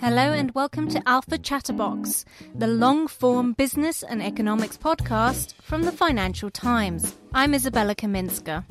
Hello 0.00 0.32
and 0.32 0.52
welcome 0.52 0.86
to 0.90 1.00
Alphachatterbox, 1.00 2.24
the 2.54 2.68
long 2.68 3.08
form 3.08 3.52
business 3.54 4.04
and 4.04 4.22
economics 4.22 4.76
podcast 4.76 5.54
from 5.60 5.82
the 5.82 5.90
Financial 5.90 6.50
Times. 6.50 7.16
I'm 7.34 7.52
Izabella 7.52 7.96
Kaminska. 7.96 8.64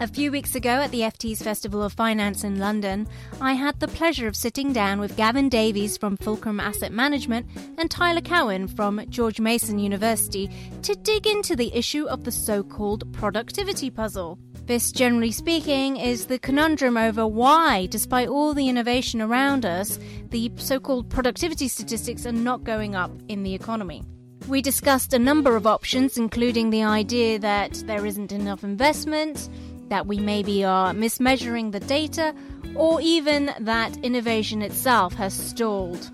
A 0.00 0.08
few 0.08 0.32
weeks 0.32 0.54
ago 0.54 0.70
at 0.70 0.90
the 0.90 1.02
FT's 1.02 1.42
Festival 1.42 1.82
of 1.82 1.92
Finance 1.92 2.44
in 2.44 2.58
London, 2.58 3.06
I 3.42 3.52
had 3.52 3.78
the 3.78 3.88
pleasure 3.88 4.26
of 4.26 4.36
sitting 4.36 4.72
down 4.72 5.00
with 5.00 5.18
Gavyn 5.18 5.50
Davies 5.50 5.98
from 5.98 6.16
Fulcrum 6.16 6.58
Asset 6.58 6.92
Management 6.92 7.46
and 7.76 7.90
Tyler 7.90 8.22
Cowen 8.22 8.66
from 8.66 9.04
George 9.10 9.40
Mason 9.40 9.78
University 9.78 10.50
to 10.80 10.94
dig 10.94 11.26
into 11.26 11.54
the 11.54 11.74
issue 11.74 12.06
of 12.06 12.24
the 12.24 12.32
so 12.32 12.62
called 12.62 13.12
productivity 13.12 13.90
puzzle. 13.90 14.38
This, 14.66 14.92
generally 14.92 15.30
speaking, 15.30 15.98
is 15.98 16.26
the 16.26 16.38
conundrum 16.38 16.96
over 16.96 17.26
why, 17.26 17.86
despite 17.90 18.28
all 18.28 18.54
the 18.54 18.68
innovation 18.70 19.20
around 19.20 19.66
us, 19.66 19.98
the 20.30 20.50
so 20.56 20.80
called 20.80 21.10
productivity 21.10 21.68
statistics 21.68 22.24
are 22.24 22.32
not 22.32 22.64
going 22.64 22.94
up 22.94 23.10
in 23.28 23.42
the 23.42 23.54
economy. 23.54 24.02
We 24.48 24.62
discussed 24.62 25.12
a 25.12 25.18
number 25.18 25.54
of 25.54 25.66
options, 25.66 26.16
including 26.16 26.70
the 26.70 26.82
idea 26.82 27.38
that 27.40 27.82
there 27.86 28.06
isn't 28.06 28.32
enough 28.32 28.64
investment, 28.64 29.50
that 29.90 30.06
we 30.06 30.18
maybe 30.18 30.64
are 30.64 30.94
mismeasuring 30.94 31.72
the 31.72 31.80
data, 31.80 32.34
or 32.74 33.02
even 33.02 33.50
that 33.60 33.94
innovation 33.98 34.62
itself 34.62 35.12
has 35.14 35.34
stalled. 35.34 36.10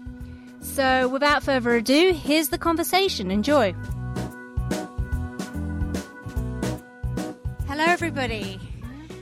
So, 0.61 1.09
without 1.09 1.45
further 1.45 1.77
ado, 1.77 2.13
here's 2.13 2.49
the 2.49 2.59
conversation. 2.59 3.31
Enjoy. 3.31 3.75
Hello, 7.71 7.85
everybody. 7.85 8.59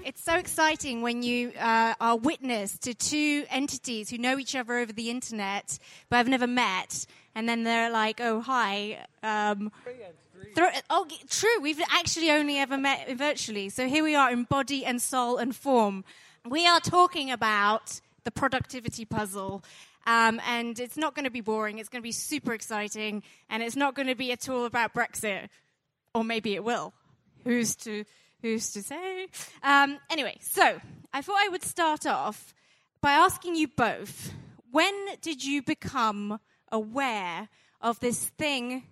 It's 0.06 0.24
so 0.24 0.36
exciting 0.36 1.02
when 1.02 1.22
you 1.22 1.52
uh, 1.60 1.92
are 2.00 2.16
witness 2.16 2.78
to 2.78 2.94
two 2.94 3.44
entities 3.50 4.08
who 4.08 4.16
know 4.16 4.38
each 4.38 4.56
other 4.56 4.78
over 4.78 4.90
the 4.90 5.10
internet 5.10 5.78
but 6.08 6.16
have 6.16 6.28
never 6.28 6.46
met, 6.46 7.04
and 7.34 7.46
then 7.46 7.64
they're 7.64 7.90
like, 7.90 8.22
"Oh, 8.22 8.40
hi." 8.40 9.04
Um, 9.22 9.70
oh, 10.88 11.06
true. 11.28 11.60
We've 11.60 11.78
actually 11.90 12.30
only 12.30 12.56
ever 12.56 12.78
met 12.78 13.14
virtually. 13.18 13.68
So 13.68 13.86
here 13.86 14.02
we 14.02 14.14
are 14.14 14.32
in 14.32 14.44
body 14.44 14.82
and 14.82 15.02
soul 15.02 15.36
and 15.36 15.54
form. 15.54 16.02
We 16.48 16.66
are 16.66 16.80
talking 16.80 17.30
about 17.30 18.00
the 18.24 18.30
productivity 18.30 19.04
puzzle. 19.04 19.62
Um, 20.06 20.40
and 20.48 20.80
it's 20.80 20.96
not 20.96 21.14
going 21.14 21.26
to 21.26 21.30
be 21.30 21.42
boring. 21.42 21.80
It's 21.80 21.90
going 21.90 22.00
to 22.00 22.08
be 22.08 22.12
super 22.12 22.54
exciting. 22.54 23.24
And 23.50 23.62
it's 23.62 23.76
not 23.76 23.94
going 23.94 24.08
to 24.08 24.14
be 24.14 24.32
at 24.32 24.48
all 24.48 24.64
about 24.64 24.94
Brexit. 24.94 25.50
Or 26.14 26.24
maybe 26.24 26.54
it 26.54 26.64
will. 26.64 26.94
Who's 27.44 27.76
to, 27.76 28.04
who's 28.42 28.72
to 28.72 28.82
say? 28.82 29.26
Um, 29.62 29.98
anyway, 30.10 30.38
so 30.40 30.80
I 31.12 31.22
thought 31.22 31.38
I 31.38 31.48
would 31.48 31.62
start 31.62 32.06
off 32.06 32.54
by 33.00 33.12
asking 33.12 33.56
you 33.56 33.68
both 33.68 34.32
when 34.70 34.94
did 35.20 35.44
you 35.44 35.62
become 35.62 36.40
aware 36.70 37.48
of 37.80 38.00
this 38.00 38.28
thing 38.28 38.84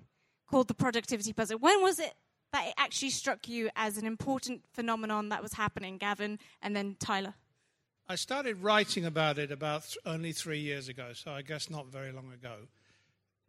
called 0.49 0.69
the 0.69 0.75
productivity 0.75 1.33
puzzle. 1.33 1.59
When 1.59 1.83
was 1.83 1.99
it 1.99 2.15
that 2.53 2.69
it 2.69 2.75
actually 2.79 3.11
struck 3.11 3.49
you 3.49 3.71
as 3.77 3.99
an 3.99 4.07
important 4.07 4.63
phenomenon 4.73 5.29
that 5.31 5.43
was 5.43 5.55
happening, 5.55 5.99
Gavyn, 5.99 6.39
and 6.63 6.77
then 6.77 6.97
Tyler? 6.99 7.35
I 8.09 8.15
started 8.15 8.63
writing 8.63 9.05
about 9.05 9.39
it 9.39 9.51
about 9.51 9.83
th- 9.83 9.99
only 10.07 10.33
three 10.33 10.61
years 10.61 10.89
ago, 10.89 11.09
so 11.13 11.33
I 11.33 11.43
guess 11.43 11.69
not 11.69 11.89
very 11.89 12.13
long 12.13 12.33
ago. 12.33 12.55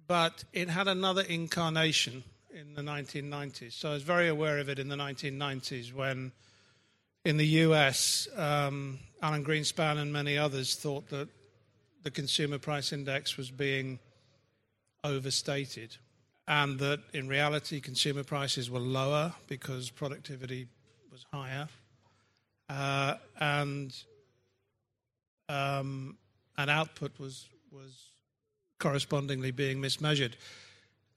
But 0.07 0.45
it 0.51 0.69
had 0.69 0.87
another 0.87 1.21
incarnation 1.21 2.23
in 2.57 2.73
the 2.73 2.81
1990s. 2.81 3.73
So 3.73 3.89
I 3.89 3.93
was 3.93 4.01
very 4.01 4.27
aware 4.27 4.57
of 4.57 4.67
it 4.67 4.79
in 4.79 4.87
the 4.89 4.95
1990s 4.95 5.93
when, 5.93 6.31
in 7.23 7.37
the 7.37 7.45
US, 7.45 8.27
um, 8.35 8.97
Alan 9.21 9.45
Greenspan 9.45 9.97
and 9.97 10.11
many 10.11 10.39
others 10.39 10.75
thought 10.75 11.07
that 11.09 11.29
the 12.01 12.09
consumer 12.09 12.57
price 12.57 12.91
index 12.91 13.37
was 13.37 13.51
being 13.51 13.99
overstated 15.03 15.97
and 16.47 16.79
that 16.79 16.99
in 17.13 17.27
reality 17.27 17.79
consumer 17.79 18.23
prices 18.23 18.71
were 18.71 18.79
lower 18.79 19.33
because 19.47 19.91
productivity 19.91 20.67
was 21.11 21.25
higher. 21.31 21.67
Uh, 22.69 23.15
and 23.39 23.93
um, 25.47 26.17
and 26.57 26.71
output 26.71 27.19
was 27.19 27.47
was 27.71 28.13
correspondingly 28.79 29.51
being 29.51 29.79
mismeasured. 29.79 30.33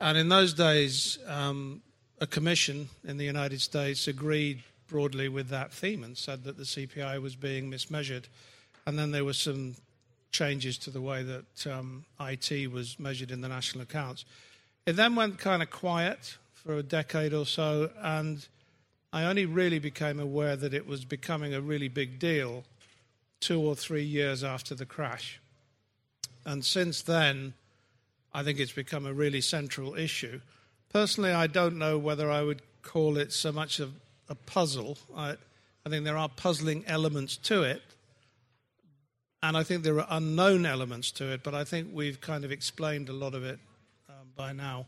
And 0.01 0.17
in 0.17 0.29
those 0.29 0.55
days, 0.55 1.19
um, 1.27 1.83
a 2.21 2.27
commission 2.27 2.89
in 3.05 3.17
the 3.19 3.25
United 3.25 3.61
States 3.61 4.09
agreed 4.09 4.63
broadly 4.89 5.29
with 5.29 5.49
that 5.49 5.73
theme 5.73 6.03
and 6.03 6.17
said 6.17 6.45
that 6.45 6.57
the 6.57 6.65
CPI 6.65 7.21
was 7.21 7.37
being 7.37 7.71
mismeasured. 7.71 8.25
And 8.87 8.99
then 8.99 9.11
there 9.11 9.25
were 9.25 9.35
some 9.35 9.77
changes 10.33 10.79
to 10.79 10.91
the 10.91 11.01
way 11.01 11.23
that 11.23 11.67
um, 11.67 12.05
IT 12.21 12.71
was 12.71 12.99
measured 12.99 13.31
in 13.31 13.41
the 13.41 13.49
national 13.49 13.83
accounts. 13.83 14.25
It 14.87 14.95
then 14.95 15.15
went 15.15 15.39
kind 15.39 15.63
of 15.63 15.71
quiet 15.71 16.37
for 16.55 16.77
a 16.77 16.83
decade 16.83 17.33
or 17.33 17.47
so, 17.47 17.91
and 18.03 18.47
I 19.13 19.25
only 19.25 19.47
really 19.47 19.79
became 19.79 20.21
aware 20.21 20.57
that 20.57 20.75
it 20.75 20.87
was 20.87 21.05
becoming 21.05 21.55
a 21.55 21.61
really 21.61 21.89
big 21.89 22.19
deal 22.19 22.65
two 23.41 23.61
or 23.61 23.75
three 23.75 24.05
years 24.05 24.45
after 24.45 24.75
the 24.75 24.87
crash. 24.87 25.41
And 26.45 26.65
since 26.65 27.03
then, 27.03 27.55
I 28.33 28.43
think 28.43 28.59
it's 28.61 28.73
become 28.73 29.07
a 29.07 29.13
really 29.13 29.41
central 29.41 29.95
issue. 29.95 30.41
Personally, 30.93 31.33
I 31.33 31.47
don't 31.47 31.79
know 31.79 31.99
whether 31.99 32.31
I 32.31 32.43
would 32.43 32.63
call 32.83 33.17
it 33.17 33.33
so 33.33 33.53
much 33.53 33.81
of 33.81 33.93
a 34.29 34.35
puzzle. 34.35 34.99
I, 35.17 35.37
I 35.85 35.89
think 35.89 36.05
there 36.05 36.17
are 36.17 36.29
puzzling 36.29 36.85
elements 36.87 37.37
to 37.39 37.63
it, 37.63 37.83
and 39.43 39.57
I 39.57 39.63
think 39.63 39.83
there 39.83 39.99
are 39.99 40.07
unknown 40.11 40.67
elements 40.67 41.11
to 41.13 41.33
it, 41.33 41.43
but 41.43 41.55
I 41.55 41.65
think 41.65 41.89
we've 41.93 42.21
kind 42.21 42.45
of 42.45 42.53
explained 42.53 43.09
a 43.09 43.13
lot 43.13 43.35
of 43.35 43.45
it 43.45 43.59
um, 44.09 44.29
by 44.37 44.53
now. 44.53 44.87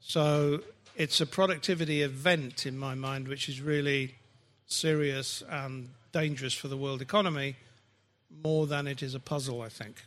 So 0.00 0.60
it's 0.96 1.20
a 1.20 1.26
productivity 1.26 2.02
event 2.02 2.66
in 2.66 2.76
my 2.76 2.94
mind, 2.94 3.28
which 3.28 3.48
is 3.48 3.60
really 3.60 4.16
serious 4.66 5.42
and 5.48 5.90
dangerous 6.12 6.54
for 6.54 6.68
the 6.68 6.76
world 6.76 7.00
economy 7.00 7.56
more 8.42 8.66
than 8.66 8.86
it 8.86 9.02
is 9.02 9.14
a 9.14 9.20
puzzle, 9.20 9.60
I 9.62 9.68
think. 9.68 10.02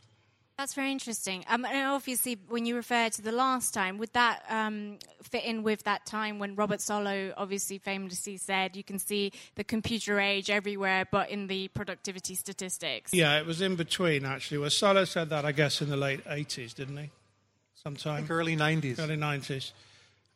That's 0.58 0.74
very 0.74 0.92
interesting. 0.92 1.44
Um, 1.50 1.66
and 1.66 1.88
obviously, 1.90 2.38
when 2.48 2.66
you 2.66 2.78
refer 2.78 3.10
to 3.10 3.22
the 3.22 3.34
last 3.34 3.74
time, 3.74 3.98
would 3.98 4.14
that 4.14 4.44
um, 4.50 5.00
fit 5.22 5.44
in 5.44 5.64
with 5.64 5.84
that 5.84 6.06
time 6.06 6.40
when 6.40 6.56
Robert 6.56 6.80
Solow 6.80 7.34
obviously 7.36 7.78
famously 7.78 8.38
said, 8.38 8.78
"You 8.78 8.84
can 8.84 8.98
see 8.98 9.34
the 9.56 9.66
computer 9.66 10.18
age 10.18 10.50
everywhere, 10.50 11.08
but 11.12 11.30
in 11.30 11.48
the 11.48 11.68
productivity 11.70 12.36
statistics." 12.36 13.14
Yeah, 13.14 13.38
it 13.38 13.46
was 13.46 13.62
in 13.62 13.76
between 13.76 14.24
actually. 14.24 14.60
Well, 14.60 14.70
Solow 14.70 15.06
said 15.06 15.30
that, 15.30 15.44
I 15.44 15.52
guess, 15.52 15.82
in 15.82 15.90
the 15.90 15.98
late 15.98 16.24
80s, 16.24 16.74
didn't 16.74 16.98
he? 16.98 17.10
Sometime. 17.76 18.20
think 18.20 18.32
early 18.32 18.56
90s. 18.56 18.98
Early 18.98 19.18
90s. 19.18 19.72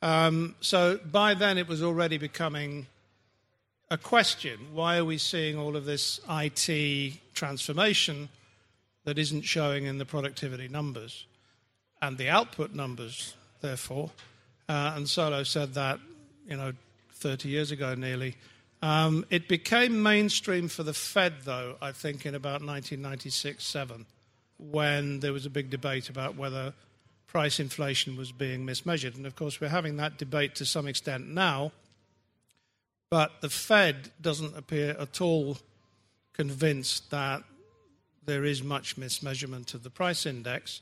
Um, 0.01 0.55
so 0.59 0.99
by 1.11 1.33
then 1.33 1.57
it 1.57 1.67
was 1.67 1.81
already 1.81 2.17
becoming 2.17 2.87
a 3.89 3.97
question. 3.97 4.59
Why 4.73 4.97
are 4.97 5.05
we 5.05 5.17
seeing 5.17 5.57
all 5.57 5.75
of 5.75 5.85
this 5.85 6.19
IT 6.29 7.13
transformation 7.33 8.29
that 9.09 9.17
isn't 9.17 9.41
showing 9.41 9.85
in 9.85 9.97
the 9.97 10.05
productivity 10.05 10.67
numbers 10.67 11.25
and 11.99 12.15
the 12.19 12.29
output 12.29 12.75
numbers, 12.75 13.33
therefore? 13.59 14.11
Uh, 14.69 14.93
and 14.95 15.07
Solow 15.07 15.43
said 15.43 15.73
that, 15.73 15.99
you 16.47 16.55
know, 16.55 16.73
30 17.13 17.49
years 17.49 17.71
ago 17.71 17.95
nearly. 17.95 18.35
Um, 18.83 19.25
it 19.31 19.47
became 19.47 20.03
mainstream 20.03 20.67
for 20.67 20.83
the 20.83 20.93
Fed, 20.93 21.33
though, 21.43 21.75
I 21.81 21.91
think, 21.91 22.27
in 22.27 22.35
about 22.35 22.61
1996 22.61 23.65
7, 23.65 24.05
when 24.59 25.21
there 25.21 25.33
was 25.33 25.47
a 25.47 25.49
big 25.49 25.71
debate 25.71 26.07
about 26.07 26.35
whether 26.35 26.73
price 27.25 27.59
inflation 27.59 28.15
was 28.15 28.31
being 28.31 28.63
mismeasured. 28.63 29.15
And 29.15 29.25
of 29.25 29.35
course, 29.35 29.59
we're 29.59 29.69
having 29.69 29.97
that 29.97 30.19
debate 30.19 30.53
to 30.55 30.67
some 30.67 30.85
extent 30.85 31.27
now. 31.27 31.71
But 33.09 33.41
the 33.41 33.49
Fed 33.49 34.11
doesn't 34.21 34.55
appear 34.55 34.95
at 34.99 35.19
all 35.19 35.57
convinced 36.33 37.09
that 37.09 37.41
there 38.25 38.45
is 38.45 38.63
much 38.63 38.97
mismeasurement 38.97 39.73
of 39.73 39.83
the 39.83 39.89
price 39.89 40.25
index. 40.25 40.81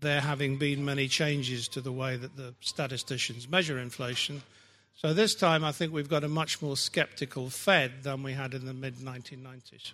There 0.00 0.20
having 0.20 0.58
been 0.58 0.84
many 0.84 1.08
changes 1.08 1.68
to 1.68 1.80
the 1.80 1.92
way 1.92 2.16
that 2.16 2.36
the 2.36 2.54
statisticians 2.60 3.48
measure 3.48 3.78
inflation. 3.78 4.42
So 4.96 5.12
this 5.12 5.34
time, 5.34 5.64
I 5.64 5.72
think 5.72 5.92
we've 5.92 6.08
got 6.08 6.24
a 6.24 6.28
much 6.28 6.62
more 6.62 6.76
skeptical 6.76 7.50
Fed 7.50 8.02
than 8.02 8.22
we 8.22 8.32
had 8.32 8.54
in 8.54 8.66
the 8.66 8.74
mid 8.74 8.96
1990s. 8.96 9.92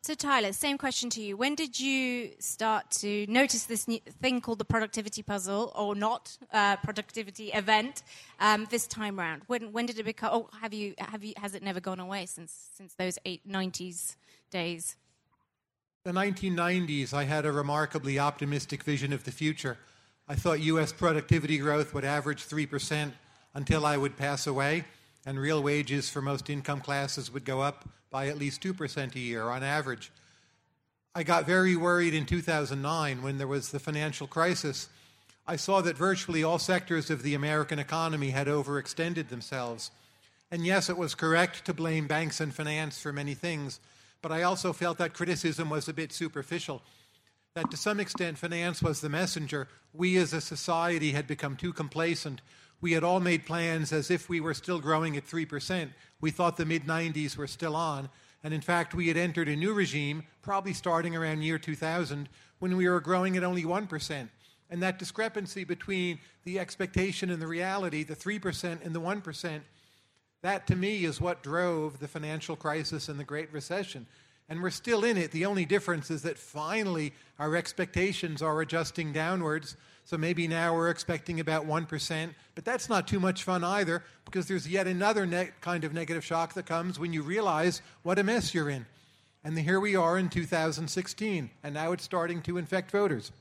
So, 0.00 0.14
Tyler, 0.14 0.52
same 0.52 0.78
question 0.78 1.10
to 1.10 1.20
you. 1.20 1.36
When 1.36 1.54
did 1.54 1.78
you 1.78 2.30
start 2.38 2.90
to 3.02 3.26
notice 3.26 3.64
this 3.64 3.84
thing 3.84 4.40
called 4.40 4.58
the 4.58 4.64
productivity 4.64 5.22
puzzle, 5.22 5.72
or 5.74 5.94
not 5.94 6.38
uh, 6.52 6.76
productivity 6.76 7.48
event, 7.52 8.02
um, 8.38 8.66
this 8.70 8.86
time 8.86 9.18
round? 9.18 9.42
When 9.48 9.72
when 9.72 9.86
did 9.86 9.98
it 9.98 10.04
become? 10.04 10.30
Oh, 10.32 10.48
have 10.60 10.72
you 10.72 10.94
have 10.98 11.24
you? 11.24 11.34
Has 11.36 11.54
it 11.54 11.62
never 11.62 11.80
gone 11.80 12.00
away 12.00 12.26
since 12.26 12.70
since 12.74 12.94
those 12.94 13.18
eight 13.24 13.42
nineties 13.44 14.16
days? 14.50 14.96
In 16.08 16.14
the 16.14 16.20
1990s, 16.22 17.12
I 17.12 17.24
had 17.24 17.44
a 17.44 17.52
remarkably 17.52 18.18
optimistic 18.18 18.82
vision 18.82 19.12
of 19.12 19.24
the 19.24 19.30
future. 19.30 19.76
I 20.26 20.36
thought 20.36 20.60
U.S. 20.60 20.90
productivity 20.90 21.58
growth 21.58 21.92
would 21.92 22.06
average 22.06 22.44
three 22.44 22.64
percent 22.64 23.12
until 23.52 23.84
I 23.84 23.98
would 23.98 24.16
pass 24.16 24.46
away, 24.46 24.84
and 25.26 25.38
real 25.38 25.62
wages 25.62 26.08
for 26.08 26.22
most 26.22 26.48
income 26.48 26.80
classes 26.80 27.30
would 27.30 27.44
go 27.44 27.60
up 27.60 27.86
by 28.10 28.28
at 28.28 28.38
least 28.38 28.62
2% 28.62 29.14
a 29.16 29.18
year 29.18 29.50
on 29.50 29.62
average. 29.62 30.10
I 31.14 31.24
got 31.24 31.44
very 31.44 31.76
worried 31.76 32.14
in 32.14 32.24
2009 32.24 33.20
when 33.20 33.36
there 33.36 33.46
was 33.46 33.70
the 33.70 33.78
financial 33.78 34.26
crisis. 34.26 34.88
I 35.46 35.56
saw 35.56 35.82
that 35.82 35.98
virtually 35.98 36.42
all 36.42 36.58
sectors 36.58 37.10
of 37.10 37.22
the 37.22 37.34
American 37.34 37.78
economy 37.78 38.30
had 38.30 38.46
overextended 38.46 39.28
themselves. 39.28 39.90
And 40.50 40.64
yes, 40.64 40.88
it 40.88 40.96
was 40.96 41.14
correct 41.14 41.66
to 41.66 41.74
blame 41.74 42.06
banks 42.06 42.40
and 42.40 42.54
finance 42.54 42.98
for 42.98 43.12
many 43.12 43.34
things, 43.34 43.78
but 44.22 44.32
I 44.32 44.42
also 44.42 44.72
felt 44.72 44.98
that 44.98 45.14
criticism 45.14 45.70
was 45.70 45.88
a 45.88 45.92
bit 45.92 46.12
superficial. 46.12 46.82
That 47.54 47.70
to 47.70 47.76
some 47.76 48.00
extent, 48.00 48.38
finance 48.38 48.82
was 48.82 49.00
the 49.00 49.08
messenger. 49.08 49.68
We 49.92 50.16
as 50.16 50.32
a 50.32 50.40
society 50.40 51.12
had 51.12 51.26
become 51.26 51.56
too 51.56 51.72
complacent 51.72 52.40
we 52.80 52.92
had 52.92 53.04
all 53.04 53.20
made 53.20 53.44
plans 53.44 53.92
as 53.92 54.10
if 54.10 54.28
we 54.28 54.40
were 54.40 54.54
still 54.54 54.78
growing 54.78 55.16
at 55.16 55.26
3%. 55.26 55.90
We 56.20 56.30
thought 56.30 56.56
the 56.56 56.66
mid 56.66 56.84
90s 56.84 57.36
were 57.36 57.46
still 57.46 57.74
on. 57.74 58.08
And 58.44 58.54
in 58.54 58.60
fact, 58.60 58.94
we 58.94 59.08
had 59.08 59.16
entered 59.16 59.48
a 59.48 59.56
new 59.56 59.72
regime, 59.72 60.22
probably 60.42 60.72
starting 60.72 61.16
around 61.16 61.42
year 61.42 61.58
2000, 61.58 62.28
when 62.60 62.76
we 62.76 62.88
were 62.88 63.00
growing 63.00 63.36
at 63.36 63.42
only 63.42 63.64
1%. 63.64 64.28
And 64.70 64.82
that 64.82 64.98
discrepancy 64.98 65.64
between 65.64 66.20
the 66.44 66.60
expectation 66.60 67.30
and 67.30 67.42
the 67.42 67.46
reality, 67.48 68.04
the 68.04 68.14
3% 68.14 68.84
and 68.84 68.94
the 68.94 69.00
1%, 69.00 69.60
that 70.42 70.66
to 70.68 70.76
me 70.76 71.04
is 71.04 71.20
what 71.20 71.42
drove 71.42 71.98
the 71.98 72.08
financial 72.08 72.56
crisis 72.56 73.08
and 73.08 73.18
the 73.18 73.24
Great 73.24 73.52
Recession. 73.52 74.06
And 74.48 74.62
we're 74.62 74.70
still 74.70 75.04
in 75.04 75.16
it. 75.16 75.30
The 75.30 75.44
only 75.44 75.64
difference 75.64 76.10
is 76.10 76.22
that 76.22 76.38
finally 76.38 77.12
our 77.38 77.54
expectations 77.56 78.40
are 78.40 78.60
adjusting 78.60 79.12
downwards 79.12 79.76
so 80.08 80.16
maybe 80.16 80.48
now 80.48 80.74
we're 80.74 80.88
expecting 80.88 81.38
about 81.38 81.66
1%, 81.66 82.34
but 82.54 82.64
that's 82.64 82.88
not 82.88 83.06
too 83.06 83.20
much 83.20 83.44
fun 83.44 83.62
either 83.62 84.02
because 84.24 84.48
there's 84.48 84.66
yet 84.66 84.86
another 84.86 85.26
ne- 85.26 85.50
kind 85.60 85.84
of 85.84 85.92
negative 85.92 86.24
shock 86.24 86.54
that 86.54 86.64
comes 86.64 86.98
when 86.98 87.12
you 87.12 87.20
realize 87.20 87.82
what 88.04 88.18
a 88.18 88.24
mess 88.24 88.54
you're 88.54 88.70
in. 88.70 88.86
And 89.44 89.58
here 89.58 89.80
we 89.80 89.96
are 89.96 90.16
in 90.16 90.30
2016, 90.30 91.50
and 91.62 91.74
now 91.74 91.92
it's 91.92 92.04
starting 92.04 92.40
to 92.40 92.56
infect 92.56 92.90
voters. 92.90 93.32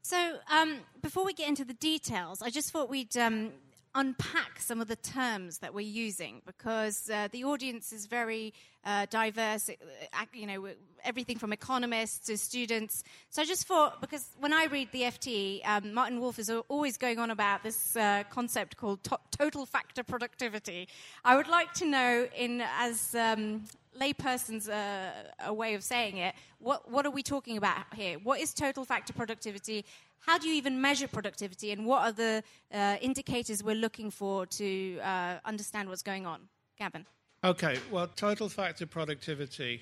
So, 0.00 0.38
um, 0.50 0.78
before 1.02 1.26
we 1.26 1.34
get 1.34 1.46
into 1.46 1.66
the 1.66 1.74
details, 1.74 2.40
I 2.40 2.48
just 2.48 2.70
thought 2.70 2.88
we'd 2.88 3.14
um, 3.18 3.50
unpack 3.98 4.60
some 4.60 4.80
of 4.80 4.86
the 4.86 4.94
terms 4.94 5.58
that 5.58 5.74
we're 5.74 5.80
using 5.80 6.40
because 6.46 7.10
uh, 7.10 7.26
the 7.32 7.42
audience 7.42 7.92
is 7.92 8.06
very 8.06 8.54
uh, 8.84 9.06
diverse, 9.10 9.68
uh, 9.68 10.24
you 10.32 10.46
know, 10.46 10.68
everything 11.02 11.36
from 11.36 11.52
economists 11.52 12.26
to 12.26 12.38
students. 12.38 13.02
So 13.28 13.42
I 13.42 13.44
just 13.44 13.66
thought, 13.66 14.00
because 14.00 14.30
when 14.38 14.52
I 14.52 14.66
read 14.66 14.92
the 14.92 15.02
FT, 15.02 15.66
um, 15.66 15.92
Martin 15.92 16.20
Wolf 16.20 16.38
is 16.38 16.48
always 16.68 16.96
going 16.96 17.18
on 17.18 17.32
about 17.32 17.64
this 17.64 17.96
uh, 17.96 18.22
concept 18.30 18.76
called 18.76 19.02
to- 19.02 19.18
total 19.36 19.66
factor 19.66 20.04
productivity. 20.04 20.86
I 21.24 21.34
would 21.36 21.48
like 21.48 21.72
to 21.74 21.84
know, 21.84 22.28
in 22.36 22.62
as 22.78 23.16
um, 23.16 23.64
layperson's 23.98 24.68
uh, 24.68 25.10
a 25.44 25.52
way 25.52 25.74
of 25.74 25.82
saying 25.82 26.18
it, 26.18 26.34
what, 26.58 26.90
what 26.90 27.04
are 27.06 27.10
we 27.10 27.22
talking 27.22 27.56
about 27.56 27.84
here? 27.94 28.18
What 28.18 28.40
is 28.40 28.54
total 28.54 28.84
factor 28.84 29.12
productivity? 29.12 29.84
how 30.20 30.38
do 30.38 30.48
you 30.48 30.54
even 30.54 30.80
measure 30.80 31.08
productivity 31.08 31.72
and 31.72 31.86
what 31.86 32.02
are 32.02 32.12
the 32.12 32.42
uh, 32.72 32.96
indicators 33.00 33.62
we're 33.62 33.74
looking 33.74 34.10
for 34.10 34.46
to 34.46 34.98
uh, 35.02 35.36
understand 35.44 35.88
what's 35.88 36.02
going 36.02 36.26
on? 36.26 36.40
Gavyn. 36.80 37.04
Okay, 37.44 37.78
well, 37.90 38.08
total 38.08 38.48
factor 38.48 38.86
productivity 38.86 39.80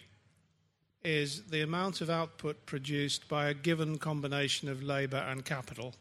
is 1.05 1.43
the 1.45 1.63
amount 1.63 2.01
of 2.01 2.11
output 2.11 2.67
produced 2.67 3.29
by 3.29 3.49
a 3.49 3.55
given 3.55 3.99
combination 3.99 4.69
of 4.69 4.83
labor 4.83 5.25
and 5.29 5.45
capital 5.45 5.95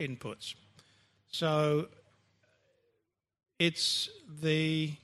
inputs. 0.00 0.54
So 1.28 1.88
it's 3.58 4.08
the, 4.40 4.94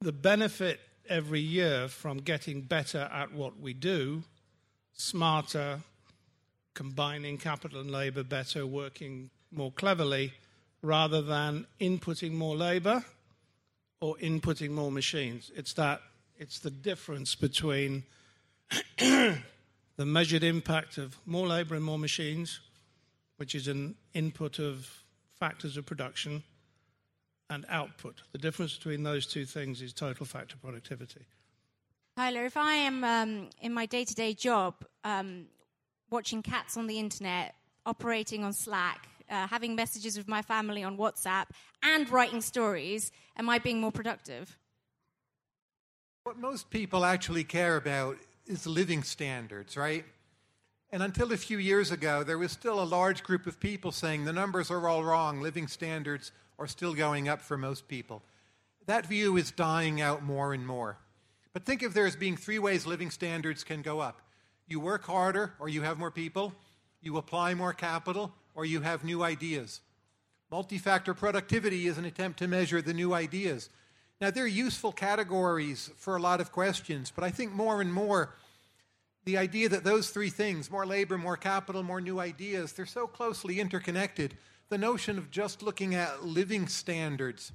the 0.00 0.12
benefit 0.12 0.80
every 1.12 1.40
year 1.40 1.88
from 1.88 2.16
getting 2.16 2.62
better 2.62 3.10
at 3.12 3.32
what 3.32 3.60
we 3.60 3.74
do, 3.74 4.22
smarter, 4.94 5.80
combining 6.72 7.36
capital 7.36 7.80
and 7.80 7.90
labor 7.90 8.24
better, 8.24 8.66
working 8.66 9.28
more 9.50 9.70
cleverly, 9.72 10.32
rather 10.80 11.20
than 11.20 11.66
inputting 11.78 12.32
more 12.32 12.56
labor 12.56 13.04
or 14.00 14.16
inputting 14.16 14.70
more 14.70 14.90
machines. 14.90 15.52
It's 15.54 15.74
that 15.74 16.00
it's 16.38 16.58
the 16.58 16.70
difference 16.70 17.34
between 17.34 18.04
the 18.98 19.36
measured 19.98 20.42
impact 20.42 20.96
of 20.96 21.18
more 21.26 21.46
labor 21.46 21.74
and 21.74 21.84
more 21.84 21.98
machines, 21.98 22.60
which 23.36 23.54
is 23.54 23.68
an 23.68 23.96
input 24.14 24.58
of 24.58 24.88
factors 25.38 25.76
of 25.76 25.84
production, 25.84 26.42
and 27.50 27.64
output. 27.68 28.22
The 28.32 28.38
difference 28.38 28.76
between 28.76 29.02
those 29.02 29.26
two 29.26 29.44
things 29.44 29.82
is 29.82 29.92
total 29.92 30.26
factor 30.26 30.56
productivity. 30.56 31.26
Tyler, 32.16 32.44
if 32.44 32.56
I 32.56 32.74
am 32.74 33.04
um, 33.04 33.50
in 33.60 33.72
my 33.72 33.86
day 33.86 34.04
to 34.04 34.14
day 34.14 34.34
job, 34.34 34.74
um, 35.04 35.46
watching 36.10 36.42
cats 36.42 36.76
on 36.76 36.86
the 36.86 36.98
internet, 36.98 37.54
operating 37.86 38.44
on 38.44 38.52
Slack, 38.52 39.08
uh, 39.30 39.46
having 39.46 39.74
messages 39.74 40.16
with 40.16 40.28
my 40.28 40.42
family 40.42 40.84
on 40.84 40.98
WhatsApp, 40.98 41.46
and 41.82 42.08
writing 42.10 42.40
stories, 42.40 43.10
am 43.36 43.48
I 43.48 43.58
being 43.58 43.80
more 43.80 43.92
productive? 43.92 44.58
What 46.24 46.38
most 46.38 46.70
people 46.70 47.04
actually 47.04 47.44
care 47.44 47.76
about 47.76 48.16
is 48.46 48.66
living 48.66 49.02
standards, 49.02 49.76
right? 49.76 50.04
And 50.92 51.02
until 51.02 51.32
a 51.32 51.38
few 51.38 51.56
years 51.56 51.90
ago, 51.90 52.22
there 52.22 52.36
was 52.38 52.52
still 52.52 52.82
a 52.82 52.84
large 52.84 53.22
group 53.22 53.46
of 53.46 53.58
people 53.58 53.92
saying 53.92 54.24
the 54.24 54.32
numbers 54.32 54.70
are 54.70 54.86
all 54.86 55.02
wrong, 55.02 55.40
living 55.40 55.66
standards 55.66 56.32
are 56.58 56.66
still 56.66 56.92
going 56.92 57.28
up 57.28 57.40
for 57.40 57.56
most 57.56 57.88
people. 57.88 58.22
That 58.86 59.06
view 59.06 59.38
is 59.38 59.50
dying 59.50 60.02
out 60.02 60.22
more 60.22 60.52
and 60.52 60.66
more. 60.66 60.98
But 61.54 61.64
think 61.64 61.82
of 61.82 61.94
there 61.94 62.06
as 62.06 62.14
being 62.14 62.36
three 62.36 62.58
ways 62.58 62.86
living 62.86 63.10
standards 63.10 63.64
can 63.64 63.82
go 63.82 64.00
up 64.00 64.20
you 64.68 64.80
work 64.80 65.04
harder 65.04 65.52
or 65.58 65.68
you 65.68 65.82
have 65.82 65.98
more 65.98 66.10
people, 66.10 66.54
you 67.02 67.18
apply 67.18 67.52
more 67.52 67.74
capital, 67.74 68.32
or 68.54 68.64
you 68.64 68.80
have 68.80 69.04
new 69.04 69.22
ideas. 69.22 69.80
Multi 70.50 70.78
factor 70.78 71.14
productivity 71.14 71.86
is 71.86 71.98
an 71.98 72.04
attempt 72.04 72.38
to 72.38 72.48
measure 72.48 72.80
the 72.80 72.94
new 72.94 73.12
ideas. 73.12 73.68
Now, 74.20 74.30
they're 74.30 74.46
useful 74.46 74.92
categories 74.92 75.90
for 75.96 76.16
a 76.16 76.22
lot 76.22 76.40
of 76.40 76.52
questions, 76.52 77.12
but 77.14 77.24
I 77.24 77.30
think 77.30 77.52
more 77.52 77.80
and 77.80 77.92
more 77.92 78.34
the 79.24 79.38
idea 79.38 79.68
that 79.68 79.84
those 79.84 80.10
three 80.10 80.30
things 80.30 80.70
more 80.70 80.86
labor, 80.86 81.16
more 81.16 81.36
capital, 81.36 81.82
more 81.82 82.00
new 82.00 82.18
ideas 82.20 82.72
they're 82.72 82.86
so 82.86 83.06
closely 83.06 83.60
interconnected. 83.60 84.34
The 84.68 84.78
notion 84.78 85.18
of 85.18 85.30
just 85.30 85.62
looking 85.62 85.94
at 85.94 86.24
living 86.24 86.66
standards, 86.66 87.52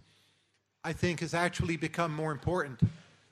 I 0.84 0.94
think, 0.94 1.22
has 1.22 1.34
actually 1.34 1.78
become 1.78 2.14
more 2.14 2.32
important. 2.32 2.80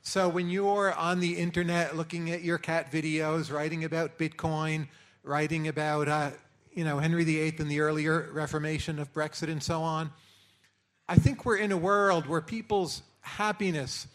So 0.02 0.28
when 0.30 0.50
you're 0.50 0.94
on 0.94 1.20
the 1.20 1.38
internet 1.38 1.96
looking 1.96 2.30
at 2.32 2.44
your 2.44 2.58
cat 2.58 2.92
videos, 2.92 3.52
writing 3.52 3.84
about 3.84 4.18
Bitcoin, 4.18 4.88
writing 5.24 5.68
about 5.68 6.08
uh, 6.08 6.32
you 6.74 6.84
know 6.84 7.00
Henry 7.00 7.24
VIII 7.24 7.56
and 7.60 7.72
the 7.72 7.80
earlier 7.80 8.30
Reformation 8.34 9.00
of 9.00 9.14
Brexit 9.14 9.50
and 9.50 9.64
so 9.64 9.82
on, 9.82 10.12
I 11.08 11.16
think 11.16 11.46
we're 11.46 11.58
in 11.58 11.72
a 11.72 11.78
world 11.78 12.28
where 12.28 12.42
people's 12.42 13.02
happiness, 13.22 14.08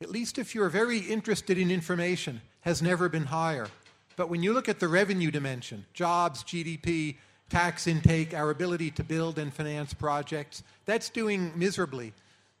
at 0.00 0.10
least 0.10 0.38
if 0.38 0.54
you're 0.54 0.68
very 0.68 0.98
interested 0.98 1.58
in 1.58 1.70
information, 1.70 2.40
has 2.64 2.80
never 2.80 3.08
been 3.08 3.26
higher. 3.26 3.68
But 4.16 4.30
when 4.30 4.42
you 4.42 4.52
look 4.52 4.68
at 4.68 4.80
the 4.80 4.88
revenue 4.88 5.30
dimension, 5.30 5.84
jobs, 5.92 6.42
GDP, 6.42 7.16
tax 7.50 7.86
intake, 7.86 8.32
our 8.32 8.50
ability 8.50 8.90
to 8.92 9.04
build 9.04 9.38
and 9.38 9.52
finance 9.52 9.92
projects, 9.92 10.62
that's 10.86 11.10
doing 11.10 11.52
miserably. 11.54 12.14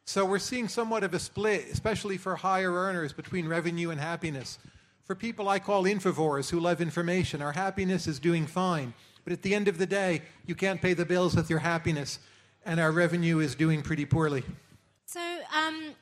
So 0.04 0.26
we're 0.26 0.38
seeing 0.38 0.68
somewhat 0.68 1.04
of 1.04 1.14
a 1.14 1.18
split, 1.18 1.66
especially 1.72 2.18
for 2.18 2.36
higher 2.36 2.72
earners, 2.72 3.14
between 3.14 3.48
revenue 3.48 3.90
and 3.90 4.00
happiness. 4.00 4.58
For 5.04 5.14
people 5.14 5.48
I 5.48 5.58
call 5.58 5.84
infovores 5.84 6.50
who 6.50 6.60
love 6.60 6.82
information, 6.82 7.40
our 7.40 7.52
happiness 7.52 8.06
is 8.06 8.18
doing 8.18 8.46
fine. 8.46 8.92
But 9.24 9.32
at 9.32 9.40
the 9.40 9.54
end 9.54 9.68
of 9.68 9.78
the 9.78 9.86
day, 9.86 10.20
you 10.44 10.54
can't 10.54 10.82
pay 10.82 10.92
the 10.92 11.06
bills 11.06 11.34
with 11.34 11.48
your 11.48 11.60
happiness, 11.60 12.18
and 12.66 12.78
our 12.78 12.92
revenue 12.92 13.38
is 13.38 13.54
doing 13.54 13.80
pretty 13.80 14.04
poorly. 14.04 14.44
So, 15.06 15.20
um, 15.56 15.94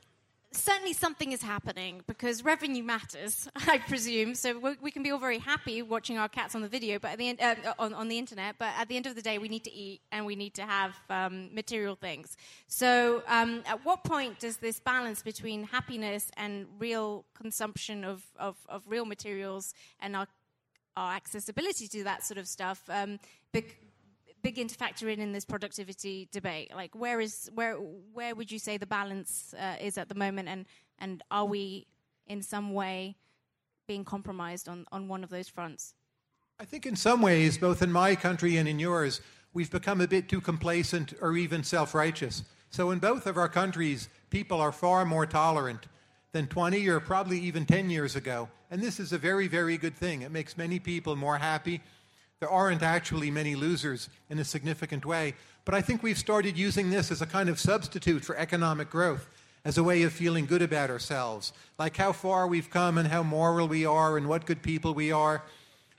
certainly 0.53 0.93
something 0.93 1.33
is 1.33 1.43
happening 1.43 2.03
because 2.07 2.45
revenue 2.45 2.83
matters, 2.83 3.49
I 3.57 3.79
presume. 3.79 4.35
So 4.35 4.59
we, 4.81 4.91
can 4.91 5.03
be 5.03 5.11
all 5.11 5.19
very 5.19 5.39
happy 5.39 5.83
watching 5.83 6.19
our 6.19 6.29
cats 6.29 6.55
on 6.55 6.63
the 6.63 6.69
video, 6.69 6.99
but 6.99 7.13
at 7.13 7.19
the 7.19 7.29
end, 7.29 7.41
uh, 7.41 7.75
on, 7.79 7.95
on 7.95 8.09
the 8.09 8.19
internet. 8.19 8.57
But 8.59 8.71
at 8.79 8.89
the 8.89 8.97
end 8.97 9.07
of 9.07 9.15
the 9.15 9.23
day, 9.23 9.39
we 9.39 9.49
need 9.49 9.65
to 9.65 9.73
eat 9.73 10.01
and 10.11 10.27
we 10.27 10.37
need 10.37 10.55
to 10.55 10.63
have 10.63 10.95
um, 11.11 11.55
material 11.55 11.97
things. 11.97 12.37
So, 12.67 13.23
um, 13.27 13.63
at 13.67 13.85
what 13.85 14.05
point 14.05 14.39
does 14.39 14.59
this 14.59 14.81
balance 14.81 15.23
between 15.23 15.65
happiness 15.65 16.31
and 16.37 16.67
real 16.79 17.25
consumption 17.35 18.05
of, 18.05 18.23
of, 18.39 18.57
of 18.69 18.83
real 18.87 19.05
materials 19.05 19.75
and 20.01 20.17
our 20.17 20.27
our 20.95 21.15
accessibility 21.15 21.89
to 21.89 22.05
that 22.05 22.23
sort 22.23 22.37
of 22.37 22.47
stuff 22.47 22.83
um, 22.91 23.19
begin 24.43 24.69
to 24.69 24.75
factor 24.75 25.09
in 25.09 25.21
in 25.21 25.33
this 25.33 25.45
productivity 25.45 26.29
debate? 26.33 26.73
Like, 26.75 26.95
where 26.95 27.21
is 27.21 27.51
where 27.55 27.75
where 27.75 28.35
would 28.35 28.51
you 28.51 28.59
say 28.59 28.77
the 28.77 28.87
balance 28.87 29.55
uh, 29.59 29.77
is 29.81 29.99
at 29.99 30.09
the 30.09 30.15
moment, 30.15 30.49
and 30.49 30.67
and 30.99 31.23
are 31.31 31.45
we 31.45 31.87
in 32.27 32.43
some 32.43 32.75
way 32.75 33.17
being 33.87 34.05
compromised 34.05 34.69
on 34.69 34.87
on 34.93 35.09
one 35.09 35.25
of 35.25 35.31
those 35.31 35.49
fronts? 35.49 35.95
I 36.61 36.65
think 36.65 36.87
in 36.87 36.97
some 36.97 37.23
ways, 37.23 37.59
both 37.59 37.83
in 37.83 37.91
my 37.91 38.15
country 38.15 38.57
and 38.57 38.69
in 38.69 38.79
yours, 38.79 39.21
we've 39.53 39.71
become 39.71 40.01
a 40.01 40.07
bit 40.07 40.29
too 40.29 40.41
complacent 40.41 41.15
or 41.21 41.37
even 41.37 41.65
self 41.65 41.95
righteous. 41.95 42.45
So 42.71 42.91
in 42.91 43.01
both 43.01 43.27
of 43.27 43.37
our 43.37 43.49
countries, 43.49 44.09
people 44.31 44.61
are 44.61 44.73
far 44.73 45.05
more 45.05 45.27
tolerant 45.27 45.87
than 46.33 46.47
20 46.47 46.89
or 46.89 47.01
probably 47.01 47.39
even 47.41 47.67
10 47.67 47.91
years 47.91 48.17
ago. 48.17 48.49
And 48.71 48.81
this 48.81 48.99
is 48.99 49.13
a 49.13 49.19
very, 49.19 49.49
very 49.49 49.77
good 49.77 49.95
thing. 49.95 50.23
It 50.23 50.31
makes 50.31 50.57
many 50.57 50.79
people 50.79 51.15
more 51.15 51.37
happy 51.37 51.83
there 52.43 52.51
aren't 52.51 52.83
actually 52.83 53.31
many 53.31 53.55
losers 53.55 54.09
in 54.29 54.37
a 54.41 54.45
significant 54.45 55.07
way. 55.07 55.33
But 55.65 55.77
I 55.77 55.81
think 55.81 56.03
we've 56.03 56.19
started 56.19 56.59
using 56.59 56.91
this 56.91 57.13
as 57.13 57.23
a 57.23 57.27
kind 57.27 57.49
of 57.49 57.61
substitute 57.61 58.25
for 58.25 58.37
economic 58.37 58.91
growth, 58.91 59.29
as 59.65 59.79
a 59.79 59.85
way 59.85 60.03
of 60.03 60.13
feeling 60.13 60.45
good 60.47 60.61
about 60.61 60.91
ourselves, 60.91 61.53
like 61.79 61.97
how 61.97 62.11
far 62.11 62.49
we've 62.49 62.69
come 62.69 62.99
and 62.99 63.07
how 63.07 63.23
moral 63.23 63.69
we 63.69 63.87
are 63.87 64.17
and 64.17 64.27
what 64.27 64.45
good 64.45 64.61
people 64.61 64.93
we 64.93 65.13
are. 65.13 65.45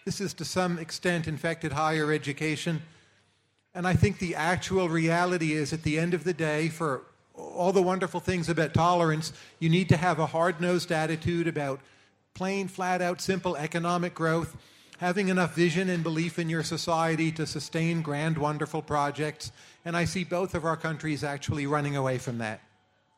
This 0.04 0.20
is 0.20 0.34
to 0.34 0.44
some 0.44 0.78
extent 0.78 1.30
infected 1.30 1.72
higher 1.72 2.12
education. 2.12 2.82
And 3.74 3.88
I 3.88 3.94
think 3.94 4.20
the 4.20 4.36
actual 4.36 4.90
reality 4.90 5.54
is, 5.54 5.72
at 5.72 5.84
the 5.84 5.98
end 5.98 6.14
of 6.14 6.26
the 6.26 6.34
day, 6.34 6.68
for 6.68 7.04
all 7.36 7.72
the 7.72 7.82
wonderful 7.82 8.20
things 8.20 8.50
about 8.50 8.74
tolerance, 8.74 9.32
you 9.60 9.70
need 9.70 9.88
to 9.88 9.96
have 9.96 10.20
a 10.20 10.26
hard 10.26 10.60
nosed 10.60 10.92
attitude 10.92 11.48
about 11.48 11.80
plain, 12.34 12.68
flat 12.68 13.02
out, 13.02 13.22
simple 13.22 13.56
economic 13.56 14.14
growth 14.14 14.58
having 15.04 15.28
enough 15.28 15.54
vision 15.54 15.90
and 15.90 16.02
belief 16.02 16.40
in 16.40 16.48
your 16.48 16.64
society 16.64 17.30
to 17.30 17.46
sustain 17.46 18.02
grand, 18.02 18.38
wonderful 18.38 18.82
projects. 18.82 19.52
And 19.84 19.98
I 19.98 20.06
see 20.06 20.24
both 20.24 20.56
of 20.56 20.64
our 20.64 20.78
countries 20.78 21.26
actually 21.26 21.68
running 21.68 21.98
away 21.98 22.18
from 22.20 22.38
that. 22.38 22.62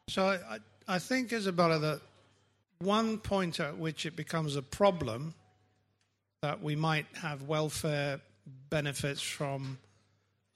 So 0.08 0.26
I, 0.26 0.58
I 0.88 0.98
think, 0.98 1.30
Izabella, 1.30 1.80
that 1.82 2.02
one 2.80 3.20
point 3.20 3.60
at 3.60 3.78
which 3.78 4.08
it 4.08 4.16
becomes 4.16 4.56
a 4.56 4.64
problem 4.64 5.36
that 6.42 6.64
we 6.64 6.76
might 6.76 7.06
have 7.22 7.44
welfare 7.44 8.20
benefits 8.72 9.22
from 9.22 9.78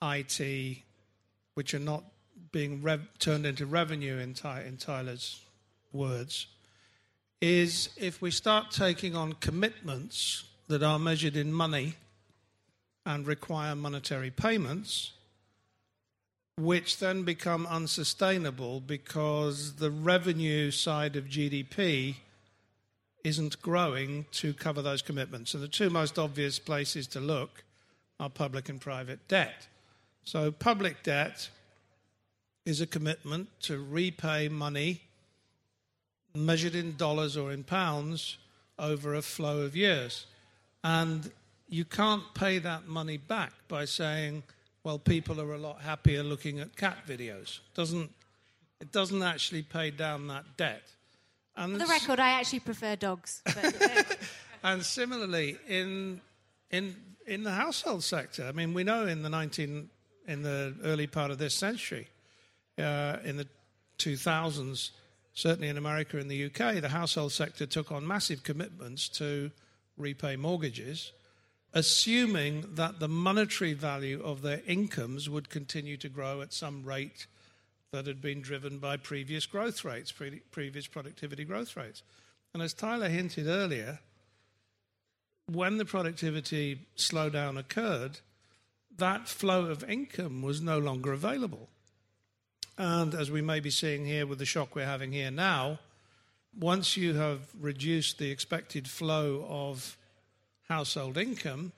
IT 0.01 0.77
which 1.53 1.75
are 1.75 1.79
not 1.79 2.03
being 2.51 2.81
rev- 2.81 3.07
turned 3.19 3.45
into 3.45 3.67
revenue 3.67 4.17
in, 4.17 4.33
Ty- 4.33 4.63
in 4.63 4.77
Tyler's 4.77 5.41
words 5.91 6.47
is 7.39 7.89
if 7.97 8.19
we 8.19 8.31
start 8.31 8.71
taking 8.71 9.15
on 9.15 9.33
commitments 9.33 10.48
that 10.69 10.83
are 10.83 10.99
measured 10.99 11.35
in 11.35 11.51
money 11.51 11.95
and 13.05 13.27
require 13.27 13.75
monetary 13.75 14.29
payments, 14.29 15.11
which 16.57 16.99
then 16.99 17.23
become 17.23 17.65
unsustainable 17.65 18.79
because 18.79 19.75
the 19.75 19.89
revenue 19.89 20.69
side 20.69 21.15
of 21.15 21.25
GDP 21.25 22.15
isn't 23.23 23.61
growing 23.61 24.25
to 24.31 24.53
cover 24.53 24.81
those 24.81 25.01
commitments. 25.01 25.53
And 25.53 25.63
the 25.63 25.67
two 25.67 25.89
most 25.89 26.19
obvious 26.19 26.59
places 26.59 27.07
to 27.07 27.19
look 27.19 27.63
are 28.19 28.29
public 28.29 28.69
and 28.69 28.79
private 28.79 29.27
debt. 29.27 29.67
So, 30.23 30.51
public 30.51 31.01
debt 31.01 31.49
is 32.65 32.79
a 32.79 32.87
commitment 32.87 33.47
to 33.61 33.79
repay 33.83 34.49
money 34.49 35.01
measured 36.35 36.75
in 36.75 36.95
dollars 36.95 37.35
or 37.35 37.51
in 37.51 37.63
pounds 37.63 38.37
over 38.77 39.15
a 39.15 39.21
flow 39.23 39.61
of 39.61 39.75
years. 39.75 40.27
And 40.83 41.31
you 41.67 41.85
can't 41.85 42.23
pay 42.33 42.59
that 42.59 42.87
money 42.87 43.17
back 43.17 43.53
by 43.67 43.85
saying, 43.85 44.43
well, 44.83 44.97
people 44.97 45.39
are 45.41 45.53
a 45.53 45.57
lot 45.57 45.81
happier 45.81 46.23
looking 46.23 46.59
at 46.59 46.75
cat 46.75 46.97
videos. 47.07 47.59
Doesn't, 47.75 48.11
it 48.79 48.91
doesn't 48.91 49.21
actually 49.21 49.61
pay 49.61 49.91
down 49.91 50.27
that 50.27 50.45
debt. 50.57 50.83
And 51.55 51.73
For 51.73 51.79
the 51.79 51.85
record, 51.85 52.19
I 52.19 52.31
actually 52.31 52.61
prefer 52.61 52.95
dogs. 52.95 53.41
But, 53.45 54.17
and 54.63 54.83
similarly, 54.83 55.57
in, 55.67 56.21
in, 56.71 56.95
in 57.27 57.43
the 57.43 57.51
household 57.51 58.03
sector, 58.03 58.45
I 58.45 58.53
mean, 58.53 58.73
we 58.73 58.83
know 58.83 59.05
in 59.05 59.23
the 59.23 59.29
19, 59.29 59.89
in 60.27 60.41
the 60.41 60.75
early 60.83 61.07
part 61.07 61.31
of 61.31 61.37
this 61.37 61.53
century, 61.53 62.07
uh, 62.77 63.17
in 63.25 63.35
the 63.35 63.47
2000s, 63.97 64.91
certainly 65.33 65.67
in 65.67 65.77
America 65.77 66.17
and 66.17 66.31
the 66.31 66.45
UK, 66.45 66.81
the 66.81 66.89
household 66.89 67.33
sector 67.33 67.65
took 67.65 67.91
on 67.91 68.07
massive 68.07 68.43
commitments 68.43 69.09
to 69.09 69.51
repay 69.99 70.35
mortgages, 70.35 71.11
assuming 71.73 72.65
that 72.75 72.99
the 72.99 73.07
monetary 73.07 73.73
value 73.73 74.21
of 74.23 74.41
their 74.41 74.61
incomes 74.65 75.29
would 75.29 75.49
continue 75.49 75.97
to 75.97 76.09
grow 76.09 76.41
at 76.41 76.53
some 76.53 76.83
rate 76.83 77.27
that 77.91 78.07
had 78.07 78.21
been 78.21 78.41
driven 78.41 78.79
by 78.79 78.97
previous 78.97 79.45
growth 79.45 79.83
rates, 79.83 80.11
pre- 80.11 80.41
previous 80.51 80.87
productivity 80.87 81.43
growth 81.43 81.75
rates. 81.75 82.01
And 82.53 82.63
as 82.63 82.73
Tyler 82.73 83.09
hinted 83.09 83.47
earlier, 83.47 83.99
when 85.47 85.77
the 85.77 85.85
productivity 85.85 86.87
slowdown 86.97 87.57
occurred, 87.57 88.19
that 88.97 89.27
flow 89.27 89.65
of 89.65 89.83
income 89.83 90.41
was 90.41 90.61
no 90.61 90.77
longer 90.77 91.11
available. 91.13 91.69
And 92.77 93.13
as 93.13 93.29
we 93.29 93.41
may 93.41 93.59
be 93.59 93.69
seeing 93.69 94.05
here 94.05 94.25
with 94.25 94.39
the 94.39 94.45
shock 94.45 94.75
we're 94.75 94.85
having 94.85 95.11
here 95.11 95.31
now, 95.31 95.79
once 96.57 96.97
you 96.97 97.13
have 97.13 97.39
reduced 97.59 98.17
the 98.17 98.31
expected 98.31 98.87
flow 98.87 99.45
of 99.49 99.97
household 100.67 101.17
income, 101.17 101.71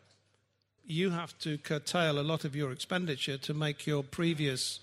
you 0.85 1.11
have 1.11 1.37
to 1.39 1.57
curtail 1.57 2.19
a 2.19 2.21
lot 2.21 2.45
of 2.45 2.55
your 2.55 2.71
expenditure 2.71 3.37
to 3.37 3.53
make 3.53 3.87
your 3.87 4.03
previous 4.03 4.79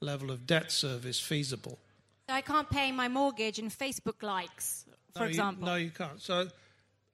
level 0.00 0.30
of 0.30 0.46
debt 0.46 0.70
service 0.70 1.18
feasible. 1.18 1.78
So 2.28 2.34
I 2.34 2.40
can't 2.40 2.68
pay 2.68 2.92
my 2.92 3.08
mortgage 3.08 3.58
in 3.58 3.70
Facebook 3.70 4.22
likes, 4.22 4.84
for 5.14 5.20
no, 5.20 5.26
example. 5.26 5.64
You, 5.64 5.70
no, 5.70 5.76
you 5.76 5.90
can't. 5.90 6.20
So, 6.20 6.48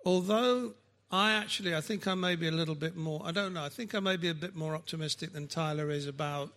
although 0.07 0.73
I 1.11 1.33
actually, 1.33 1.77
I 1.77 1.81
think 1.81 2.07
I 2.09 2.15
may 2.15 2.37
be 2.37 2.49
a 2.49 2.53
little 2.53 2.75
bit 2.75 2.97
more, 2.97 3.21
I 3.25 3.33
don't 3.33 3.53
know, 3.53 3.63
I 3.63 3.69
think 3.69 3.95
I 3.95 4.01
may 4.01 4.17
be 4.17 4.31
a 4.31 4.35
bit 4.35 4.57
more 4.57 4.75
optimistic 4.75 5.33
than 5.35 5.47
Tyler 5.47 5.91
is 5.91 6.07
about 6.07 6.51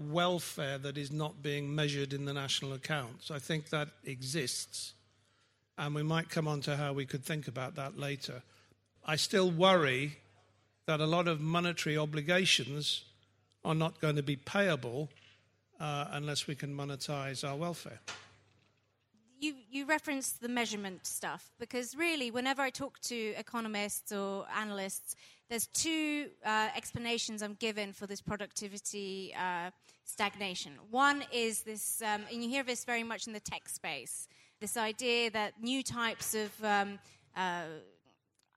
welfare 0.00 0.78
that 0.78 0.98
is 0.98 1.12
not 1.12 1.42
being 1.42 1.74
measured 1.74 2.12
in 2.12 2.24
the 2.24 2.32
national 2.32 2.72
accounts. 2.72 3.30
I 3.30 3.38
think 3.38 3.70
that 3.70 3.88
exists. 4.04 4.94
And 5.78 5.94
we 5.94 6.02
might 6.02 6.28
come 6.28 6.48
on 6.48 6.60
to 6.62 6.76
how 6.76 6.92
we 6.92 7.06
could 7.06 7.24
think 7.24 7.48
about 7.48 7.76
that 7.76 7.98
later. 7.98 8.42
I 9.04 9.16
still 9.16 9.50
worry 9.50 10.18
that 10.86 11.00
a 11.00 11.06
lot 11.06 11.28
of 11.28 11.40
monetary 11.40 11.96
obligations 11.96 13.04
are 13.64 13.74
not 13.74 14.00
going 14.00 14.16
to 14.16 14.22
be 14.22 14.36
payable 14.36 15.08
uh, 15.78 16.06
unless 16.12 16.46
we 16.46 16.54
can 16.54 16.74
monetize 16.74 17.48
our 17.48 17.56
welfare. 17.56 18.00
You, 19.42 19.54
you 19.70 19.86
referenced 19.86 20.42
the 20.42 20.50
measurement 20.50 21.06
stuff 21.06 21.50
because 21.58 21.96
really, 21.96 22.30
whenever 22.30 22.60
I 22.60 22.68
talk 22.68 23.00
to 23.00 23.16
economists 23.38 24.12
or 24.12 24.46
analysts, 24.54 25.16
there's 25.48 25.66
two 25.68 26.28
uh, 26.44 26.68
explanations 26.76 27.42
I'm 27.42 27.54
given 27.54 27.94
for 27.94 28.06
this 28.06 28.20
productivity 28.20 29.34
uh, 29.34 29.70
stagnation. 30.04 30.72
One 30.90 31.24
is 31.32 31.62
this, 31.62 32.02
um, 32.02 32.22
and 32.30 32.44
you 32.44 32.50
hear 32.50 32.62
this 32.62 32.84
very 32.84 33.02
much 33.02 33.26
in 33.26 33.32
the 33.32 33.40
tech 33.40 33.66
space, 33.68 34.28
this 34.60 34.76
idea 34.76 35.30
that 35.30 35.54
new 35.62 35.82
types 35.82 36.34
of 36.34 36.50
um, 36.62 36.98
uh, 37.34 37.62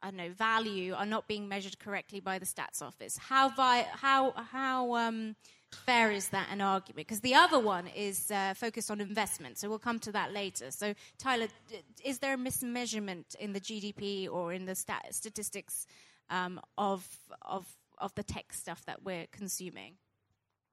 I 0.04 0.08
don't 0.08 0.18
know 0.18 0.32
value 0.32 0.94
are 0.96 1.06
not 1.06 1.30
being 1.30 1.48
measured 1.48 1.80
correctly 1.80 2.20
by 2.20 2.38
the 2.38 2.46
stats 2.46 2.82
office. 2.82 3.18
How 3.18 3.48
vi- 3.48 3.88
how 3.94 4.32
how 4.32 4.96
um, 4.96 5.38
fair 5.86 6.12
is 6.12 6.30
that 6.30 6.48
an 6.52 6.62
argument? 6.62 7.08
Because 7.08 7.22
the 7.22 7.36
other 7.36 7.60
one 7.60 7.88
is 7.88 8.32
uh, 8.32 8.54
focused 8.56 8.90
on 8.90 9.02
investment. 9.02 9.58
So 9.58 9.70
we'll 9.70 9.80
come 9.80 10.00
to 10.00 10.12
that 10.12 10.32
later. 10.34 10.72
So 10.72 10.94
Tyler, 11.18 11.48
is 12.04 12.20
there 12.20 12.34
a 12.34 12.38
mismeasurement 12.38 13.36
in 13.36 13.54
the 13.54 13.60
GDP 13.60 14.30
or 14.32 14.54
in 14.54 14.66
the 14.66 14.76
stat- 14.76 15.08
statistics 15.12 15.88
um, 16.30 16.60
of 16.78 17.08
of 17.42 17.66
of 18.00 18.14
the 18.16 18.24
tech 18.24 18.54
stuff 18.54 18.86
that 18.86 19.04
we're 19.04 19.28
consuming? 19.32 19.94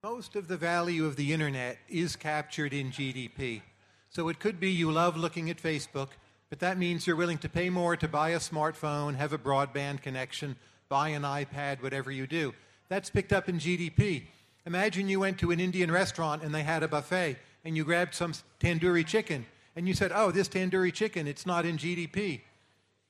Most 0.02 0.35
of 0.35 0.49
the 0.49 0.57
value 0.57 1.04
of 1.04 1.16
the 1.16 1.33
internet 1.33 1.78
is 1.88 2.16
captured 2.16 2.73
in 2.73 2.90
GDP. 2.90 3.61
So 4.09 4.28
it 4.28 4.40
could 4.40 4.59
be 4.59 4.71
you 4.71 4.90
love 4.90 5.16
looking 5.16 5.50
at 5.50 5.62
Facebook, 5.62 6.09
but 6.49 6.59
that 6.61 6.78
means 6.78 7.07
you're 7.07 7.16
willing 7.16 7.38
to 7.38 7.49
pay 7.49 7.71
more 7.71 7.97
to 7.97 8.09
buy 8.09 8.30
a 8.30 8.38
smartphone, 8.38 9.14
have 9.14 9.33
a 9.33 9.38
broadband 9.38 10.02
connection, 10.02 10.57
buy 10.88 11.11
an 11.11 11.23
iPad, 11.23 11.83
whatever 11.83 12.11
you 12.11 12.26
do. 12.26 12.54
That's 12.88 13.09
picked 13.09 13.33
up 13.33 13.49
in 13.49 13.59
GDP. 13.59 14.25
Imagine 14.71 15.09
you 15.09 15.19
went 15.19 15.37
to 15.41 15.50
an 15.50 15.59
Indian 15.59 15.91
restaurant 15.91 16.45
and 16.45 16.55
they 16.55 16.62
had 16.62 16.85
a 16.85 16.87
buffet. 16.87 17.37
and 17.65 17.77
you 17.77 17.83
grabbed 17.83 18.15
some 18.15 18.33
tandoori 18.61 19.05
chicken 19.05 19.45
and 19.75 19.89
you 19.89 19.95
said, 19.95 20.12
oh, 20.15 20.31
this 20.31 20.49
tandoori 20.49 20.93
chicken, 20.93 21.27
it's 21.27 21.45
not 21.45 21.67
in 21.67 21.77
GDP. 21.77 22.43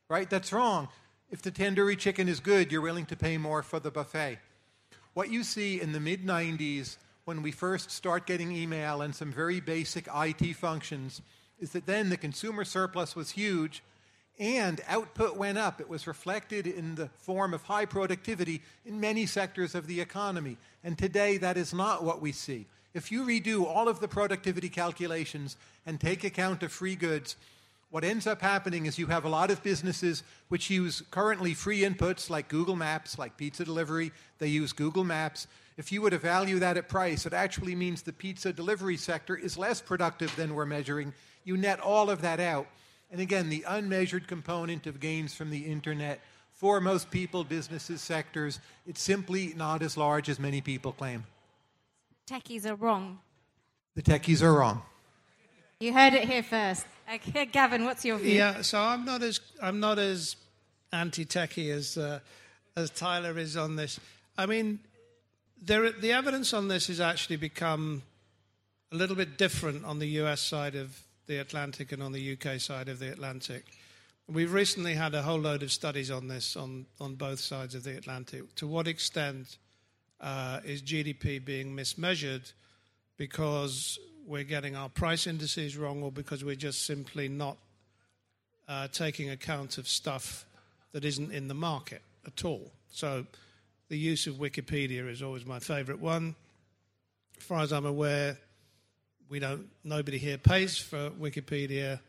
Right? 0.09 0.31
That's 0.31 0.55
wrong. 0.55 0.89
If 1.31 1.43
the 1.43 1.51
tandoori 1.51 1.99
chicken 1.99 2.31
is 2.31 2.41
good, 2.41 2.73
you're 2.73 2.81
willing 2.81 3.05
to 3.05 3.15
pay 3.15 3.37
more 3.37 3.63
for 3.63 3.79
the 3.79 3.91
buffet. 3.91 4.39
What 5.13 5.31
you 5.31 5.45
see 5.45 5.83
in 5.83 5.93
the 5.93 6.01
mid 6.01 6.25
90s 6.25 6.97
when 7.27 7.43
we 7.43 7.53
first 7.53 7.91
start 7.91 8.27
getting 8.27 8.57
email 8.57 9.03
and 9.03 9.15
some 9.15 9.31
very 9.31 9.61
basic 9.61 10.09
IT 10.17 10.57
functions 10.57 11.21
is 11.59 11.73
that 11.73 11.85
then 11.85 12.09
the 12.09 12.17
consumer 12.17 12.65
surplus 12.65 13.15
was 13.15 13.33
huge 13.33 13.83
and 14.41 14.81
output 14.89 15.37
went 15.37 15.59
up. 15.59 15.83
It 15.83 15.89
was 15.89 16.07
reflected 16.07 16.67
in 16.67 16.95
the 16.95 17.11
form 17.19 17.53
of 17.53 17.63
high 17.63 17.85
productivity 17.85 18.63
in 18.87 18.99
many 18.99 19.27
sectors 19.27 19.75
of 19.75 19.87
the 19.87 20.01
economy. 20.01 20.57
And 20.83 20.97
today, 20.97 21.37
that 21.37 21.59
is 21.59 21.75
not 21.75 22.03
what 22.03 22.23
we 22.23 22.33
see. 22.33 22.67
If 22.95 23.13
you 23.13 23.25
redo 23.25 23.67
all 23.67 23.87
of 23.87 24.01
the 24.01 24.09
productivity 24.09 24.71
calculations 24.71 25.59
and 25.85 26.01
take 26.01 26.25
account 26.25 26.63
of 26.63 26.73
free 26.73 26.97
goods, 26.97 27.37
what 27.91 28.03
ends 28.03 28.27
up 28.27 28.41
happening 28.41 28.87
is 28.87 28.99
you 28.99 29.09
have 29.09 29.27
a 29.27 29.29
lot 29.29 29.51
of 29.51 29.63
businesses 29.63 30.23
which 30.49 30.71
use 30.71 31.03
currently 31.11 31.53
free 31.53 31.83
inputs 31.83 32.31
like 32.31 32.49
Google 32.49 32.77
Maps, 32.77 33.19
like 33.19 33.37
pizza 33.37 33.65
delivery. 33.65 34.11
They 34.39 34.49
use 34.49 34.73
Google 34.73 35.05
Maps. 35.05 35.49
If 35.77 35.93
you 35.93 36.01
were 36.01 36.11
to 36.11 36.19
value 36.19 36.59
that 36.61 36.79
at 36.79 36.89
price, 36.89 37.27
it 37.27 37.35
actually 37.35 37.75
means 37.75 38.01
the 38.03 38.13
pizza 38.13 38.55
delivery 38.55 38.97
sector 38.97 39.37
is 39.37 39.59
less 39.59 39.83
productive 39.83 40.35
than 40.35 40.55
we're 40.55 40.67
measuring. 40.67 41.13
You 41.45 41.59
net 41.59 41.79
all 41.81 42.09
of 42.09 42.23
that 42.23 42.41
out. 42.41 42.67
And 43.11 43.21
again, 43.21 43.49
the 43.49 43.65
unmeasured 43.67 44.29
component 44.29 44.87
of 44.87 45.01
gains 45.01 45.35
from 45.35 45.51
the 45.51 45.67
internet 45.67 46.21
for 46.53 46.81
most 46.81 47.11
people, 47.11 47.43
businesses, 47.43 48.03
sectors, 48.03 48.61
it's 48.87 49.01
simply 49.01 49.55
not 49.57 49.83
as 49.83 49.97
large 49.97 50.29
as 50.29 50.39
many 50.39 50.61
people 50.61 50.93
claim. 50.93 51.25
Techies 52.29 52.67
are 52.67 52.75
wrong. 52.75 53.19
The 53.95 54.03
techies 54.03 54.43
are 54.43 54.53
wrong. 54.53 54.83
You 55.81 55.95
heard 55.95 56.13
it 56.13 56.29
here 56.29 56.43
first. 56.43 56.87
Okay, 57.13 57.47
Gavyn, 57.47 57.85
what's 57.85 58.05
your 58.05 58.19
view? 58.19 58.35
Yeah, 58.35 58.61
so 58.61 58.79
I'm 58.79 59.05
not 59.05 59.23
as 59.23 59.41
I'm 59.63 59.81
not 59.81 59.99
as 59.99 60.37
anti-techie 60.93 61.73
as 61.73 61.97
uh, 61.97 62.21
as 62.77 62.91
Tyler 62.91 63.39
is 63.39 63.57
on 63.57 63.77
this. 63.77 63.99
I 64.37 64.47
mean, 64.47 64.79
there, 65.63 65.91
the 65.91 66.13
evidence 66.13 66.53
on 66.53 66.69
this 66.69 66.89
has 66.89 67.01
actually 67.01 67.37
become 67.37 68.03
a 68.93 68.97
little 68.97 69.17
bit 69.17 69.39
different 69.39 69.85
on 69.85 69.99
the 69.99 70.07
U.S. 70.07 70.41
side 70.41 70.75
of 70.75 71.01
the 71.31 71.39
Atlantic 71.39 71.93
and 71.93 72.03
on 72.03 72.11
the 72.11 72.33
UK 72.33 72.59
side 72.59 72.89
of 72.89 72.99
the 72.99 73.09
Atlantic. 73.09 73.65
We've 74.27 74.53
recently 74.53 74.95
had 74.95 75.15
a 75.15 75.23
whole 75.23 75.39
load 75.39 75.63
of 75.63 75.71
studies 75.71 76.11
on 76.11 76.27
this 76.27 76.57
on, 76.57 76.87
on 77.01 77.15
both 77.15 77.39
sides 77.39 77.77
of 77.77 77.85
the 77.85 77.97
Atlantic. 77.97 78.53
To 78.57 78.67
what 78.67 78.89
extent 78.89 79.57
uh, 80.21 80.59
is 80.65 80.83
GDP 80.83 81.43
being 81.45 81.77
mismeasured 81.77 82.53
because 83.17 83.97
we're 84.27 84.43
getting 84.43 84.75
our 84.75 84.89
price 84.89 85.29
indices 85.29 85.77
wrong 85.77 86.03
or 86.03 86.11
because 86.11 86.45
we're 86.45 86.57
just 86.57 86.85
simply 86.85 87.29
not 87.29 87.57
uh, 88.67 88.89
taking 88.89 89.31
account 89.31 89.79
of 89.79 89.87
stuff 89.87 90.45
that 90.91 91.05
isn't 91.05 91.31
in 91.31 91.47
the 91.47 91.55
market 91.55 92.03
at 92.27 92.45
all? 92.45 92.73
So 92.91 93.25
the 93.89 93.97
use 93.97 94.27
of 94.27 94.35
Wikipedia 94.35 95.09
is 95.09 95.23
always 95.23 95.47
my 95.47 95.61
favorite 95.61 96.01
one. 96.01 96.35
As 97.39 97.45
far 97.45 97.61
as 97.61 97.73
I'm 97.73 97.87
aware, 97.87 98.37
we 99.31 99.39
don't, 99.39 99.69
nobody 99.85 100.19
here 100.19 100.37
pays 100.37 100.77
for 100.77 101.11
Wikipedia. 101.11 102.01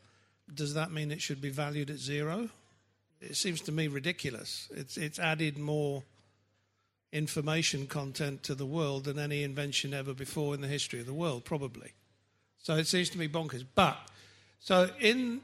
Does 0.53 0.73
that 0.73 0.91
mean 0.91 1.11
it 1.11 1.21
should 1.21 1.39
be 1.39 1.51
valued 1.51 1.89
at 1.91 1.97
zero? 1.97 2.49
It 3.21 3.37
seems 3.37 3.61
to 3.61 3.71
me 3.71 3.87
ridiculous. 3.87 4.67
It's, 4.71 4.97
it's 4.97 5.19
added 5.19 5.57
more 5.57 6.03
information 7.13 7.85
content 7.85 8.41
to 8.43 8.55
the 8.55 8.65
world 8.65 9.03
than 9.03 9.19
any 9.19 9.43
invention 9.43 9.93
ever 9.93 10.13
before 10.13 10.55
in 10.55 10.61
the 10.61 10.67
history 10.67 10.99
of 10.99 11.05
the 11.05 11.13
world, 11.13 11.45
probably. 11.45 11.93
So 12.57 12.75
it 12.75 12.87
seems 12.87 13.09
to 13.11 13.19
me 13.19 13.27
bonkers. 13.27 13.65
But 13.75 13.97
so 14.59 14.89
in 14.99 15.41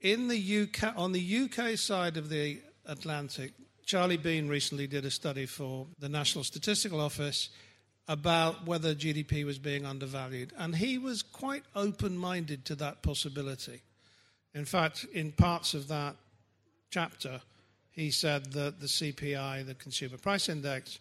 in 0.00 0.28
the 0.28 0.62
UK 0.62 0.96
on 0.96 1.12
the 1.12 1.44
UK 1.44 1.76
side 1.78 2.16
of 2.16 2.28
the 2.28 2.60
Atlantic, 2.86 3.52
Charlie 3.86 4.16
Bean 4.16 4.48
recently 4.48 4.86
did 4.86 5.04
a 5.04 5.10
study 5.10 5.46
for 5.46 5.86
the 5.98 6.08
National 6.08 6.44
Statistical 6.44 7.00
Office 7.00 7.50
about 8.08 8.66
whether 8.66 8.94
GDP 8.94 9.44
was 9.44 9.58
being 9.58 9.86
undervalued. 9.86 10.52
And 10.58 10.76
he 10.76 10.98
was 10.98 11.22
quite 11.22 11.64
open 11.74 12.16
minded 12.16 12.64
to 12.66 12.74
that 12.76 13.02
possibility. 13.02 13.80
In 14.54 14.64
fact, 14.64 15.06
in 15.12 15.32
parts 15.32 15.74
of 15.74 15.88
that 15.88 16.16
chapter, 16.90 17.40
he 17.92 18.10
said 18.10 18.52
that 18.52 18.80
the 18.80 18.86
CPI, 18.86 19.66
the 19.66 19.74
Consumer 19.74 20.18
Price 20.18 20.48
Index, 20.48 20.98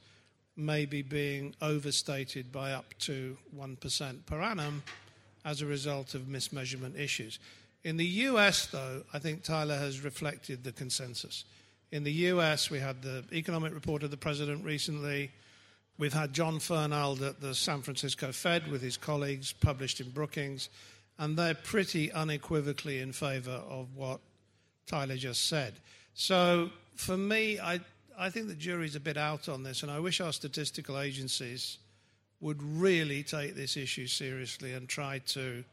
may 0.56 0.86
be 0.86 1.02
being 1.02 1.56
overstated 1.62 2.52
by 2.52 2.74
up 2.74 2.94
to 3.00 3.38
1% 3.58 4.26
per 4.26 4.42
annum 4.42 4.84
as 5.44 5.62
a 5.62 5.66
result 5.66 6.14
of 6.14 6.24
mismeasurement 6.24 6.98
issues. 7.00 7.40
In 7.84 7.98
the 7.98 8.06
US, 8.06 8.68
though, 8.68 9.04
I 9.12 9.20
think 9.20 9.44
Tyler 9.44 9.78
has 9.78 10.02
reflected 10.02 10.64
the 10.64 10.72
consensus. 10.72 11.46
In 11.92 12.04
the 12.04 12.12
US, 12.12 12.70
we 12.70 12.80
had 12.80 13.02
the 13.02 13.24
economic 13.34 13.74
report 13.74 14.04
of 14.04 14.12
the 14.12 14.18
president 14.18 14.64
recently. 14.64 15.32
We've 16.02 16.12
had 16.12 16.34
John 16.34 16.58
Fernald 16.58 17.22
at 17.22 17.42
the 17.42 17.54
San 17.54 17.84
Francisco 17.84 18.32
Fed 18.32 18.72
with 18.72 18.82
his 18.82 18.98
colleagues, 18.98 19.54
published 19.54 20.02
in 20.02 20.10
Brookings, 20.10 20.70
and 21.20 21.38
they're 21.38 21.54
pretty 21.54 22.12
unequivocally 22.12 23.02
in 23.02 23.12
favor 23.12 23.62
of 23.70 23.96
what 23.96 24.20
Tyler 24.88 25.16
just 25.16 25.46
said. 25.46 25.76
So 26.16 26.72
for 26.96 27.16
me, 27.16 27.60
I, 27.60 27.82
I 28.18 28.32
think 28.32 28.48
the 28.48 28.56
jury's 28.56 28.96
a 28.96 29.00
bit 29.00 29.16
out 29.16 29.48
on 29.48 29.62
this, 29.62 29.84
and 29.84 29.92
I 29.92 30.00
wish 30.00 30.22
our 30.22 30.34
statistical 30.34 30.98
agencies 31.00 31.78
would 32.40 32.64
really 32.64 33.22
take 33.22 33.54
this 33.54 33.78
issue 33.78 34.08
seriously 34.08 34.74
and 34.74 34.90
try 34.90 35.20
to 35.28 35.64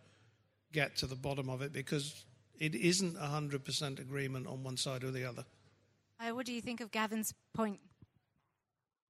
get 0.75 0.95
to 0.97 1.07
the 1.07 1.17
bottom 1.17 1.49
of 1.49 1.63
it 1.63 1.73
because 1.73 2.27
it 2.59 2.75
isn't 2.75 3.17
100% 3.17 3.99
agreement 3.99 4.47
on 4.47 4.63
one 4.63 4.77
side 4.77 5.05
or 5.05 5.11
the 5.11 5.25
other. 5.25 5.47
Uh, 6.21 6.35
what 6.35 6.45
do 6.45 6.53
you 6.53 6.61
think 6.61 6.83
of 6.83 6.91
Gavyn's 6.91 7.33
point? 7.55 7.81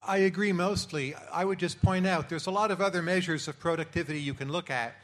I 0.02 0.18
agree 0.18 0.52
mostly. 0.52 1.14
I 1.32 1.44
would 1.44 1.58
just 1.58 1.82
point 1.82 2.06
out 2.06 2.28
there's 2.28 2.46
a 2.46 2.52
lot 2.52 2.70
of 2.70 2.80
other 2.80 3.02
measures 3.02 3.48
of 3.48 3.58
productivity 3.58 4.20
you 4.20 4.34
can 4.34 4.50
look 4.50 4.70
at, 4.70 4.94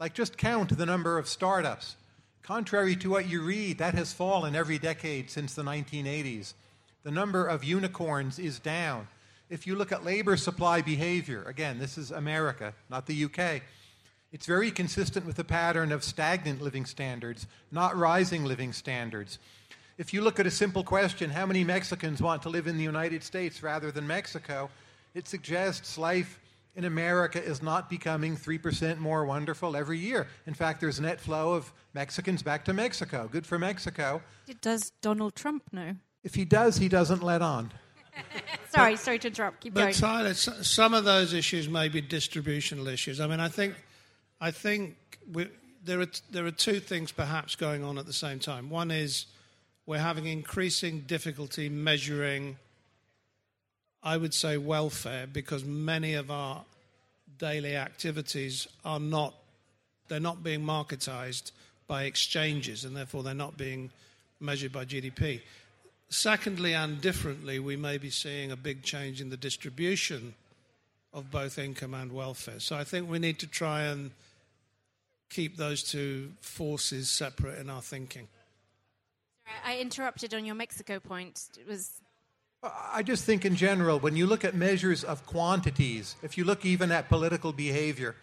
like 0.00 0.14
just 0.14 0.38
count 0.38 0.76
the 0.76 0.86
number 0.86 1.18
of 1.18 1.28
startups. 1.28 1.96
Contrary 2.42 2.96
to 2.96 3.10
what 3.10 3.28
you 3.28 3.42
read, 3.42 3.78
that 3.78 3.94
has 3.94 4.12
fallen 4.12 4.56
every 4.56 4.78
decade 4.78 5.30
since 5.30 5.54
the 5.54 5.62
1980s. 5.62 6.54
The 7.02 7.10
number 7.10 7.46
of 7.46 7.62
unicorns 7.62 8.38
is 8.38 8.58
down. 8.58 9.08
If 9.50 9.66
you 9.66 9.76
look 9.76 9.92
at 9.92 10.04
labor 10.04 10.36
supply 10.36 10.82
behavior, 10.82 11.42
again, 11.44 11.78
this 11.78 11.98
is 11.98 12.10
America, 12.10 12.74
not 12.88 13.06
the 13.06 13.24
UK, 13.24 13.62
it's 14.30 14.46
very 14.46 14.70
consistent 14.70 15.24
with 15.24 15.36
the 15.36 15.44
pattern 15.44 15.90
of 15.90 16.04
stagnant 16.04 16.60
living 16.60 16.84
standards, 16.84 17.46
not 17.70 17.96
rising 17.96 18.44
living 18.44 18.72
standards. 18.72 19.38
If 19.98 20.14
you 20.14 20.20
look 20.20 20.38
at 20.38 20.46
a 20.46 20.50
simple 20.50 20.84
question, 20.84 21.28
how 21.28 21.44
many 21.44 21.64
Mexicans 21.64 22.22
want 22.22 22.42
to 22.42 22.48
live 22.48 22.68
in 22.68 22.76
the 22.76 22.84
United 22.84 23.24
States 23.24 23.64
rather 23.64 23.90
than 23.90 24.06
Mexico? 24.06 24.70
It 25.12 25.26
suggests 25.26 25.98
life 25.98 26.38
in 26.76 26.84
America 26.84 27.42
is 27.42 27.60
not 27.60 27.90
becoming 27.90 28.36
3% 28.36 28.98
more 28.98 29.24
wonderful 29.24 29.76
every 29.76 29.98
year. 29.98 30.28
In 30.46 30.54
fact, 30.54 30.80
there's 30.80 31.00
a 31.00 31.02
net 31.02 31.20
flow 31.20 31.54
of 31.54 31.72
Mexicans 31.94 32.44
back 32.44 32.64
to 32.66 32.72
Mexico. 32.72 33.28
Good 33.30 33.44
for 33.44 33.58
Mexico. 33.58 34.22
Does 34.60 34.92
Donald 35.00 35.34
Trump 35.34 35.64
know? 35.72 35.96
If 36.22 36.36
he 36.36 36.44
does, 36.44 36.76
he 36.76 36.88
doesn't 36.88 37.24
let 37.24 37.42
on. 37.42 37.72
sorry, 38.70 38.94
sorry 38.94 39.18
to 39.18 39.26
interrupt. 39.26 39.62
Keep 39.62 39.74
but 39.74 39.80
going. 39.80 39.94
Tyler, 39.94 40.34
some 40.34 40.94
of 40.94 41.04
those 41.04 41.32
issues 41.32 41.68
may 41.68 41.88
be 41.88 42.00
distributional 42.00 42.86
issues. 42.86 43.20
I 43.20 43.26
mean, 43.26 43.40
I 43.40 43.48
think, 43.48 43.74
I 44.40 44.52
think 44.52 44.96
we, 45.32 45.48
there 45.84 46.00
are 46.00 46.08
there 46.30 46.46
are 46.46 46.52
two 46.52 46.78
things 46.78 47.10
perhaps 47.10 47.56
going 47.56 47.82
on 47.82 47.98
at 47.98 48.06
the 48.06 48.12
same 48.12 48.38
time. 48.38 48.70
One 48.70 48.92
is 48.92 49.26
we're 49.88 49.96
having 49.96 50.26
increasing 50.26 51.00
difficulty 51.06 51.70
measuring, 51.70 52.58
I 54.02 54.18
would 54.18 54.34
say, 54.34 54.58
welfare 54.58 55.26
because 55.26 55.64
many 55.64 56.12
of 56.12 56.30
our 56.30 56.62
daily 57.38 57.74
activities 57.74 58.68
are 58.84 59.00
not 59.00 59.34
they're 60.08 60.20
not 60.20 60.42
being 60.42 60.60
marketized 60.60 61.52
by 61.86 62.04
exchanges 62.04 62.84
and 62.84 62.94
therefore 62.94 63.22
they're 63.22 63.32
not 63.32 63.56
being 63.56 63.90
measured 64.40 64.72
by 64.72 64.84
GDP. 64.84 65.40
Secondly, 66.10 66.74
and 66.74 67.00
differently, 67.00 67.58
we 67.58 67.76
may 67.76 67.96
be 67.96 68.10
seeing 68.10 68.52
a 68.52 68.56
big 68.56 68.82
change 68.82 69.22
in 69.22 69.30
the 69.30 69.36
distribution 69.38 70.34
of 71.14 71.30
both 71.30 71.58
income 71.58 71.94
and 71.94 72.12
welfare. 72.12 72.60
So 72.60 72.76
I 72.76 72.84
think 72.84 73.08
we 73.08 73.18
need 73.18 73.38
to 73.38 73.46
try 73.46 73.84
and 73.84 74.10
keep 75.30 75.56
those 75.56 75.82
two 75.82 76.32
forces 76.40 77.08
separate 77.08 77.58
in 77.58 77.70
our 77.70 77.82
thinking. 77.82 78.28
I 79.64 79.78
interrupted 79.78 80.34
on 80.34 80.44
your 80.44 80.54
Mexico 80.54 81.00
point. 81.00 81.48
It 81.58 81.66
was. 81.66 82.00
I 82.62 83.02
just 83.02 83.24
think, 83.24 83.44
in 83.44 83.54
general, 83.54 84.00
when 84.00 84.16
you 84.16 84.26
look 84.26 84.44
at 84.44 84.54
measures 84.54 85.04
of 85.04 85.24
quantities, 85.26 86.16
if 86.22 86.36
you 86.36 86.44
look 86.44 86.64
even 86.64 86.90
at 86.90 87.08
political 87.08 87.52
behavior, 87.52 88.16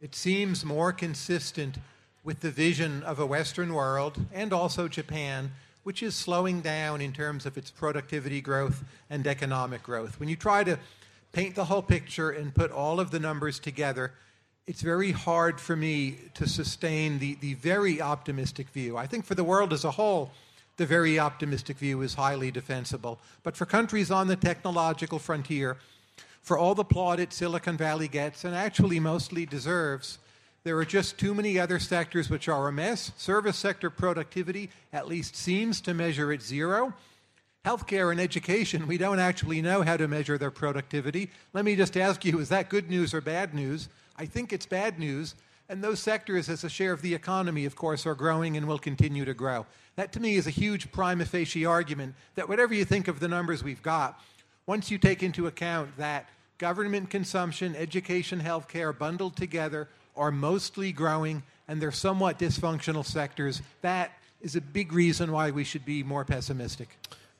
it 0.00 0.14
seems 0.14 0.64
more 0.64 0.92
consistent 0.92 1.78
with 2.22 2.40
the 2.40 2.50
vision 2.50 3.02
of 3.04 3.18
a 3.18 3.24
Western 3.26 3.72
world 3.72 4.26
and 4.32 4.52
also 4.52 4.88
Japan, 4.88 5.52
which 5.82 6.02
is 6.02 6.14
slowing 6.14 6.60
down 6.60 7.00
in 7.00 7.12
terms 7.12 7.46
of 7.46 7.56
its 7.56 7.70
productivity 7.70 8.42
growth 8.42 8.84
and 9.08 9.26
economic 9.26 9.82
growth. 9.82 10.20
When 10.20 10.28
you 10.28 10.36
try 10.36 10.62
to 10.64 10.78
paint 11.32 11.54
the 11.54 11.64
whole 11.64 11.82
picture 11.82 12.30
and 12.30 12.54
put 12.54 12.70
all 12.70 13.00
of 13.00 13.10
the 13.10 13.20
numbers 13.20 13.58
together, 13.58 14.12
it's 14.66 14.82
very 14.82 15.12
hard 15.12 15.60
for 15.60 15.74
me 15.74 16.18
to 16.34 16.46
sustain 16.46 17.18
the, 17.18 17.36
the 17.40 17.54
very 17.54 18.00
optimistic 18.02 18.68
view. 18.68 18.96
I 18.96 19.06
think 19.06 19.24
for 19.24 19.34
the 19.34 19.44
world 19.44 19.72
as 19.72 19.84
a 19.84 19.90
whole, 19.90 20.32
the 20.80 20.86
very 20.86 21.18
optimistic 21.18 21.76
view 21.76 22.00
is 22.00 22.14
highly 22.14 22.50
defensible. 22.50 23.20
But 23.42 23.54
for 23.54 23.66
countries 23.66 24.10
on 24.10 24.28
the 24.28 24.34
technological 24.34 25.18
frontier, 25.18 25.76
for 26.40 26.56
all 26.56 26.74
the 26.74 26.86
plaudit 26.86 27.34
Silicon 27.34 27.76
Valley 27.76 28.08
gets, 28.08 28.46
and 28.46 28.54
actually 28.54 28.98
mostly 28.98 29.44
deserves, 29.44 30.18
there 30.64 30.78
are 30.78 30.86
just 30.86 31.18
too 31.18 31.34
many 31.34 31.58
other 31.58 31.78
sectors 31.78 32.30
which 32.30 32.48
are 32.48 32.66
a 32.66 32.72
mess. 32.72 33.12
Service 33.18 33.58
sector 33.58 33.90
productivity 33.90 34.70
at 34.90 35.06
least 35.06 35.36
seems 35.36 35.82
to 35.82 35.92
measure 35.92 36.32
at 36.32 36.40
zero. 36.40 36.94
Healthcare 37.66 38.10
and 38.10 38.18
education, 38.18 38.86
we 38.86 38.96
don't 38.96 39.18
actually 39.18 39.60
know 39.60 39.82
how 39.82 39.98
to 39.98 40.08
measure 40.08 40.38
their 40.38 40.50
productivity. 40.50 41.30
Let 41.52 41.66
me 41.66 41.76
just 41.76 41.94
ask 41.98 42.24
you 42.24 42.38
is 42.38 42.48
that 42.48 42.70
good 42.70 42.88
news 42.88 43.12
or 43.12 43.20
bad 43.20 43.52
news? 43.52 43.90
I 44.16 44.24
think 44.24 44.50
it's 44.50 44.64
bad 44.64 44.98
news. 44.98 45.34
And 45.70 45.84
those 45.84 46.00
sectors, 46.00 46.48
as 46.48 46.64
a 46.64 46.68
share 46.68 46.92
of 46.92 47.00
the 47.00 47.14
economy, 47.14 47.64
of 47.64 47.76
course, 47.76 48.04
are 48.04 48.16
growing 48.16 48.56
and 48.56 48.66
will 48.66 48.80
continue 48.80 49.24
to 49.24 49.34
grow. 49.34 49.66
That 49.94 50.12
to 50.14 50.20
me 50.20 50.34
is 50.34 50.48
a 50.48 50.50
huge 50.50 50.90
prima 50.90 51.24
facie 51.24 51.64
argument 51.64 52.16
that 52.34 52.48
whatever 52.48 52.74
you 52.74 52.84
think 52.84 53.06
of 53.06 53.20
the 53.20 53.28
numbers 53.28 53.62
we've 53.62 53.80
got, 53.80 54.20
once 54.66 54.90
you 54.90 54.98
take 54.98 55.22
into 55.22 55.46
account 55.46 55.96
that 55.96 56.28
government 56.58 57.08
consumption, 57.08 57.76
education, 57.76 58.40
healthcare 58.40 58.96
bundled 58.98 59.36
together 59.36 59.88
are 60.16 60.32
mostly 60.32 60.90
growing 60.90 61.40
and 61.68 61.80
they're 61.80 61.92
somewhat 61.92 62.36
dysfunctional 62.36 63.06
sectors, 63.06 63.62
that 63.80 64.10
is 64.40 64.56
a 64.56 64.60
big 64.60 64.92
reason 64.92 65.30
why 65.30 65.52
we 65.52 65.62
should 65.62 65.84
be 65.84 66.02
more 66.02 66.24
pessimistic. 66.24 66.88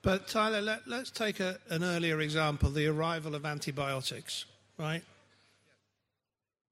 But 0.02 0.28
Tyler, 0.28 0.60
let, 0.60 0.86
us 0.86 1.10
take 1.10 1.40
a, 1.40 1.58
an 1.68 1.82
earlier 1.82 2.20
example 2.20 2.70
the 2.70 2.86
arrival 2.86 3.34
of 3.34 3.44
antibiotics, 3.44 4.44
right? 4.78 5.02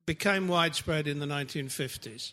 Became 0.09 0.49
widespread 0.49 1.07
in 1.07 1.19
the 1.19 1.27
1950s. 1.27 2.33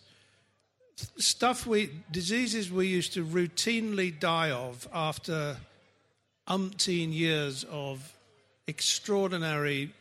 Stuff 1.17 1.67
we, 1.67 1.89
diseases 2.09 2.71
we 2.71 2.87
used 2.87 3.11
to 3.15 3.25
routinely 3.25 4.17
die 4.17 4.51
of 4.51 4.87
after 4.93 5.57
umpteen 6.47 7.13
years 7.13 7.65
of 7.69 8.17
extraordinary, 8.65 9.93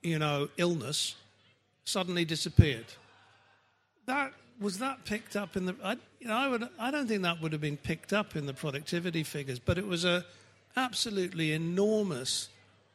you 0.00 0.20
know, 0.20 0.48
illness 0.58 1.16
suddenly 1.82 2.24
disappeared. 2.24 2.86
That 4.06 4.32
was 4.60 4.78
that 4.78 5.04
picked 5.04 5.34
up 5.34 5.56
in 5.56 5.66
the. 5.66 5.74
I, 5.82 5.96
you 6.20 6.28
know, 6.28 6.36
I 6.36 6.46
would. 6.46 6.68
I 6.78 6.92
don't 6.92 7.08
think 7.08 7.22
that 7.22 7.42
would 7.42 7.50
have 7.50 7.60
been 7.60 7.76
picked 7.76 8.12
up 8.12 8.36
in 8.36 8.46
the 8.46 8.54
productivity 8.54 9.24
figures, 9.24 9.58
but 9.58 9.76
it 9.76 9.88
was 9.88 10.04
a 10.04 10.24
absolutely 10.76 11.52
enormous 11.52 12.48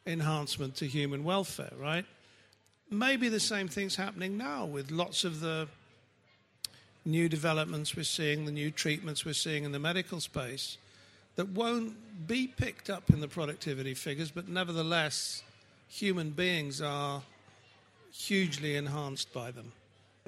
enhancement 0.08 0.76
to 0.76 0.88
human 0.88 1.26
welfare. 1.26 1.74
Right? 1.78 2.06
Maybe 2.90 3.30
the 3.30 3.40
same 3.40 3.68
thing's 3.68 3.96
happening 3.96 4.38
now 4.38 4.66
with 4.66 4.92
lots 4.92 5.24
of 5.24 5.40
the 5.40 5.68
new 7.04 7.30
developments 7.30 7.96
we're 7.96 8.04
seeing, 8.04 8.46
the 8.46 8.52
new 8.52 8.72
treatments 8.72 9.26
we're 9.26 9.34
seeing 9.34 9.64
in 9.64 9.72
the 9.72 9.80
medical 9.80 10.20
space 10.20 10.78
that 11.36 11.50
won't 11.50 12.28
be 12.28 12.48
picked 12.48 12.90
up 12.90 13.10
in 13.10 13.20
the 13.22 13.28
productivity 13.28 13.94
figures, 13.94 14.32
but 14.32 14.48
nevertheless, 14.48 15.44
human 15.88 16.30
beings 16.32 16.82
are 16.82 17.22
hugely 18.12 18.76
enhanced 18.76 19.34
by 19.34 19.52
them. 19.52 19.72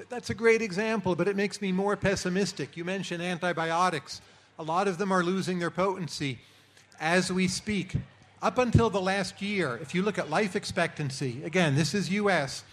That's 0.10 0.30
a 0.30 0.36
great 0.36 0.62
example, 0.62 1.16
but 1.16 1.28
it 1.28 1.36
makes 1.36 1.62
me 1.62 1.72
more 1.72 1.96
pessimistic. 1.96 2.78
You 2.78 2.86
mentioned 2.86 3.24
antibiotics. 3.24 4.22
A 4.60 4.64
lot 4.64 4.88
of 4.88 4.98
them 4.98 5.12
are 5.12 5.24
losing 5.24 5.60
their 5.60 5.72
potency 5.72 6.40
as 7.00 7.32
we 7.32 7.48
speak. 7.48 7.96
Up 8.42 8.60
until 8.60 8.92
the 8.92 9.02
last 9.02 9.42
year, 9.42 9.80
if 9.82 9.96
you 9.96 10.04
look 10.04 10.20
at 10.20 10.30
life 10.30 10.56
expectancy, 10.56 11.42
again, 11.44 11.76
this 11.76 11.96
is 11.96 12.12
US, 12.12 12.64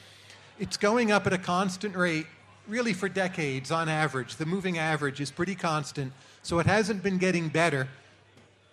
it's 0.58 0.76
going 0.76 1.10
up 1.10 1.26
at 1.26 1.32
a 1.32 1.38
constant 1.38 1.96
rate, 1.96 2.26
really 2.68 2.92
for 2.92 3.08
decades 3.08 3.70
on 3.70 3.88
average. 3.88 4.36
The 4.36 4.44
moving 4.44 4.76
average 4.76 5.20
is 5.20 5.30
pretty 5.30 5.54
constant, 5.54 6.12
so 6.42 6.58
it 6.58 6.66
hasn't 6.66 7.02
been 7.02 7.16
getting 7.16 7.48
better. 7.48 7.88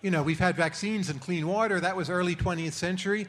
You 0.01 0.11
know, 0.11 0.21
we've 0.21 0.39
had 0.39 0.57
vaccines 0.57 1.09
and 1.09 1.21
clean 1.21 1.47
water, 1.47 1.79
that 1.79 1.95
was 1.95 2.09
early 2.09 2.35
20th 2.35 2.73
century 2.73 3.27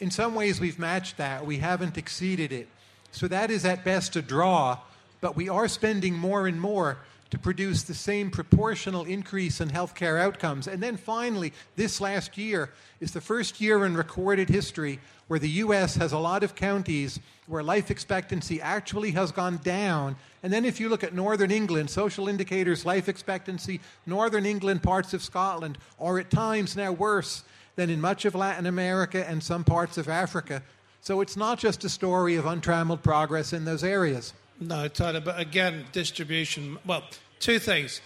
in 0.00 0.10
some 0.10 0.34
ways 0.34 0.60
we've 0.60 0.80
matched 0.80 1.18
that. 1.18 1.46
We 1.46 1.58
haven't 1.58 1.96
exceeded 1.96 2.50
it. 2.50 2.66
So 3.12 3.28
that 3.28 3.52
is 3.52 3.64
at 3.64 3.84
best 3.84 4.16
a 4.16 4.22
draw, 4.22 4.78
but 5.20 5.36
we 5.36 5.48
are 5.48 5.68
spending 5.68 6.14
more 6.18 6.48
and 6.48 6.60
more 6.60 6.98
to 7.32 7.38
produce 7.38 7.82
the 7.82 7.94
same 7.94 8.30
proportional 8.30 9.04
increase 9.04 9.62
in 9.62 9.70
healthcare 9.70 10.20
outcomes. 10.20 10.68
And 10.68 10.82
then 10.82 10.98
finally, 10.98 11.54
this 11.76 11.98
last 11.98 12.36
year 12.36 12.68
is 13.00 13.12
the 13.12 13.22
first 13.22 13.58
year 13.58 13.86
in 13.86 13.96
recorded 13.96 14.50
history 14.50 15.00
where 15.28 15.38
the 15.38 15.48
US 15.48 15.94
has 15.94 16.12
a 16.12 16.18
lot 16.18 16.42
of 16.42 16.54
counties 16.54 17.18
where 17.46 17.62
life 17.62 17.90
expectancy 17.90 18.60
actually 18.60 19.12
has 19.12 19.32
gone 19.32 19.58
down. 19.64 20.14
And 20.42 20.52
then 20.52 20.66
if 20.66 20.78
you 20.78 20.90
look 20.90 21.02
at 21.02 21.14
northern 21.14 21.50
England, 21.50 21.88
social 21.88 22.28
indicators, 22.28 22.84
life 22.84 23.08
expectancy, 23.08 23.80
northern 24.04 24.44
England, 24.44 24.82
parts 24.82 25.14
of 25.14 25.22
Scotland 25.22 25.78
are 25.98 26.18
at 26.18 26.30
times 26.30 26.76
now 26.76 26.92
worse 26.92 27.44
than 27.76 27.88
in 27.88 27.98
much 27.98 28.26
of 28.26 28.34
Latin 28.34 28.66
America 28.66 29.26
and 29.26 29.42
some 29.42 29.64
parts 29.64 29.96
of 29.96 30.06
Africa. 30.06 30.62
So 31.00 31.22
it's 31.22 31.38
not 31.38 31.58
just 31.58 31.82
a 31.84 31.88
story 31.88 32.36
of 32.36 32.44
untrammeled 32.44 33.02
progress 33.02 33.54
in 33.54 33.64
those 33.64 33.82
areas. 33.82 34.34
No, 34.62 34.86
Tyler, 34.86 35.20
but 35.20 35.40
again, 35.40 35.86
distribution. 35.90 36.78
Well, 36.86 37.02
two 37.40 37.58
things. 37.58 38.00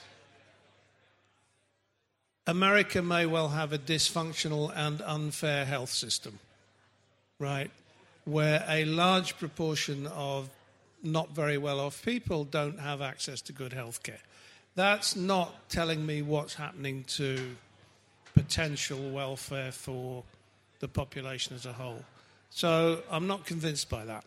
America 2.46 3.02
may 3.02 3.26
well 3.26 3.48
have 3.48 3.74
a 3.74 3.78
dysfunctional 3.78 4.72
and 4.74 5.02
unfair 5.02 5.66
health 5.66 5.90
system, 5.90 6.38
right? 7.38 7.70
Where 8.24 8.64
a 8.68 8.86
large 8.86 9.36
proportion 9.36 10.06
of 10.06 10.48
not 11.02 11.30
very 11.30 11.58
well 11.58 11.78
off 11.78 12.02
people 12.02 12.44
don't 12.44 12.80
have 12.80 13.02
access 13.02 13.42
to 13.42 13.52
good 13.52 13.74
health 13.74 14.02
care. 14.02 14.20
That's 14.76 15.14
not 15.14 15.68
telling 15.68 16.06
me 16.06 16.22
what's 16.22 16.54
happening 16.54 17.04
to 17.08 17.54
potential 18.34 19.10
welfare 19.10 19.72
for 19.72 20.24
the 20.80 20.88
population 20.88 21.54
as 21.54 21.66
a 21.66 21.72
whole. 21.72 22.02
So 22.48 23.02
I'm 23.10 23.26
not 23.26 23.44
convinced 23.44 23.90
by 23.90 24.06
that. 24.06 24.24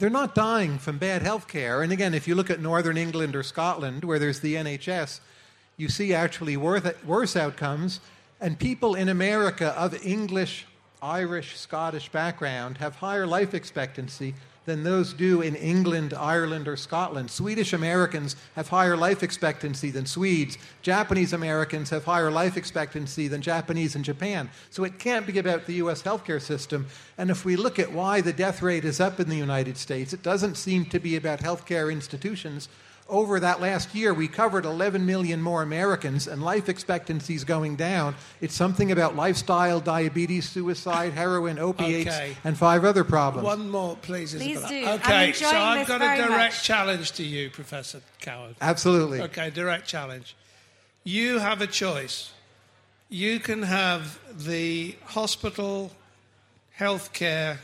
They're 0.00 0.08
not 0.08 0.34
dying 0.34 0.78
from 0.78 0.96
bad 0.96 1.20
health 1.20 1.46
care. 1.46 1.82
And 1.82 1.92
again, 1.92 2.14
if 2.14 2.26
you 2.26 2.34
look 2.34 2.48
at 2.48 2.58
northern 2.58 2.96
England 2.96 3.36
or 3.36 3.42
Scotland, 3.42 4.02
where 4.02 4.18
there's 4.18 4.40
the 4.40 4.54
NHS, 4.54 5.20
you 5.76 5.90
see 5.90 6.14
actually 6.14 6.56
worse 6.56 7.36
outcomes. 7.36 8.00
And 8.40 8.58
people 8.58 8.94
in 8.94 9.10
America 9.10 9.78
of 9.78 9.94
English, 10.02 10.64
Irish, 11.02 11.58
Scottish 11.58 12.08
background 12.08 12.78
have 12.78 12.96
higher 12.96 13.26
life 13.26 13.52
expectancy 13.52 14.34
than 14.66 14.84
those 14.84 15.12
do 15.12 15.40
in 15.40 15.54
England, 15.56 16.14
Ireland, 16.14 16.68
or 16.68 16.76
Scotland. 16.76 17.30
Swedish 17.30 17.72
Americans 17.72 18.36
have 18.56 18.68
higher 18.68 18.96
life 18.96 19.22
expectancy 19.22 19.90
than 19.90 20.06
Swedes. 20.06 20.58
Japanese 20.82 21.32
Americans 21.32 21.90
have 21.90 22.04
higher 22.04 22.30
life 22.30 22.56
expectancy 22.56 23.26
than 23.26 23.42
Japanese 23.42 23.96
in 23.96 24.02
Japan. 24.02 24.50
So 24.70 24.84
it 24.84 24.98
can't 24.98 25.26
be 25.26 25.38
about 25.38 25.66
the 25.66 25.74
U.S. 25.74 26.02
healthcare 26.02 26.42
system. 26.42 26.86
And 27.16 27.30
if 27.30 27.44
we 27.44 27.56
look 27.56 27.78
at 27.78 27.92
why 27.92 28.20
the 28.20 28.32
death 28.32 28.62
rate 28.62 28.84
is 28.84 29.00
up 29.00 29.18
in 29.18 29.28
the 29.28 29.36
United 29.36 29.76
States, 29.76 30.12
it 30.12 30.22
doesn't 30.22 30.56
seem 30.56 30.84
to 30.86 30.98
be 30.98 31.16
about 31.16 31.40
healthcare 31.40 31.90
institutions 31.90 32.68
over 33.10 33.40
that 33.40 33.60
last 33.60 33.94
year, 33.94 34.14
we 34.14 34.28
covered 34.28 34.64
11 34.64 35.04
million 35.04 35.42
more 35.42 35.62
Americans, 35.62 36.26
and 36.26 36.42
life 36.42 36.68
expectancy 36.68 37.34
is 37.34 37.44
going 37.44 37.76
down. 37.76 38.14
It's 38.40 38.54
something 38.54 38.92
about 38.92 39.16
lifestyle, 39.16 39.80
diabetes, 39.80 40.48
suicide, 40.48 41.12
heroin, 41.12 41.58
opiates, 41.58 42.08
okay. 42.08 42.36
and 42.44 42.56
five 42.56 42.84
other 42.84 43.04
problems. 43.04 43.44
One 43.44 43.68
more, 43.68 43.96
please, 43.96 44.34
Please 44.34 44.62
do. 44.62 44.86
Okay, 44.88 45.32
so 45.32 45.46
I've 45.48 45.86
got 45.86 46.00
a 46.00 46.22
direct 46.22 46.54
much. 46.54 46.62
challenge 46.64 47.12
to 47.12 47.24
you, 47.24 47.50
Professor 47.50 48.00
Cowen. 48.20 48.54
Absolutely. 48.60 49.20
Okay, 49.22 49.50
direct 49.50 49.86
challenge. 49.86 50.36
You 51.04 51.38
have 51.38 51.60
a 51.60 51.66
choice. 51.66 52.32
You 53.08 53.40
can 53.40 53.62
have 53.64 54.18
the 54.32 54.94
hospital, 55.06 55.90
healthcare, 56.78 57.58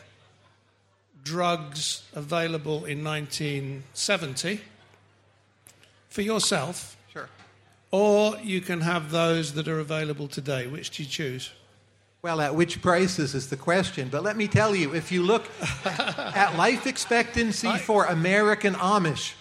drugs 1.22 2.02
available 2.14 2.84
in 2.84 3.04
1970 3.04 4.60
for 6.16 6.22
yourself. 6.22 6.96
Sure. 7.12 7.28
Or 7.90 8.38
you 8.42 8.62
can 8.62 8.80
have 8.80 9.10
those 9.10 9.52
that 9.52 9.68
are 9.68 9.80
available 9.80 10.28
today. 10.28 10.66
Which 10.66 10.88
do 10.96 11.02
you 11.02 11.08
choose? 11.08 11.52
Well, 12.22 12.40
at 12.40 12.54
which 12.54 12.80
prices 12.80 13.34
is 13.34 13.50
the 13.50 13.56
question. 13.58 14.08
But 14.08 14.22
let 14.22 14.34
me 14.34 14.48
tell 14.48 14.74
you, 14.74 14.94
if 14.94 15.12
you 15.12 15.22
look 15.22 15.44
at 15.84 16.56
life 16.56 16.86
expectancy 16.86 17.68
I... 17.68 17.76
for 17.76 18.06
American 18.06 18.72
Amish, 18.76 19.34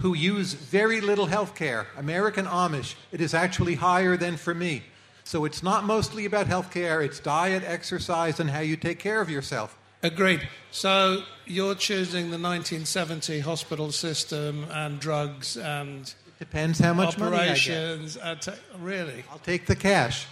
who 0.00 0.14
use 0.14 0.54
very 0.54 1.02
little 1.02 1.26
health 1.26 1.54
care, 1.54 1.86
American 1.98 2.46
Amish, 2.46 2.94
it 3.12 3.20
is 3.20 3.34
actually 3.34 3.74
higher 3.74 4.16
than 4.16 4.38
for 4.38 4.54
me. 4.54 4.84
So 5.22 5.44
it's 5.44 5.62
not 5.62 5.84
mostly 5.84 6.24
about 6.24 6.46
health 6.46 6.72
care, 6.72 7.02
it's 7.02 7.20
diet, 7.20 7.62
exercise, 7.62 8.40
and 8.40 8.48
how 8.48 8.60
you 8.60 8.76
take 8.76 8.98
care 8.98 9.20
of 9.20 9.28
yourself. 9.28 9.76
Agreed. 10.06 10.46
So 10.70 11.24
you're 11.46 11.74
choosing 11.74 12.30
the 12.30 12.38
1970 12.38 13.40
hospital 13.40 13.90
system 13.90 14.64
and 14.70 15.00
drugs 15.00 15.56
and 15.56 16.02
it 16.06 16.38
depends 16.38 16.78
how 16.78 16.94
much 16.94 17.20
operations. 17.20 18.16
money 18.16 18.30
I 18.30 18.34
get. 18.34 18.60
really, 18.78 19.24
I'll 19.32 19.40
take 19.40 19.66
the 19.66 19.74
cash. 19.74 20.28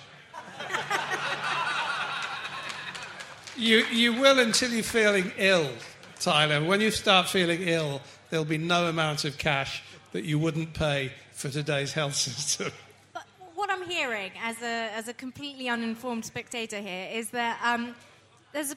you 3.56 3.78
you 3.90 4.12
will 4.12 4.38
until 4.38 4.70
you're 4.70 4.84
feeling 4.84 5.32
ill. 5.38 5.68
Tyler, 6.20 6.64
when 6.64 6.80
you 6.80 6.92
start 6.92 7.28
feeling 7.28 7.62
ill, 7.62 8.00
there'll 8.30 8.44
be 8.44 8.58
no 8.58 8.86
amount 8.86 9.24
of 9.24 9.38
cash 9.38 9.82
that 10.12 10.22
you 10.22 10.38
wouldn't 10.38 10.72
pay 10.72 11.10
for 11.32 11.48
today's 11.48 11.92
health 11.92 12.14
system. 12.28 12.70
But 13.12 13.24
what 13.56 13.70
I'm 13.70 13.90
hearing 13.90 14.30
as 14.40 14.62
a, 14.62 14.90
as 14.94 15.08
a 15.08 15.14
completely 15.14 15.68
uninformed 15.68 16.24
spectator 16.24 16.78
here 16.78 17.08
is 17.12 17.30
that 17.30 17.58
um, 17.64 17.96
there's 18.52 18.70
a, 18.70 18.76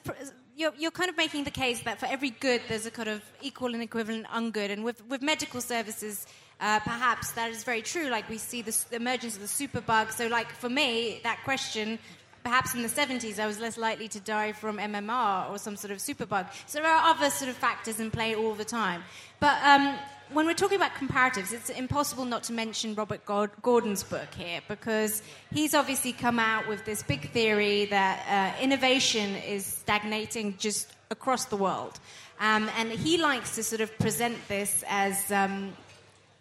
you're, 0.58 0.72
you're 0.76 0.90
kind 0.90 1.08
of 1.08 1.16
making 1.16 1.44
the 1.44 1.52
case 1.52 1.80
that 1.82 2.00
for 2.00 2.06
every 2.06 2.30
good, 2.30 2.60
there's 2.68 2.84
a 2.84 2.90
kind 2.90 3.08
of 3.08 3.22
equal 3.40 3.74
and 3.74 3.82
equivalent 3.82 4.26
ungood. 4.26 4.70
And 4.70 4.82
with, 4.84 5.06
with 5.08 5.22
medical 5.22 5.60
services, 5.60 6.26
uh, 6.60 6.80
perhaps 6.80 7.30
that 7.32 7.50
is 7.50 7.62
very 7.62 7.80
true. 7.80 8.08
Like 8.08 8.28
we 8.28 8.38
see 8.38 8.62
the, 8.62 8.76
the 8.90 8.96
emergence 8.96 9.36
of 9.36 9.42
the 9.42 9.46
superbug. 9.46 10.10
So, 10.10 10.26
like 10.26 10.50
for 10.50 10.68
me, 10.68 11.20
that 11.22 11.38
question 11.44 11.98
perhaps 12.42 12.74
in 12.74 12.82
the 12.82 12.88
70s 12.88 13.38
I 13.38 13.46
was 13.46 13.60
less 13.60 13.76
likely 13.76 14.08
to 14.08 14.20
die 14.20 14.52
from 14.52 14.78
MMR 14.78 15.50
or 15.50 15.58
some 15.58 15.76
sort 15.76 15.90
of 15.90 15.98
superbug. 15.98 16.46
So 16.66 16.80
there 16.80 16.90
are 16.90 17.10
other 17.10 17.30
sort 17.30 17.50
of 17.50 17.56
factors 17.56 18.00
in 18.00 18.10
play 18.10 18.34
all 18.34 18.54
the 18.54 18.64
time. 18.64 19.02
But 19.38 19.62
um, 19.62 19.96
when 20.32 20.46
we're 20.46 20.54
talking 20.54 20.76
about 20.76 20.92
comparatives, 20.94 21.52
it's 21.52 21.70
impossible 21.70 22.24
not 22.24 22.42
to 22.44 22.52
mention 22.52 22.94
Robert 22.94 23.24
Gordon's 23.24 24.02
book 24.02 24.32
here 24.34 24.60
because 24.68 25.22
he's 25.52 25.74
obviously 25.74 26.12
come 26.12 26.38
out 26.38 26.68
with 26.68 26.84
this 26.84 27.02
big 27.02 27.30
theory 27.30 27.86
that 27.86 28.54
uh, 28.58 28.62
innovation 28.62 29.36
is 29.36 29.64
stagnating 29.64 30.56
just 30.58 30.92
across 31.10 31.46
the 31.46 31.56
world. 31.56 31.98
Um, 32.40 32.70
and 32.76 32.90
he 32.90 33.18
likes 33.18 33.54
to 33.54 33.62
sort 33.62 33.80
of 33.80 33.96
present 33.98 34.36
this 34.48 34.84
as 34.88 35.32
um, 35.32 35.72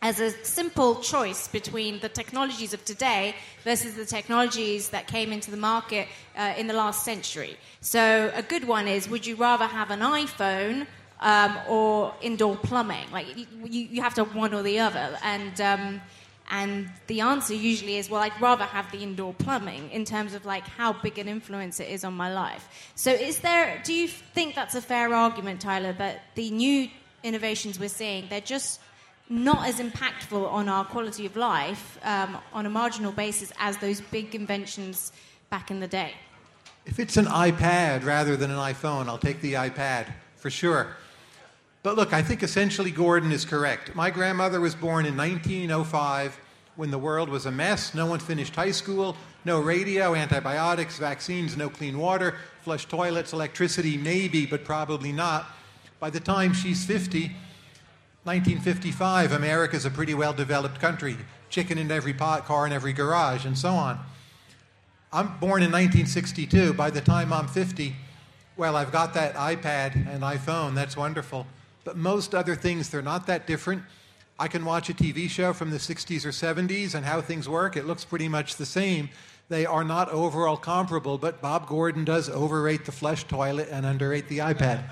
as 0.02 0.20
a 0.20 0.30
simple 0.44 0.96
choice 1.02 1.48
between 1.48 2.00
the 2.02 2.10
technologies 2.10 2.74
of 2.74 2.86
today 2.86 3.34
versus 3.64 3.96
the 3.96 4.06
technologies 4.06 4.90
that 4.90 5.08
came 5.08 5.34
into 5.34 5.50
the 5.50 5.58
market 5.58 6.08
uh, 6.38 6.54
in 6.56 6.68
the 6.68 6.74
last 6.74 7.04
century. 7.04 7.58
So, 7.82 8.32
a 8.36 8.44
good 8.44 8.68
one 8.68 8.88
is 8.88 9.10
would 9.10 9.26
you 9.26 9.36
rather 9.36 9.66
have 9.66 9.90
an 9.90 10.02
iPhone 10.02 10.86
um, 11.20 11.58
or 11.68 12.14
indoor 12.22 12.56
plumbing? 12.56 13.12
Like, 13.12 13.28
you, 13.38 13.46
you, 13.64 14.02
have 14.02 14.14
to 14.16 14.26
have 14.26 14.36
one 14.36 14.54
or 14.54 14.64
the 14.64 14.80
other. 14.80 15.18
And, 15.24 15.60
um, 15.62 16.02
and 16.50 16.90
the 17.08 17.22
answer 17.22 17.54
usually 17.54 17.98
is, 17.98 18.10
well, 18.10 18.22
I'd 18.22 18.40
rather 18.42 18.66
have 18.66 18.92
the 18.92 19.00
indoor 19.00 19.34
plumbing 19.34 19.92
in 19.92 20.06
terms 20.06 20.34
of 20.34 20.46
like 20.46 20.66
how 20.68 20.94
big 20.94 21.18
an 21.18 21.28
influence 21.28 21.80
it 21.80 21.90
is 21.90 22.04
on 22.04 22.14
my 22.14 22.34
life. 22.34 22.92
So, 22.96 23.12
is 23.12 23.40
there? 23.40 23.82
Do 23.84 23.94
you 23.94 24.08
think 24.08 24.56
that's 24.56 24.76
a 24.76 24.82
fair 24.82 25.14
argument, 25.14 25.62
Tyler, 25.62 25.94
that 25.94 26.22
the 26.36 26.50
new 26.52 26.90
innovations 27.24 27.80
we're 27.80 27.90
seeing 27.90 28.28
they're 28.30 28.40
just 28.40 28.80
not 29.30 29.68
as 29.68 29.80
impactful 29.80 30.50
on 30.50 30.70
our 30.70 30.86
quality 30.86 31.26
of 31.26 31.36
life 31.36 32.00
um, 32.04 32.38
on 32.54 32.66
a 32.66 32.70
marginal 32.70 33.12
basis 33.12 33.52
as 33.60 33.78
those 33.78 34.00
big 34.00 34.34
inventions 34.34 35.12
back 35.50 35.70
in 35.70 35.80
the 35.80 35.88
day. 35.88 36.14
If 36.86 37.00
it's 37.00 37.18
an 37.18 37.26
iPad 37.26 38.06
rather 38.06 38.38
than 38.38 38.52
an 38.52 38.58
iPhone, 38.58 39.08
I'll 39.08 39.18
take 39.18 39.42
the 39.42 39.54
iPad 39.54 40.08
for 40.38 40.50
sure. 40.50 40.96
But 41.88 41.96
look, 41.96 42.12
I 42.12 42.22
think 42.22 42.44
essentially 42.44 42.92
Gordon 42.92 43.32
is 43.32 43.46
correct. 43.46 43.96
My 43.96 44.12
grandmother 44.12 44.60
was 44.60 44.76
born 44.76 45.06
in 45.06 45.16
1905 45.16 46.38
when 46.76 46.92
the 46.92 46.98
world 46.98 47.30
was 47.30 47.46
a 47.46 47.52
mess. 47.52 47.94
No 47.94 48.08
one 48.08 48.20
finished 48.20 48.54
high 48.54 48.72
school, 48.72 49.16
no 49.46 49.62
radio, 49.62 50.14
antibiotics, 50.14 50.98
vaccines, 50.98 51.56
no 51.56 51.70
clean 51.70 51.98
water, 51.98 52.36
flush 52.62 52.88
toilets, 52.88 53.32
electricity, 53.32 53.98
maybe, 53.98 54.46
but 54.46 54.66
probably 54.66 55.14
not. 55.14 55.46
By 56.02 56.10
the 56.10 56.20
time 56.20 56.52
she's 56.52 56.86
50, 56.86 57.32
1955, 58.26 59.32
America's 59.32 59.86
a 59.86 59.90
pretty 59.90 60.14
well 60.14 60.34
developed 60.34 60.82
country. 60.82 61.16
Chicken 61.50 61.78
in 61.78 61.90
every 61.90 62.14
pot, 62.14 62.44
car 62.44 62.66
in 62.68 62.74
every 62.74 62.92
garage, 62.92 63.46
and 63.46 63.58
so 63.58 63.70
on. 63.70 63.98
I'm 65.14 65.28
born 65.40 65.64
in 65.64 65.72
1962. 65.72 66.74
By 66.74 66.90
the 66.90 67.00
time 67.00 67.32
I'm 67.32 67.48
50, 67.48 67.96
well, 68.58 68.76
I've 68.76 68.92
got 68.92 69.14
that 69.14 69.36
iPad 69.36 69.96
and 69.96 70.22
iPhone. 70.22 70.76
That's 70.76 70.98
wonderful. 70.98 71.48
But 71.88 71.96
most 71.96 72.36
other 72.36 72.54
things, 72.54 72.90
they're 72.90 73.02
not 73.02 73.28
that 73.28 73.48
different. 73.48 73.82
I 74.38 74.50
can 74.50 74.66
watch 74.66 74.90
a 74.90 74.94
TV 74.94 75.30
show 75.30 75.54
from 75.54 75.70
the 75.70 75.78
60s 75.78 76.26
or 76.26 76.32
70s 76.32 76.96
and 76.96 77.06
how 77.06 77.22
things 77.22 77.48
work. 77.48 77.78
It 77.78 77.86
looks 77.86 78.04
pretty 78.04 78.28
much 78.28 78.58
the 78.58 78.66
same. 78.66 79.08
They 79.48 79.66
are 79.66 79.86
not 79.86 80.10
overall 80.10 80.58
comparable, 80.58 81.18
but 81.18 81.40
Bob 81.40 81.66
Gordon 81.66 82.04
does 82.04 82.28
overrate 82.30 82.84
the 82.84 82.92
flush 82.92 83.24
toilet 83.24 83.70
and 83.72 83.86
underrate 83.86 84.28
the 84.28 84.40
iPad. 84.40 84.84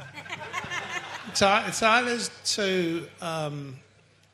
Tyler's 1.34 2.32
too 2.46 3.06
um, 3.22 3.76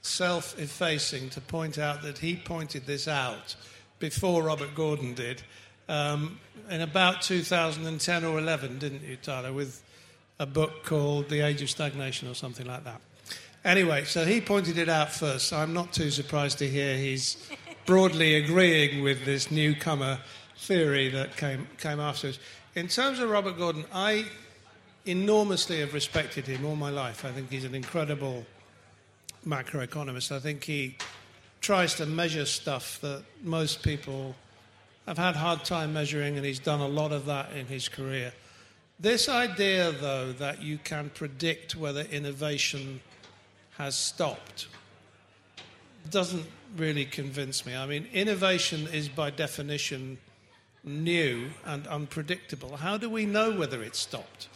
self 0.04 0.60
effacing 0.60 1.32
to 1.32 1.41
point 1.41 1.80
out 1.80 2.04
that 2.04 2.19
he 2.19 2.36
pointed 2.36 2.86
this 2.86 3.08
out 3.08 3.56
before 3.97 4.43
Robert 4.43 4.76
Gordon 4.76 5.15
did 5.15 5.41
um, 5.89 6.39
in 6.69 6.82
about 6.82 7.24
2010 7.24 8.24
or 8.24 8.38
11, 8.38 8.78
didn't 8.78 9.02
you, 9.02 9.15
Tyler, 9.15 9.52
with 9.52 9.82
a 10.39 10.46
book 10.46 10.84
called 10.84 11.30
The 11.30 11.41
Age 11.41 11.62
of 11.62 11.70
Stagnation 11.70 12.28
or 12.28 12.34
something 12.34 12.65
like 12.65 12.84
that. 12.84 13.02
Anyway, 13.63 14.06
so 14.06 14.26
he 14.26 14.41
pointed 14.41 14.78
it 14.78 14.89
out 14.89 15.12
first. 15.12 15.48
So 15.48 15.58
I'm 15.58 15.74
not 15.74 15.94
too 15.94 16.10
surprised 16.10 16.58
to 16.60 16.67
hear 16.67 16.98
he's 16.98 17.50
broadly 17.86 18.36
agreeing 18.36 19.04
with 19.04 19.24
this 19.26 19.52
newcomer 19.52 20.20
theory 20.58 21.10
that 21.10 21.38
came, 21.38 21.67
came 21.78 22.00
afterwards. 22.00 22.39
In 22.76 22.88
terms 22.88 23.20
of 23.20 23.30
Robert 23.30 23.58
Gordon, 23.58 23.86
I 23.94 24.26
enormously 25.06 25.80
have 25.80 25.94
respected 25.94 26.48
him 26.48 26.65
all 26.65 26.76
my 26.76 26.89
life. 26.89 27.26
I 27.26 27.32
think 27.32 27.52
he's 27.52 27.65
an 27.65 27.76
incredible 27.76 28.46
macroeconomist. 29.46 30.32
I 30.32 30.39
think 30.39 30.63
he 30.63 30.98
tries 31.60 31.96
to 31.96 32.06
measure 32.06 32.46
stuff 32.46 33.00
that 33.02 33.24
most 33.44 33.84
people 33.84 34.36
have 35.08 35.17
had 35.17 35.36
hard 35.36 35.65
time 35.65 35.94
measuring, 35.94 36.38
and 36.38 36.46
he's 36.46 36.60
done 36.60 36.80
a 36.80 36.88
lot 36.88 37.12
of 37.12 37.26
that 37.26 37.52
in 37.54 37.65
his 37.67 37.89
career. 37.89 38.34
This 39.02 39.28
idea, 39.28 39.92
though, 39.92 40.32
that 40.34 40.62
you 40.62 40.78
can 40.78 41.10
predict 41.10 41.76
whether 41.76 42.02
innovation 42.02 43.02
has 43.78 43.96
stopped 43.96 44.68
doesn't 46.12 46.46
really 46.78 47.06
convince 47.06 47.66
me. 47.66 47.76
I 47.76 47.88
mean, 47.88 48.08
innovation 48.14 48.88
is 48.94 49.10
by 49.10 49.32
definition 49.32 50.20
new 50.84 51.50
and 51.66 51.88
unpredictable. 51.88 52.78
How 52.78 52.98
do 52.98 53.10
we 53.10 53.26
know 53.26 53.52
whether 53.52 53.82
it's 53.82 53.98
stopped? 53.98 54.50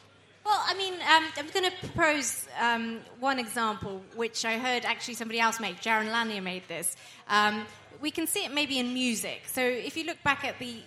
Well, 0.46 0.62
I 0.64 0.76
mean, 0.76 0.94
um, 0.94 1.26
I'm 1.38 1.50
going 1.50 1.72
to 1.72 1.78
propose 1.80 2.48
um, 2.60 3.00
one 3.20 3.40
example, 3.40 4.04
which 4.16 4.46
I 4.46 4.60
heard 4.60 4.86
actually 4.86 5.16
somebody 5.16 5.40
else 5.40 5.60
make. 5.60 5.82
Jaron 5.82 6.12
Lanier 6.12 6.42
made 6.42 6.68
this. 6.68 6.96
Um, 7.30 7.66
we 8.00 8.12
can 8.12 8.28
see 8.28 8.46
it 8.46 8.54
maybe 8.54 8.78
in 8.78 8.94
music. 8.94 9.42
So 9.48 9.62
if 9.62 9.98
you 9.98 10.04
look 10.04 10.22
back 10.22 10.46
at 10.46 10.60
the 10.60 10.82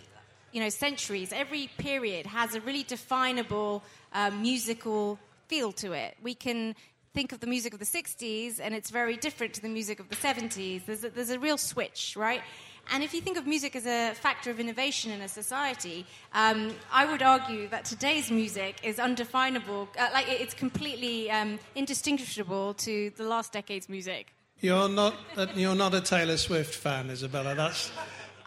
you 0.53 0.61
know, 0.61 0.69
centuries, 0.69 1.33
every 1.33 1.69
period 1.79 2.27
has 2.27 2.55
a 2.55 2.61
really 2.61 2.83
definable 2.83 3.83
uh, 4.13 4.31
musical 4.31 5.19
feel 5.49 5.73
to 5.73 5.93
it. 5.93 6.17
We 6.23 6.35
can 6.35 6.75
think 7.15 7.33
of 7.33 7.41
the 7.41 7.47
music 7.47 7.73
of 7.73 7.79
the 7.79 7.85
60s, 7.85 8.61
and 8.61 8.75
it's 8.75 8.91
very 8.91 9.17
different 9.17 9.55
to 9.55 9.63
the 9.63 9.69
music 9.69 9.99
of 9.99 10.09
the 10.09 10.17
70s. 10.17 10.87
There's 10.87 11.05
a, 11.05 11.11
there's 11.11 11.31
a 11.31 11.39
real 11.39 11.59
switch, 11.59 12.15
right? 12.17 12.43
And 12.91 13.03
if 13.03 13.13
you 13.13 13.21
think 13.21 13.37
of 13.37 13.47
music 13.47 13.77
as 13.77 13.87
a 13.87 14.15
factor 14.15 14.51
of 14.51 14.61
innovation 14.61 15.11
in 15.11 15.21
a 15.21 15.29
society, 15.29 16.07
um, 16.33 16.75
I 16.93 17.05
would 17.05 17.23
argue 17.23 17.69
that 17.69 17.85
today's 17.85 18.31
music 18.31 18.77
is 18.83 18.99
undefinable, 18.99 19.89
uh, 19.99 20.09
like 20.13 20.29
it's 20.29 20.55
completely 20.55 21.31
um, 21.31 21.59
indistinguishable 21.75 22.75
to 22.75 23.11
the 23.17 23.25
last 23.25 23.53
decade's 23.53 23.89
music. 23.89 24.33
You're 24.61 24.89
not, 24.89 25.15
a, 25.37 25.49
you're 25.55 25.77
not 25.77 25.95
a 25.95 26.01
Taylor 26.01 26.37
Swift 26.37 26.75
fan, 26.75 27.09
Izabella. 27.09 27.55
That's. 27.55 27.93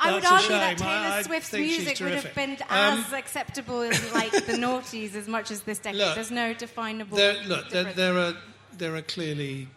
I 0.02 0.14
would 0.14 0.26
argue 0.26 0.50
that 0.50 0.78
Taylor 0.78 0.92
I, 0.92 1.22
Swift's 1.22 1.54
music 1.54 2.00
would 2.00 2.14
have 2.14 2.34
been 2.34 2.52
um, 2.70 3.00
as 3.00 3.14
acceptable 3.14 3.82
as 3.82 4.14
like 4.14 4.32
the 4.32 4.54
noughties 4.54 5.16
as 5.16 5.28
much 5.28 5.52
as 5.52 5.62
this 5.62 5.80
decade. 5.80 6.00
Look, 6.00 6.16
There's 6.16 6.32
no 6.32 6.54
definable. 6.54 7.18
There, 7.18 7.42
look, 7.44 7.70
there, 7.70 7.86
there, 7.94 8.18
are 8.18 8.34
there 8.78 8.96
are 8.96 9.02
clearly 9.04 9.68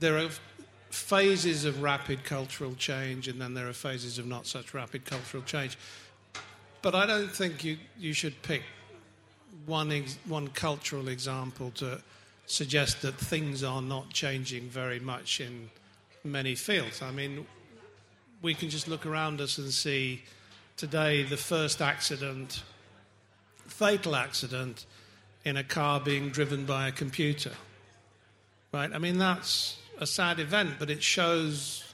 there 0.00 0.18
are 0.18 0.28
phases 0.90 1.64
of 1.64 1.82
rapid 1.82 2.24
cultural 2.24 2.74
change, 2.74 3.28
and 3.28 3.40
then 3.40 3.54
there 3.54 3.68
are 3.68 3.72
phases 3.72 4.18
of 4.18 4.26
not 4.26 4.46
such 4.46 4.74
rapid 4.74 5.04
cultural 5.04 5.42
change. 5.42 5.78
But 6.82 6.94
I 6.94 7.06
don't 7.06 7.30
think 7.30 7.64
you, 7.64 7.78
you 7.98 8.12
should 8.12 8.40
pick 8.42 8.62
one, 9.66 9.92
ex- 9.92 10.18
one 10.26 10.48
cultural 10.48 11.08
example 11.08 11.70
to 11.76 12.00
suggest 12.46 13.02
that 13.02 13.16
things 13.16 13.62
are 13.62 13.82
not 13.82 14.10
changing 14.10 14.68
very 14.68 15.00
much 15.00 15.40
in 15.40 15.70
many 16.24 16.54
fields. 16.54 17.02
I 17.02 17.10
mean, 17.10 17.46
we 18.42 18.54
can 18.54 18.70
just 18.70 18.88
look 18.88 19.06
around 19.06 19.40
us 19.40 19.58
and 19.58 19.72
see 19.72 20.22
today 20.76 21.22
the 21.22 21.36
first 21.36 21.82
accident, 21.82 22.62
fatal 23.66 24.14
accident, 24.14 24.86
in 25.44 25.56
a 25.56 25.64
car 25.64 26.00
being 26.00 26.28
driven 26.28 26.64
by 26.64 26.88
a 26.88 26.92
computer. 26.92 27.52
Right? 28.72 28.90
I 28.92 28.98
mean, 28.98 29.18
that's 29.18 29.78
a 29.98 30.06
sad 30.06 30.38
event, 30.38 30.74
but 30.78 30.90
it 30.90 31.02
shows 31.02 31.84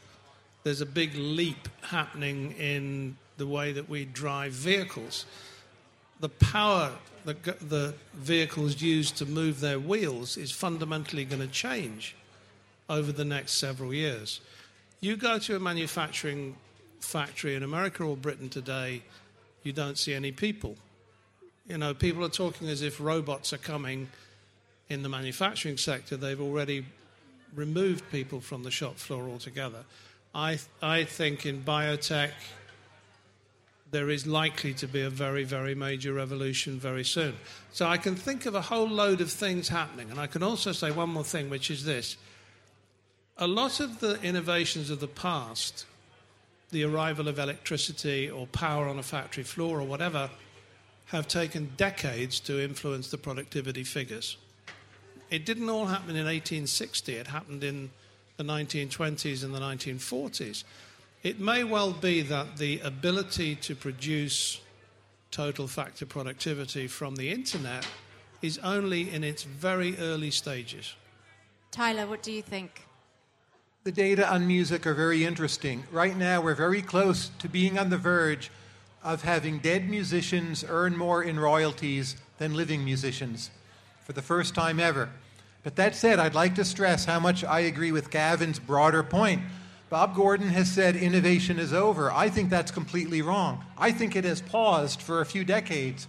there's 0.64 0.80
a 0.80 0.87
big 0.87 1.14
leap 1.14 1.68
happening 1.83 2.52
in 2.52 3.16
the 3.37 3.46
way 3.46 3.72
that 3.72 3.88
we 3.88 4.04
drive 4.04 4.52
vehicles. 4.52 5.24
The 6.20 6.28
power 6.28 6.92
that 7.24 7.42
the 7.42 7.94
vehicles 8.14 8.83
use 8.83 9.11
to 9.12 9.26
move 9.26 9.61
their 9.61 9.78
wheels 9.78 10.37
is 10.37 10.52
fundamentally 10.52 11.24
going 11.24 11.40
to 11.40 11.48
change 11.48 12.16
over 12.88 13.12
the 13.12 13.24
next 13.24 13.54
several 13.54 13.94
years. 13.94 14.40
You 15.05 15.19
go 15.19 15.38
to 15.38 15.55
a 15.55 15.61
manufacturing 15.61 16.57
factory 16.99 17.57
in 17.57 17.62
America 17.62 18.03
or 18.05 18.17
Britain 18.17 18.49
today, 18.49 19.03
you 19.62 19.71
don't 19.71 19.99
see 19.99 20.14
any 20.14 20.33
people. 20.33 20.77
You 21.69 21.77
know, 21.77 21.93
people 21.93 22.25
are 22.25 22.31
talking 22.31 22.71
as 22.71 22.81
if 22.81 22.99
robots 23.03 23.53
are 23.53 23.59
coming 23.59 24.09
in 24.88 25.03
the 25.03 25.11
manufacturing 25.11 25.77
sector, 25.77 26.17
they've 26.17 26.40
already 26.40 26.87
removed 27.55 28.11
people 28.11 28.40
from 28.40 28.62
the 28.62 28.71
shop 28.71 28.97
floor 28.97 29.29
altogether. 29.29 29.85
I, 30.35 30.59
I 30.81 31.05
think 31.05 31.45
in 31.45 31.62
biotech, 31.62 32.31
there 33.90 34.09
is 34.09 34.27
likely 34.27 34.73
to 34.73 34.87
be 34.87 35.03
a 35.03 35.11
very, 35.11 35.45
very 35.45 35.75
major 35.75 36.14
revolution 36.14 36.81
very 36.81 37.05
soon. 37.05 37.35
So 37.75 37.87
I 37.87 37.99
can 37.99 38.17
think 38.17 38.47
of 38.47 38.55
a 38.55 38.62
whole 38.62 38.88
load 38.88 39.21
of 39.21 39.31
things 39.31 39.69
happening. 39.69 40.11
And 40.11 40.19
I 40.19 40.29
can 40.29 40.43
also 40.43 40.73
say 40.73 40.90
one 40.90 41.11
more 41.11 41.25
thing, 41.25 41.51
which 41.51 41.71
is 41.71 41.85
this. 41.85 42.17
A 43.38 43.47
lot 43.49 43.81
of 43.81 43.99
the 43.99 44.23
innovations 44.23 44.90
of 44.90 45.01
the 45.01 45.09
past, 45.09 45.87
the 46.70 46.85
arrival 46.85 47.27
of 47.27 47.40
electricity 47.40 48.31
or 48.31 48.47
power 48.47 48.87
on 48.87 48.97
a 48.99 49.03
factory 49.03 49.42
floor 49.42 49.81
or 49.81 49.85
whatever, 49.85 50.31
have 51.07 51.27
taken 51.27 51.73
decades 51.77 52.38
to 52.40 52.62
influence 52.62 53.11
the 53.11 53.18
productivity 53.18 53.83
figures. 53.83 54.37
It 55.31 55.44
didn't 55.44 55.68
all 55.68 55.87
happen 55.87 56.11
in 56.11 56.27
1860, 56.27 57.14
it 57.14 57.27
happened 57.27 57.64
in 57.64 57.90
the 58.37 58.44
1920s 58.44 59.42
and 59.42 59.53
the 59.53 59.59
1940s. 59.59 60.62
It 61.25 61.40
may 61.40 61.64
well 61.64 61.92
be 61.92 62.23
that 62.23 62.59
the 62.59 62.79
ability 62.81 63.57
to 63.57 63.75
produce 63.75 64.61
total 65.33 65.66
factor 65.66 66.07
productivity 66.07 66.87
from 66.87 67.16
the 67.16 67.31
internet 67.31 67.85
is 68.42 68.59
only 68.59 69.11
in 69.11 69.25
its 69.25 69.42
very 69.42 69.99
early 69.99 70.31
stages. 70.31 70.94
Tyler, 71.73 72.07
what 72.07 72.23
do 72.23 72.31
you 72.31 72.42
think? 72.42 72.83
The 73.85 73.92
data 73.92 74.27
on 74.27 74.47
music 74.47 74.87
are 74.87 74.94
very 74.94 75.27
interesting. 75.27 75.85
Right 75.92 76.16
now, 76.16 76.40
we're 76.40 76.55
very 76.55 76.81
close 76.81 77.31
to 77.38 77.51
being 77.51 77.79
on 77.79 77.90
the 77.90 77.99
verge 77.99 78.51
of 79.03 79.25
having 79.25 79.59
dead 79.59 79.90
musicians 79.90 80.64
earn 80.66 80.97
more 80.97 81.23
in 81.23 81.38
royalties 81.38 82.16
than 82.38 82.55
living 82.55 82.83
musicians 82.83 83.51
for 84.03 84.14
the 84.14 84.23
first 84.23 84.55
time 84.55 84.81
ever. 84.81 85.11
But 85.64 85.77
that 85.77 85.94
said, 85.94 86.18
I'd 86.18 86.35
like 86.35 86.55
to 86.55 86.64
stress 86.64 87.05
how 87.05 87.20
much 87.20 87.44
I 87.44 87.61
agree 87.61 87.92
with 87.92 88.11
Gavyn's 88.11 88.59
broader 88.59 89.03
point 89.03 89.42
Bob 89.90 90.14
Gordon 90.14 90.49
has 90.49 90.73
said 90.73 90.97
innovation 90.97 91.59
is 91.59 91.75
over. 91.75 92.11
I 92.11 92.31
think 92.31 92.49
that's 92.49 92.70
completely 92.70 93.20
wrong. 93.20 93.66
I 93.77 93.92
think 93.92 94.16
it 94.16 94.25
has 94.25 94.40
paused 94.40 95.03
for 95.03 95.20
a 95.20 95.27
few 95.27 95.44
decades. 95.44 96.09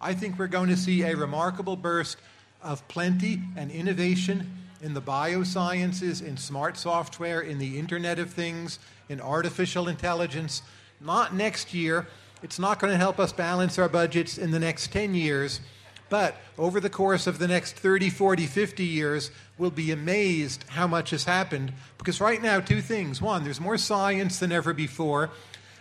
I 0.00 0.14
think 0.14 0.38
we're 0.38 0.46
going 0.46 0.68
to 0.68 0.76
see 0.76 1.02
a 1.02 1.16
remarkable 1.16 1.74
burst 1.74 2.18
of 2.62 2.86
plenty 2.86 3.42
and 3.56 3.72
innovation 3.72 4.67
in 4.80 4.94
the 4.94 5.02
biosciences, 5.02 6.24
in 6.24 6.36
smart 6.36 6.76
software, 6.76 7.40
in 7.40 7.58
the 7.58 7.78
Internet 7.78 8.18
of 8.18 8.30
Things, 8.30 8.78
in 9.08 9.20
artificial 9.20 9.88
intelligence. 9.88 10.62
Not 11.00 11.34
next 11.34 11.74
year. 11.74 12.06
It's 12.42 12.58
not 12.58 12.78
going 12.78 12.92
to 12.92 12.98
help 12.98 13.18
us 13.18 13.32
balance 13.32 13.78
our 13.78 13.88
budgets 13.88 14.38
in 14.38 14.50
the 14.50 14.58
next 14.58 14.92
10 14.92 15.14
years. 15.14 15.60
But 16.08 16.36
over 16.56 16.80
the 16.80 16.90
course 16.90 17.26
of 17.26 17.38
the 17.38 17.48
next 17.48 17.72
30, 17.72 18.10
40, 18.10 18.46
50 18.46 18.84
years, 18.84 19.30
we'll 19.58 19.70
be 19.70 19.90
amazed 19.90 20.64
how 20.68 20.86
much 20.86 21.10
has 21.10 21.24
happened. 21.24 21.72
Because 21.98 22.20
right 22.20 22.40
now, 22.40 22.60
two 22.60 22.80
things. 22.80 23.20
One, 23.20 23.44
there's 23.44 23.60
more 23.60 23.76
science 23.76 24.38
than 24.38 24.52
ever 24.52 24.72
before. 24.72 25.30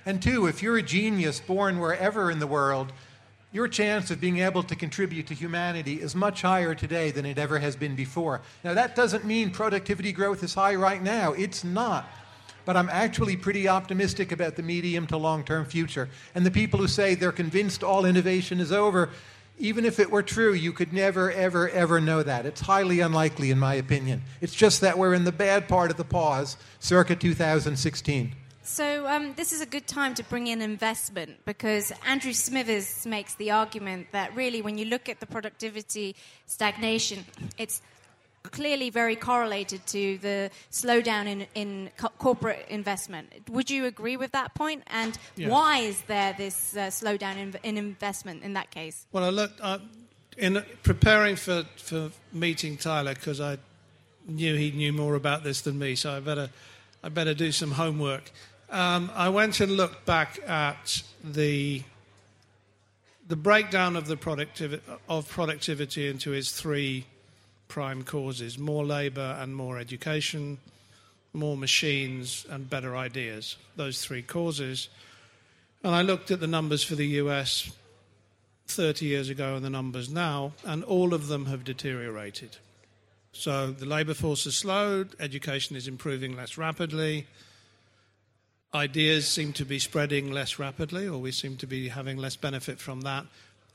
And 0.05 0.21
two, 0.21 0.47
if 0.47 0.61
you're 0.61 0.77
a 0.77 0.83
genius 0.83 1.39
born 1.39 1.79
wherever 1.79 2.29
in 2.31 2.39
the 2.39 2.47
world, 2.47 2.91
your 3.51 3.67
chance 3.67 4.11
of 4.11 4.19
being 4.19 4.39
able 4.39 4.61
to 4.63 4.75
contribute 4.75 5.27
to 5.27 5.33
humanity 5.33 6.01
is 6.01 6.13
much 6.13 6.41
higher 6.41 6.75
today 6.75 7.11
than 7.11 7.25
it 7.25 7.37
ever 7.37 7.59
has 7.59 7.75
been 7.75 7.95
before. 7.95 8.41
Now, 8.63 8.73
that 8.73 8.95
doesn't 8.95 9.25
mean 9.25 9.51
productivity 9.51 10.11
growth 10.11 10.43
is 10.43 10.53
high 10.53 10.75
right 10.75 11.01
now. 11.01 11.33
It's 11.33 11.63
not. 11.63 12.09
But 12.65 12.75
I'm 12.75 12.89
actually 12.89 13.37
pretty 13.37 13.69
optimistic 13.69 14.33
about 14.33 14.57
the 14.57 14.63
medium 14.63 15.07
to 15.07 15.17
long 15.17 15.45
term 15.45 15.63
future. 15.63 16.09
And 16.35 16.45
the 16.45 16.51
people 16.51 16.79
who 16.79 16.87
say 16.87 17.15
they're 17.15 17.31
convinced 17.31 17.83
all 17.83 18.03
innovation 18.03 18.59
is 18.59 18.73
over, 18.73 19.09
even 19.57 19.85
if 19.85 19.99
it 19.99 20.11
were 20.11 20.21
true, 20.21 20.53
you 20.53 20.73
could 20.73 20.91
never, 20.91 21.31
ever, 21.31 21.69
ever 21.69 22.01
know 22.01 22.21
that. 22.21 22.45
It's 22.45 22.61
highly 22.61 22.99
unlikely, 22.99 23.49
in 23.49 23.57
my 23.57 23.75
opinion. 23.75 24.21
It's 24.41 24.53
just 24.53 24.81
that 24.81 24.97
we're 24.97 25.13
in 25.13 25.23
the 25.23 25.31
bad 25.31 25.69
part 25.69 25.89
of 25.89 25.95
the 25.95 26.03
pause, 26.03 26.57
circa 26.79 27.15
2016. 27.15 28.33
So, 28.67 29.07
um, 29.07 29.33
this 29.35 29.53
is 29.53 29.61
a 29.61 29.65
good 29.65 29.87
time 29.87 30.13
to 30.15 30.23
bring 30.23 30.47
in 30.47 30.61
investment 30.61 31.45
because 31.45 31.93
Andrew 32.05 32.33
Smithers 32.33 33.05
makes 33.05 33.33
the 33.35 33.51
argument 33.51 34.07
that 34.11 34.35
really, 34.35 34.61
when 34.61 34.77
you 34.77 34.85
look 34.85 35.07
at 35.07 35.21
the 35.21 35.25
productivity 35.25 36.17
stagnation, 36.47 37.23
it's 37.57 37.81
clearly 38.43 38.89
very 38.89 39.15
correlated 39.15 39.87
to 39.87 40.17
the 40.17 40.51
slowdown 40.69 41.27
in, 41.27 41.47
in 41.55 41.89
co- 41.95 42.11
corporate 42.17 42.65
investment. 42.67 43.31
Would 43.49 43.69
you 43.69 43.85
agree 43.85 44.17
with 44.17 44.33
that 44.33 44.53
point? 44.53 44.83
And 44.87 45.17
Yeah. 45.37 45.47
why 45.47 45.79
is 45.79 46.01
there 46.01 46.33
this 46.37 46.75
uh, 46.75 46.87
slowdown 46.87 47.37
in, 47.37 47.55
in 47.63 47.77
investment 47.77 48.43
in 48.43 48.53
that 48.53 48.69
case? 48.69 49.05
Well, 49.13 49.23
I 49.23 49.29
looked 49.29 49.61
uh, 49.61 49.79
in 50.37 50.61
preparing 50.83 51.37
for, 51.37 51.63
for 51.77 52.11
meeting 52.33 52.75
Tyler 52.75 53.13
because 53.13 53.39
I 53.39 53.59
knew 54.27 54.55
he 54.55 54.71
knew 54.71 54.91
more 54.91 55.15
about 55.15 55.45
this 55.45 55.61
than 55.61 55.79
me, 55.79 55.95
so 55.95 56.11
I 56.11 56.19
better 56.19 56.49
I 57.03 57.09
better 57.09 57.33
do 57.33 57.51
some 57.51 57.71
homework. 57.71 58.31
Um, 58.69 59.09
I 59.15 59.29
went 59.29 59.59
and 59.59 59.71
looked 59.77 60.05
back 60.05 60.39
at 60.47 61.01
the 61.23 61.83
the 63.27 63.35
breakdown 63.35 63.97
of 63.97 64.07
the 64.07 64.15
productivi- 64.15 64.81
of 65.09 65.27
productivity 65.27 66.07
into 66.07 66.33
its 66.33 66.51
three 66.51 67.05
prime 67.67 68.03
causes: 68.03 68.57
more 68.57 68.85
labour 68.85 69.37
and 69.39 69.55
more 69.55 69.77
education, 69.77 70.57
more 71.33 71.55
machines 71.55 72.45
and 72.49 72.69
better 72.69 72.95
ideas. 72.95 73.55
Those 73.75 74.03
three 74.03 74.21
causes. 74.21 74.89
And 75.83 75.93
I 75.93 76.01
looked 76.01 76.31
at 76.31 76.39
the 76.39 76.47
numbers 76.47 76.83
for 76.83 76.95
the 76.95 77.07
US 77.21 77.71
30 78.67 79.05
years 79.05 79.29
ago 79.29 79.55
and 79.55 79.63
the 79.63 79.69
numbers 79.69 80.09
now, 80.09 80.53
and 80.65 80.83
all 80.83 81.13
of 81.13 81.27
them 81.27 81.45
have 81.45 81.63
deteriorated. 81.63 82.57
So 83.31 83.71
the 83.71 83.85
labour 83.85 84.13
force 84.13 84.45
has 84.45 84.55
slowed, 84.55 85.15
education 85.19 85.75
is 85.75 85.87
improving 85.87 86.35
less 86.35 86.57
rapidly, 86.57 87.27
ideas 88.73 89.27
seem 89.27 89.53
to 89.53 89.65
be 89.65 89.79
spreading 89.79 90.31
less 90.31 90.59
rapidly, 90.59 91.07
or 91.07 91.19
we 91.19 91.31
seem 91.31 91.57
to 91.57 91.67
be 91.67 91.89
having 91.89 92.17
less 92.17 92.35
benefit 92.35 92.79
from 92.79 93.01
that, 93.01 93.25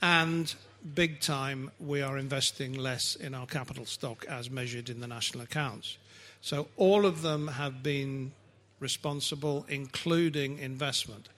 and 0.01 0.55
big 0.95 1.21
time 1.21 1.71
we 1.79 2.03
are 2.03 2.19
investing 2.19 2.75
less 2.75 3.15
in 3.15 3.35
our 3.35 3.47
capital 3.47 3.87
stock 3.87 4.25
as 4.27 4.51
measured 4.51 4.89
in 4.91 5.01
the 5.01 5.07
national 5.07 5.45
accounts. 5.45 5.97
So 6.41 6.69
all 6.77 7.07
of 7.07 7.23
them 7.23 7.49
have 7.49 7.83
been 7.83 8.33
responsible, 8.81 9.65
including 9.69 10.59
investment. 10.59 11.29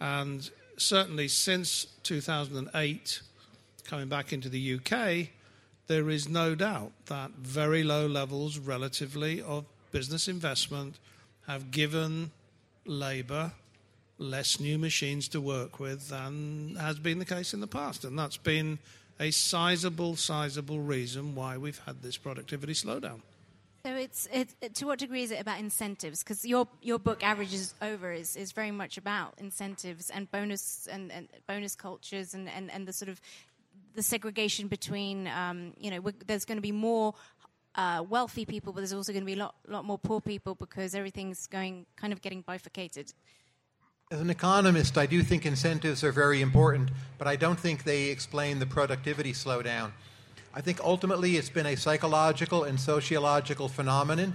And 0.00 0.48
certainly 0.76 1.28
since 1.28 1.86
2008, 2.04 3.20
coming 3.84 4.08
back 4.08 4.32
into 4.32 4.48
the 4.48 4.74
UK, 4.76 5.28
there 5.88 6.08
is 6.08 6.28
no 6.28 6.54
doubt 6.54 6.92
that 7.06 7.32
very 7.32 7.82
low 7.82 8.06
levels 8.06 8.56
relatively 8.56 9.42
of 9.42 9.64
business 9.90 10.28
investment 10.28 10.98
have 11.48 11.72
given 11.72 12.30
labour 12.84 13.52
less 14.18 14.60
new 14.60 14.78
machines 14.78 15.28
to 15.28 15.40
work 15.40 15.80
with 15.80 16.08
than 16.08 16.76
has 16.80 16.98
been 16.98 17.18
the 17.18 17.24
case 17.24 17.54
in 17.54 17.60
the 17.60 17.66
past. 17.66 18.04
And 18.04 18.18
that's 18.18 18.36
been 18.36 18.78
a 19.18 19.30
sizable, 19.30 20.16
sizable 20.16 20.80
reason 20.80 21.34
why 21.34 21.56
we've 21.56 21.80
had 21.86 22.02
this 22.02 22.16
productivity 22.16 22.72
slowdown. 22.72 23.20
So 23.84 23.94
it's 23.96 24.28
it, 24.32 24.48
it- 24.60 24.74
to 24.76 24.86
what 24.86 25.00
degree 25.00 25.24
is 25.24 25.32
it 25.32 25.40
about 25.40 25.58
incentives? 25.58 26.22
Because 26.22 26.44
your 26.44 26.68
your 26.82 27.00
book 27.00 27.24
Average 27.24 27.52
Is 27.52 27.74
Over 27.82 28.12
is, 28.12 28.36
is 28.36 28.52
very 28.52 28.70
much 28.70 28.96
about 28.96 29.34
incentives 29.38 30.08
and 30.08 30.30
bonus 30.30 30.86
and, 30.90 31.10
and 31.10 31.28
bonus 31.48 31.74
cultures 31.74 32.32
and, 32.32 32.48
and, 32.48 32.70
and 32.70 32.86
the 32.86 32.92
sort 32.92 33.08
of 33.08 33.20
the 33.94 34.02
segregation 34.02 34.68
between 34.68 35.26
um, 35.26 35.72
you 35.78 35.90
know 35.90 36.12
there's 36.26 36.44
going 36.44 36.58
to 36.58 36.62
be 36.62 36.72
more 36.72 37.14
uh, 37.74 38.04
wealthy 38.08 38.44
people, 38.44 38.72
but 38.72 38.80
there's 38.80 38.92
also 38.92 39.12
going 39.12 39.22
to 39.22 39.26
be 39.26 39.34
a 39.34 39.42
lot 39.44 39.54
lot 39.68 39.84
more 39.84 39.98
poor 39.98 40.20
people 40.20 40.54
because 40.54 40.94
everything's 40.94 41.46
going 41.46 41.86
kind 41.96 42.12
of 42.12 42.20
getting 42.20 42.42
bifurcated. 42.42 43.12
As 44.10 44.20
an 44.20 44.28
economist, 44.28 44.98
I 44.98 45.06
do 45.06 45.22
think 45.22 45.46
incentives 45.46 46.04
are 46.04 46.12
very 46.12 46.42
important, 46.42 46.90
but 47.16 47.26
I 47.26 47.36
don't 47.36 47.58
think 47.58 47.84
they 47.84 48.10
explain 48.10 48.58
the 48.58 48.66
productivity 48.66 49.32
slowdown. 49.32 49.90
I 50.54 50.60
think 50.60 50.80
ultimately 50.80 51.38
it's 51.38 51.48
been 51.48 51.64
a 51.64 51.76
psychological 51.76 52.64
and 52.64 52.78
sociological 52.78 53.68
phenomenon 53.68 54.34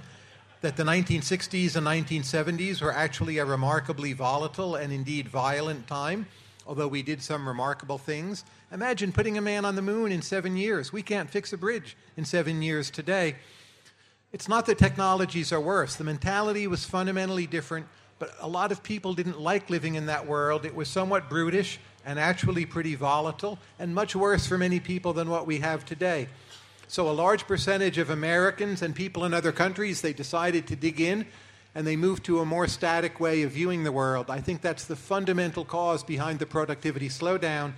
that 0.61 0.75
the 0.75 0.83
1960s 0.83 1.75
and 1.75 1.85
1970s 1.85 2.81
were 2.81 2.91
actually 2.91 3.37
a 3.37 3.45
remarkably 3.45 4.13
volatile 4.13 4.75
and 4.75 4.91
indeed 4.91 5.27
violent 5.27 5.85
time, 5.85 6.25
although 6.67 6.87
we 6.87 7.01
did 7.01 7.23
some 7.23 7.47
remarkable 7.47 7.97
things. 7.97 8.43
Imagine 8.71 9.11
putting 9.13 9.37
a 9.37 9.41
man 9.41 9.63
on 9.63 9.75
the 9.75 9.81
moon 9.81 10.11
in 10.11 10.21
seven 10.21 10.57
years. 10.57 10.91
We 10.91 11.01
can't 11.01 11.29
fix 11.29 11.53
a 11.53 11.57
bridge 11.57 11.95
in 12.17 12.25
seven 12.25 12.61
years 12.61 12.91
today. 12.91 13.35
It's 14.33 14.49
not 14.49 14.65
that 14.65 14.77
technologies 14.77 15.53
are 15.53 15.61
worse. 15.61 15.95
The 15.95 16.03
mentality 16.03 16.67
was 16.67 16.83
fundamentally 16.83 17.47
different, 17.47 17.87
but 18.19 18.31
a 18.41 18.47
lot 18.47 18.73
of 18.73 18.83
people 18.83 19.13
didn't 19.13 19.39
like 19.39 19.69
living 19.69 19.95
in 19.95 20.07
that 20.07 20.27
world. 20.27 20.65
It 20.65 20.75
was 20.75 20.89
somewhat 20.89 21.29
brutish 21.29 21.79
and 22.05 22.19
actually 22.19 22.65
pretty 22.65 22.95
volatile, 22.95 23.59
and 23.79 23.95
much 23.95 24.15
worse 24.15 24.45
for 24.45 24.57
many 24.57 24.79
people 24.79 25.13
than 25.13 25.29
what 25.29 25.47
we 25.47 25.59
have 25.59 25.85
today. 25.85 26.27
So, 26.89 27.09
a 27.09 27.11
large 27.11 27.47
percentage 27.47 27.97
of 27.97 28.09
Americans 28.09 28.81
and 28.81 28.95
people 28.95 29.25
in 29.25 29.33
other 29.33 29.51
countries, 29.51 29.99
they 29.99 30.13
decided 30.13 30.67
to 30.67 30.75
dig 30.77 31.01
in 31.01 31.25
and 31.77 31.85
they 31.85 31.95
move 31.95 32.23
to 32.23 32.39
a 32.39 32.45
more 32.45 32.67
static 32.67 33.19
way 33.19 33.43
of 33.43 33.51
viewing 33.51 33.83
the 33.83 33.91
world. 33.91 34.31
I 34.31 34.41
think 34.41 34.61
that's 34.61 34.85
the 34.85 34.95
fundamental 34.95 35.63
cause 35.63 36.03
behind 36.03 36.39
the 36.39 36.47
productivity 36.47 37.07
slowdown. 37.07 37.73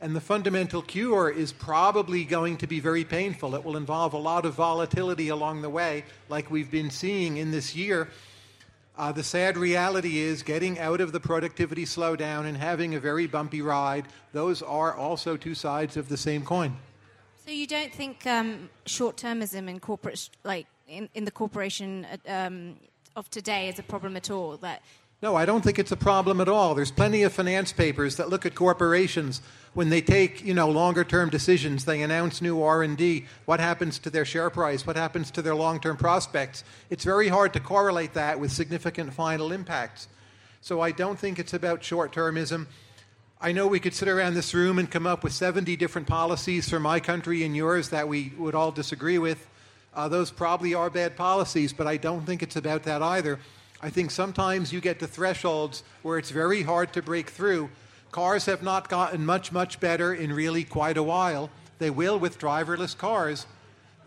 And 0.00 0.14
the 0.14 0.20
fundamental 0.20 0.82
cure 0.82 1.28
is 1.28 1.52
probably 1.52 2.24
going 2.24 2.58
to 2.58 2.68
be 2.68 2.78
very 2.78 3.02
painful. 3.02 3.56
It 3.56 3.64
will 3.64 3.76
involve 3.76 4.12
a 4.12 4.18
lot 4.18 4.46
of 4.46 4.54
volatility 4.54 5.30
along 5.30 5.62
the 5.62 5.68
way, 5.68 6.04
like 6.28 6.48
we've 6.48 6.70
been 6.70 6.90
seeing 6.90 7.38
in 7.38 7.50
this 7.50 7.74
year. 7.74 8.08
Uh, 8.96 9.10
the 9.10 9.24
sad 9.24 9.56
reality 9.56 10.18
is 10.18 10.44
getting 10.44 10.78
out 10.78 11.00
of 11.00 11.10
the 11.10 11.18
productivity 11.18 11.84
slowdown 11.84 12.46
and 12.46 12.56
having 12.56 12.94
a 12.94 13.00
very 13.00 13.26
bumpy 13.26 13.62
ride, 13.62 14.06
those 14.32 14.62
are 14.62 14.94
also 14.94 15.36
two 15.36 15.56
sides 15.56 15.96
of 15.96 16.08
the 16.08 16.16
same 16.16 16.44
coin. 16.44 16.76
So 17.44 17.50
you 17.50 17.66
don't 17.66 17.92
think 17.92 18.24
um, 18.28 18.70
short-termism 18.86 19.68
in 19.68 19.80
corporate, 19.80 20.30
like 20.44 20.68
in, 20.86 21.08
in 21.14 21.24
the 21.24 21.32
corporation 21.32 22.06
uh, 22.28 22.46
um, 22.46 22.76
of 23.18 23.28
today, 23.30 23.68
is 23.68 23.78
a 23.78 23.82
problem 23.82 24.16
at 24.16 24.30
all? 24.30 24.56
That 24.56 24.82
no, 25.20 25.34
I 25.34 25.46
don't 25.46 25.62
think 25.62 25.80
it's 25.80 25.90
a 25.90 25.96
problem 25.96 26.40
at 26.40 26.48
all. 26.48 26.76
There's 26.76 26.92
plenty 26.92 27.24
of 27.24 27.32
finance 27.32 27.72
papers 27.72 28.16
that 28.16 28.28
look 28.28 28.46
at 28.46 28.54
corporations 28.54 29.42
when 29.74 29.88
they 29.88 30.00
take, 30.00 30.44
you 30.44 30.54
know, 30.54 30.70
longer-term 30.70 31.30
decisions. 31.30 31.84
They 31.84 32.02
announce 32.02 32.40
new 32.40 32.62
R&D. 32.62 33.26
What 33.44 33.58
happens 33.58 33.98
to 34.00 34.10
their 34.10 34.24
share 34.24 34.48
price? 34.48 34.86
What 34.86 34.94
happens 34.94 35.32
to 35.32 35.42
their 35.42 35.56
long-term 35.56 35.96
prospects? 35.96 36.62
It's 36.88 37.02
very 37.02 37.26
hard 37.26 37.52
to 37.54 37.60
correlate 37.60 38.14
that 38.14 38.38
with 38.38 38.52
significant 38.52 39.12
final 39.12 39.50
impacts. 39.50 40.06
So 40.60 40.80
I 40.80 40.92
don't 40.92 41.18
think 41.18 41.40
it's 41.40 41.52
about 41.52 41.82
short-termism. 41.82 42.66
I 43.40 43.50
know 43.50 43.66
we 43.66 43.80
could 43.80 43.94
sit 43.94 44.06
around 44.06 44.34
this 44.34 44.54
room 44.54 44.78
and 44.78 44.88
come 44.88 45.06
up 45.06 45.24
with 45.24 45.32
70 45.32 45.74
different 45.76 46.06
policies 46.06 46.68
for 46.68 46.78
my 46.78 47.00
country 47.00 47.42
and 47.42 47.56
yours 47.56 47.88
that 47.88 48.06
we 48.06 48.32
would 48.38 48.54
all 48.54 48.70
disagree 48.70 49.18
with. 49.18 49.48
Uh, 49.94 50.08
those 50.08 50.30
probably 50.30 50.74
are 50.74 50.90
bad 50.90 51.16
policies, 51.16 51.72
but 51.72 51.86
I 51.86 51.96
don't 51.96 52.24
think 52.24 52.42
it's 52.42 52.56
about 52.56 52.84
that 52.84 53.02
either. 53.02 53.38
I 53.80 53.90
think 53.90 54.10
sometimes 54.10 54.72
you 54.72 54.80
get 54.80 54.98
to 55.00 55.06
thresholds 55.06 55.82
where 56.02 56.18
it's 56.18 56.30
very 56.30 56.62
hard 56.62 56.92
to 56.94 57.02
break 57.02 57.30
through. 57.30 57.70
Cars 58.10 58.46
have 58.46 58.62
not 58.62 58.88
gotten 58.88 59.24
much, 59.24 59.52
much 59.52 59.80
better 59.80 60.14
in 60.14 60.32
really 60.32 60.64
quite 60.64 60.96
a 60.96 61.02
while. 61.02 61.50
They 61.78 61.90
will 61.90 62.18
with 62.18 62.38
driverless 62.38 62.96
cars. 62.96 63.46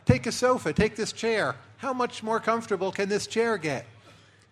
Take 0.05 0.25
a 0.25 0.31
sofa, 0.31 0.73
take 0.73 0.95
this 0.95 1.13
chair. 1.13 1.55
How 1.77 1.93
much 1.93 2.21
more 2.21 2.39
comfortable 2.39 2.91
can 2.91 3.09
this 3.09 3.27
chair 3.27 3.57
get? 3.57 3.85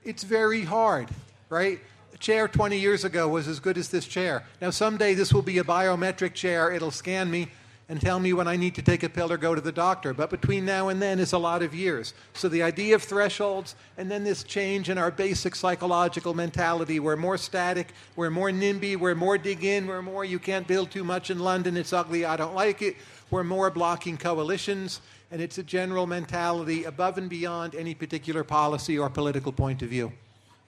It's 0.04 0.24
very 0.24 0.64
hard, 0.64 1.10
right? 1.50 1.80
A 2.14 2.18
chair 2.18 2.48
20 2.48 2.78
years 2.78 3.04
ago 3.04 3.28
was 3.28 3.48
as 3.48 3.60
good 3.60 3.78
as 3.78 3.90
this 3.90 4.06
chair. 4.06 4.44
Now, 4.62 4.70
someday 4.70 5.14
this 5.14 5.34
will 5.34 5.42
be 5.42 5.58
a 5.58 5.64
biometric 5.64 6.34
chair. 6.34 6.72
It'll 6.72 6.92
scan 6.92 7.30
me 7.30 7.50
and 7.90 8.00
tell 8.00 8.20
me 8.20 8.34
when 8.34 8.48
I 8.48 8.56
need 8.56 8.76
to 8.76 8.84
take 8.84 9.02
a 9.02 9.10
pill 9.10 9.32
or 9.32 9.38
go 9.38 9.56
to 9.56 9.62
the 9.62 9.72
doctor. 9.72 10.14
But 10.14 10.30
between 10.30 10.64
now 10.64 10.90
and 10.90 11.02
then 11.02 11.20
is 11.20 11.34
a 11.34 11.40
lot 11.40 11.64
of 11.64 11.74
years. 11.74 12.14
So 12.34 12.48
the 12.48 12.62
idea 12.62 12.94
of 12.94 13.02
thresholds 13.02 13.76
and 13.98 14.10
then 14.10 14.24
this 14.24 14.44
change 14.44 14.90
in 14.90 15.00
our 15.00 15.10
basic 15.10 15.56
psychological 15.56 16.36
mentality 16.36 17.00
we're 17.00 17.16
more 17.16 17.38
static, 17.38 17.94
we're 18.16 18.30
more 18.30 18.52
NIMBY, 18.52 18.96
we're 18.96 19.16
more 19.16 19.38
dig 19.38 19.64
in, 19.64 19.88
we're 19.88 20.04
more 20.04 20.24
you 20.24 20.38
can't 20.38 20.68
build 20.68 20.92
too 20.92 21.04
much 21.04 21.32
in 21.32 21.40
London, 21.40 21.76
it's 21.76 21.92
ugly, 21.92 22.26
I 22.26 22.38
don't 22.38 22.56
like 22.56 22.82
it. 22.82 22.96
We're 23.32 23.44
more 23.44 23.70
blocking 23.70 24.18
coalitions, 24.18 25.02
and 25.32 25.40
it's 25.42 25.58
a 25.60 25.64
general 25.64 26.08
mentality 26.08 26.86
above 26.86 27.18
and 27.18 27.30
beyond 27.30 27.76
any 27.76 27.94
particular 27.94 28.44
policy 28.44 28.98
or 28.98 29.10
political 29.10 29.52
point 29.52 29.82
of 29.82 29.90
view. 29.90 30.12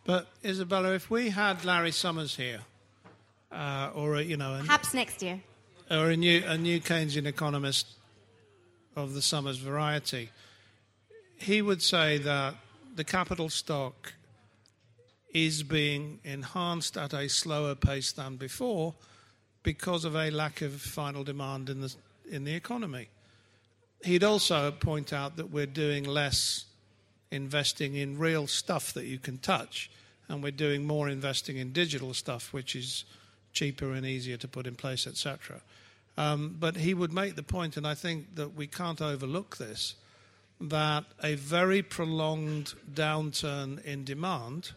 But 0.05 0.27
Izabella, 0.43 0.95
if 0.95 1.09
we 1.09 1.29
had 1.29 1.63
Larry 1.65 1.91
Summers 1.91 2.35
here, 2.35 2.61
uh, 3.51 3.91
or 3.95 4.21
you 4.21 4.37
know, 4.37 4.55
an, 4.55 4.65
perhaps 4.65 4.93
next 4.93 5.21
year, 5.23 5.41
or 5.91 6.09
a 6.09 6.15
new, 6.15 6.41
a 6.47 6.57
new 6.57 6.79
Keynesian 6.79 7.25
economist 7.25 7.85
of 8.95 9.13
the 9.13 9.21
Summers 9.21 9.57
variety, 9.57 10.29
he 11.37 11.61
would 11.61 11.81
say 11.81 12.17
that 12.19 12.55
the 12.95 13.03
capital 13.03 13.49
stock 13.49 14.13
is 15.33 15.63
being 15.63 16.19
enhanced 16.23 16.97
at 16.97 17.13
a 17.13 17.27
slower 17.27 17.75
pace 17.75 18.11
than 18.13 18.37
before 18.37 18.93
because 19.63 20.05
of 20.05 20.15
a 20.15 20.29
lack 20.31 20.61
of 20.61 20.73
final 20.81 21.23
demand 21.23 21.69
in 21.69 21.81
the, 21.81 21.93
in 22.29 22.45
the 22.45 22.53
economy. 22.53 23.09
He'd 24.03 24.23
also 24.23 24.71
point 24.71 25.11
out 25.11 25.35
that 25.37 25.51
we're 25.51 25.65
doing 25.65 26.05
less 26.05 26.65
investing 27.31 27.95
in 27.95 28.17
real 28.17 28.47
stuff 28.47 28.93
that 28.93 29.05
you 29.05 29.19
can 29.19 29.37
touch, 29.37 29.91
and 30.27 30.41
we're 30.41 30.51
doing 30.51 30.85
more 30.85 31.09
investing 31.09 31.57
in 31.57 31.71
digital 31.71 32.13
stuff, 32.13 32.53
which 32.53 32.75
is 32.75 33.05
cheaper 33.53 33.91
and 33.91 34.05
easier 34.05 34.37
to 34.37 34.47
put 34.47 34.67
in 34.67 34.75
place, 34.75 35.05
etc. 35.05 35.61
Um, 36.17 36.55
but 36.59 36.75
he 36.75 36.93
would 36.93 37.13
make 37.13 37.35
the 37.35 37.43
point, 37.43 37.77
and 37.77 37.87
I 37.87 37.95
think 37.95 38.35
that 38.35 38.55
we 38.55 38.67
can't 38.67 39.01
overlook 39.01 39.57
this, 39.57 39.95
that 40.59 41.05
a 41.23 41.35
very 41.35 41.81
prolonged 41.81 42.73
downturn 42.93 43.83
in 43.83 44.03
demand 44.03 44.71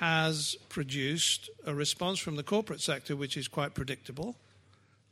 has 0.00 0.56
produced 0.68 1.50
a 1.66 1.74
response 1.74 2.18
from 2.18 2.36
the 2.36 2.42
corporate 2.42 2.80
sector 2.80 3.16
which 3.16 3.36
is 3.36 3.48
quite 3.48 3.74
predictable, 3.74 4.36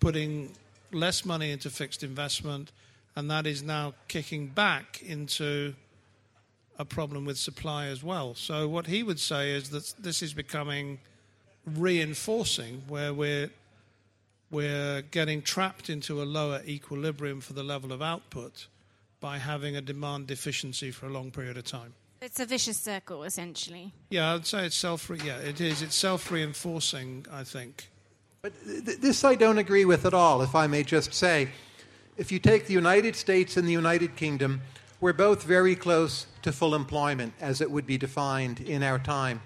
putting 0.00 0.52
less 0.92 1.24
money 1.24 1.50
into 1.50 1.70
fixed 1.70 2.02
investment, 2.02 2.72
and 3.14 3.30
that 3.30 3.46
is 3.46 3.62
now 3.62 3.94
kicking 4.08 4.48
back 4.48 5.02
into 5.02 5.74
a 6.78 6.84
problem 6.84 7.24
with 7.24 7.38
supply 7.38 7.86
as 7.86 8.04
well. 8.04 8.34
So, 8.34 8.68
what 8.68 8.86
he 8.86 9.02
would 9.02 9.18
say 9.18 9.52
is 9.52 9.70
that 9.70 9.94
this 9.98 10.22
is 10.22 10.34
becoming 10.34 10.98
reinforcing 11.64 12.82
where 12.86 13.12
we're 13.12 13.50
we're 14.50 15.02
getting 15.02 15.42
trapped 15.42 15.90
into 15.90 16.22
a 16.22 16.24
lower 16.24 16.62
equilibrium 16.66 17.40
for 17.40 17.52
the 17.52 17.62
level 17.62 17.92
of 17.92 18.02
output 18.02 18.66
by 19.20 19.38
having 19.38 19.76
a 19.76 19.80
demand 19.80 20.26
deficiency 20.26 20.90
for 20.90 21.06
a 21.06 21.10
long 21.10 21.30
period 21.30 21.56
of 21.56 21.64
time. 21.64 21.94
It's 22.22 22.40
a 22.40 22.46
vicious 22.46 22.76
circle, 22.76 23.24
essentially. 23.24 23.92
Yeah, 24.10 24.34
I'd 24.34 24.46
say 24.46 24.66
it's 24.66 24.76
self. 24.76 25.10
Yeah, 25.24 25.38
it 25.38 25.60
is. 25.60 25.82
It's 25.82 25.94
self-reinforcing. 25.94 27.26
I 27.30 27.44
think. 27.44 27.88
But 28.42 28.52
th- 28.64 28.98
this 29.00 29.24
I 29.24 29.34
don't 29.34 29.58
agree 29.58 29.84
with 29.84 30.06
at 30.06 30.14
all. 30.14 30.40
If 30.42 30.54
I 30.54 30.66
may 30.66 30.82
just 30.82 31.12
say, 31.12 31.48
if 32.16 32.32
you 32.32 32.38
take 32.38 32.66
the 32.66 32.72
United 32.72 33.16
States 33.16 33.56
and 33.56 33.68
the 33.68 33.72
United 33.72 34.16
Kingdom, 34.16 34.62
we're 35.00 35.12
both 35.12 35.42
very 35.42 35.76
close 35.76 36.26
to 36.42 36.52
full 36.52 36.74
employment, 36.74 37.34
as 37.40 37.60
it 37.60 37.70
would 37.70 37.86
be 37.86 37.98
defined 37.98 38.60
in 38.60 38.82
our 38.82 38.98
time. 38.98 39.42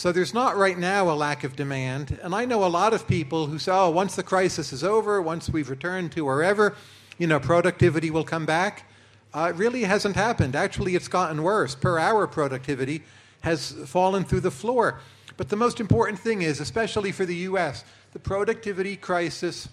So 0.00 0.12
there's 0.12 0.32
not 0.32 0.56
right 0.56 0.78
now 0.78 1.10
a 1.10 1.12
lack 1.12 1.44
of 1.44 1.56
demand. 1.56 2.18
And 2.22 2.34
I 2.34 2.46
know 2.46 2.64
a 2.64 2.72
lot 2.72 2.94
of 2.94 3.06
people 3.06 3.48
who 3.48 3.58
say, 3.58 3.70
oh, 3.70 3.90
once 3.90 4.16
the 4.16 4.22
crisis 4.22 4.72
is 4.72 4.82
over, 4.82 5.20
once 5.20 5.50
we've 5.50 5.68
returned 5.68 6.12
to 6.12 6.24
wherever, 6.24 6.74
you 7.18 7.26
know, 7.26 7.38
productivity 7.38 8.10
will 8.10 8.24
come 8.24 8.46
back. 8.46 8.90
Uh, 9.34 9.52
it 9.54 9.58
really 9.58 9.82
hasn't 9.82 10.16
happened. 10.16 10.56
Actually, 10.56 10.94
it's 10.94 11.06
gotten 11.06 11.42
worse. 11.42 11.74
Per 11.74 11.98
hour 11.98 12.26
productivity 12.26 13.02
has 13.42 13.72
fallen 13.84 14.24
through 14.24 14.40
the 14.40 14.50
floor. 14.50 15.00
But 15.36 15.50
the 15.50 15.56
most 15.56 15.80
important 15.80 16.18
thing 16.18 16.40
is, 16.40 16.60
especially 16.60 17.12
for 17.12 17.26
the 17.26 17.36
US, 17.50 17.84
the 18.14 18.18
productivity 18.18 18.96
crisis 18.96 19.68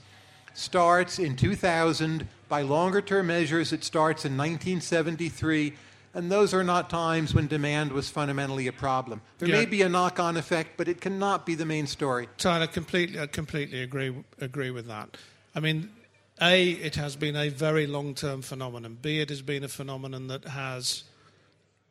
starts 0.54 1.20
in 1.20 1.38
2000. 1.38 2.28
By 2.50 2.64
longer 2.64 3.00
term 3.00 3.28
measures, 3.28 3.72
it 3.72 3.86
starts 3.86 4.26
in 4.26 4.36
1973 4.36 5.74
and 6.18 6.32
those 6.32 6.52
are 6.52 6.64
not 6.64 6.90
times 6.90 7.36
when 7.36 7.46
demand 7.46 7.92
was 7.92 8.10
fundamentally 8.10 8.66
a 8.66 8.72
problem. 8.72 9.22
There 9.38 9.48
yeah. 9.48 9.60
may 9.60 9.66
be 9.66 9.84
a 9.84 9.90
knock-on 9.90 10.36
effect, 10.36 10.72
but 10.76 10.88
it 10.88 11.00
cannot 11.00 11.46
be 11.46 11.54
the 11.54 11.66
main 11.66 11.86
story. 11.86 12.28
Tyler, 12.40 12.66
completely, 12.66 13.20
I 13.20 13.28
completely 13.28 13.84
agree 13.84 14.16
agree 14.42 14.72
with 14.72 14.88
that. 14.88 15.16
I 15.54 15.60
mean, 15.60 15.92
a 16.42 16.72
it 16.72 16.96
has 16.96 17.16
been 17.16 17.36
a 17.36 17.50
very 17.50 17.86
long-term 17.86 18.42
phenomenon. 18.42 18.98
B 19.00 19.20
it 19.20 19.30
has 19.30 19.44
been 19.44 19.64
a 19.64 19.68
phenomenon 19.68 20.26
that 20.28 20.46
has 20.46 21.04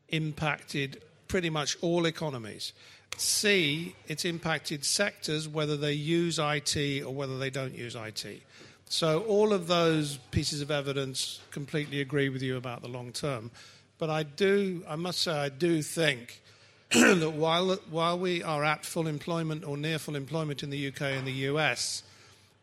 impacted 0.08 1.02
pretty 1.28 1.48
much 1.48 1.76
all 1.80 2.04
economies. 2.04 2.72
C, 3.16 3.94
it's 4.08 4.24
impacted 4.24 4.84
sectors, 4.84 5.46
whether 5.48 5.76
they 5.76 5.92
use 5.92 6.40
IT 6.40 6.76
or 7.04 7.14
whether 7.14 7.38
they 7.38 7.50
don't 7.50 7.74
use 7.74 7.94
IT. 7.94 8.42
So, 8.88 9.22
all 9.22 9.52
of 9.52 9.68
those 9.68 10.18
pieces 10.32 10.60
of 10.60 10.72
evidence 10.72 11.40
completely 11.52 12.00
agree 12.00 12.28
with 12.28 12.42
you 12.42 12.56
about 12.56 12.82
the 12.82 12.88
long 12.88 13.12
term. 13.12 13.52
But 13.98 14.10
I 14.10 14.22
do, 14.24 14.84
I 14.86 14.96
must 14.96 15.22
say, 15.22 15.32
I 15.32 15.48
do 15.48 15.82
think 15.82 16.42
that 16.90 17.32
while, 17.32 17.76
while 17.90 18.18
we 18.18 18.42
are 18.42 18.64
at 18.64 18.84
full 18.84 19.06
employment 19.06 19.64
or 19.64 19.76
near 19.76 19.98
full 19.98 20.16
employment 20.16 20.62
in 20.62 20.70
the 20.70 20.88
UK 20.88 21.02
and 21.02 21.26
the 21.26 21.32
US, 21.50 22.02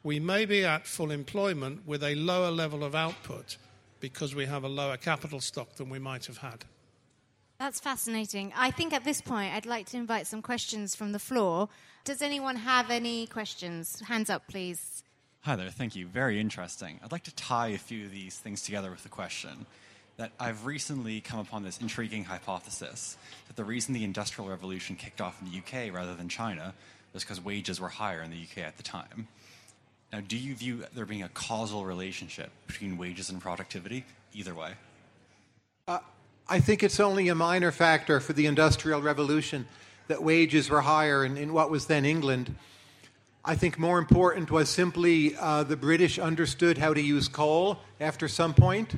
we 0.03 0.19
may 0.19 0.45
be 0.45 0.63
at 0.63 0.85
full 0.85 1.11
employment 1.11 1.87
with 1.87 2.03
a 2.03 2.15
lower 2.15 2.51
level 2.51 2.83
of 2.83 2.93
output 2.93 3.57
because 3.99 4.35
we 4.35 4.45
have 4.45 4.63
a 4.63 4.67
lower 4.67 4.97
capital 4.97 5.39
stock 5.39 5.75
than 5.75 5.89
we 5.89 5.99
might 5.99 6.25
have 6.25 6.37
had. 6.37 6.65
That's 7.57 7.79
fascinating. 7.79 8.51
I 8.55 8.71
think 8.71 8.93
at 8.93 9.05
this 9.05 9.21
point 9.21 9.53
I'd 9.53 9.65
like 9.65 9.87
to 9.87 9.97
invite 9.97 10.27
some 10.27 10.41
questions 10.41 10.95
from 10.95 11.13
the 11.13 11.19
floor. 11.19 11.69
Does 12.03 12.21
anyone 12.21 12.57
have 12.57 12.91
any 12.91 13.27
questions? 13.27 14.01
Hands 14.01 14.29
up, 14.29 14.47
please. 14.47 15.03
Hi 15.41 15.55
there, 15.55 15.69
thank 15.69 15.95
you. 15.95 16.05
Very 16.05 16.39
interesting. 16.39 16.99
I'd 17.03 17.11
like 17.11 17.23
to 17.23 17.35
tie 17.35 17.69
a 17.69 17.77
few 17.77 18.05
of 18.05 18.11
these 18.11 18.37
things 18.37 18.61
together 18.61 18.91
with 18.91 19.05
a 19.05 19.09
question 19.09 19.65
that 20.17 20.31
I've 20.39 20.65
recently 20.65 21.21
come 21.21 21.39
upon 21.39 21.63
this 21.63 21.81
intriguing 21.81 22.23
hypothesis 22.23 23.17
that 23.47 23.55
the 23.55 23.63
reason 23.63 23.93
the 23.93 24.03
Industrial 24.03 24.49
Revolution 24.49 24.95
kicked 24.95 25.21
off 25.21 25.41
in 25.41 25.49
the 25.49 25.57
UK 25.57 25.93
rather 25.93 26.15
than 26.15 26.29
China 26.29 26.73
was 27.13 27.23
because 27.23 27.43
wages 27.43 27.79
were 27.79 27.89
higher 27.89 28.21
in 28.21 28.31
the 28.31 28.37
UK 28.37 28.59
at 28.59 28.77
the 28.77 28.83
time. 28.83 29.27
Now, 30.11 30.21
do 30.21 30.37
you 30.37 30.53
view 30.53 30.85
there 30.93 31.05
being 31.05 31.23
a 31.23 31.29
causal 31.29 31.85
relationship 31.85 32.51
between 32.67 32.97
wages 32.97 33.29
and 33.29 33.41
productivity? 33.41 34.05
Either 34.33 34.53
way. 34.53 34.73
Uh, 35.87 35.99
I 36.47 36.59
think 36.59 36.83
it's 36.83 36.99
only 36.99 37.29
a 37.29 37.35
minor 37.35 37.71
factor 37.71 38.19
for 38.19 38.33
the 38.33 38.45
Industrial 38.45 39.01
Revolution 39.01 39.67
that 40.07 40.21
wages 40.21 40.69
were 40.69 40.81
higher 40.81 41.25
in, 41.25 41.37
in 41.37 41.53
what 41.53 41.69
was 41.69 41.87
then 41.87 42.05
England. 42.05 42.55
I 43.45 43.55
think 43.55 43.77
more 43.77 43.97
important 43.97 44.51
was 44.51 44.69
simply 44.69 45.35
uh, 45.35 45.63
the 45.63 45.75
British 45.75 46.19
understood 46.19 46.77
how 46.77 46.93
to 46.93 47.01
use 47.01 47.27
coal 47.27 47.79
after 47.99 48.27
some 48.27 48.53
point. 48.53 48.93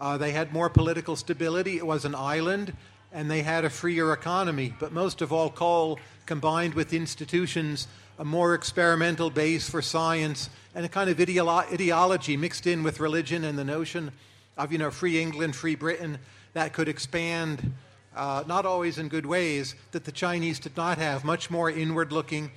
Uh, 0.00 0.16
they 0.16 0.32
had 0.32 0.52
more 0.52 0.70
political 0.70 1.16
stability. 1.16 1.76
It 1.76 1.86
was 1.86 2.04
an 2.04 2.14
island, 2.14 2.72
and 3.12 3.30
they 3.30 3.42
had 3.42 3.64
a 3.64 3.70
freer 3.70 4.12
economy. 4.12 4.74
But 4.78 4.92
most 4.92 5.20
of 5.20 5.32
all, 5.32 5.50
coal 5.50 5.98
combined 6.26 6.74
with 6.74 6.92
institutions, 6.92 7.86
a 8.18 8.24
more 8.24 8.54
experimental 8.54 9.30
base 9.30 9.68
for 9.68 9.82
science, 9.82 10.48
and 10.74 10.86
a 10.86 10.88
kind 10.88 11.10
of 11.10 11.18
ideolo- 11.18 11.70
ideology 11.72 12.36
mixed 12.36 12.66
in 12.66 12.82
with 12.82 13.00
religion 13.00 13.44
and 13.44 13.58
the 13.58 13.64
notion 13.64 14.12
of, 14.56 14.72
you 14.72 14.78
know, 14.78 14.90
free 14.90 15.20
England, 15.20 15.54
free 15.54 15.74
Britain, 15.74 16.18
that 16.54 16.72
could 16.72 16.88
expand, 16.88 17.72
uh, 18.16 18.44
not 18.46 18.64
always 18.64 18.98
in 18.98 19.08
good 19.08 19.26
ways, 19.26 19.74
that 19.92 20.04
the 20.04 20.12
Chinese 20.12 20.58
did 20.58 20.76
not 20.76 20.98
have, 20.98 21.24
much 21.24 21.50
more 21.50 21.70
inward 21.70 22.12
looking 22.12 22.50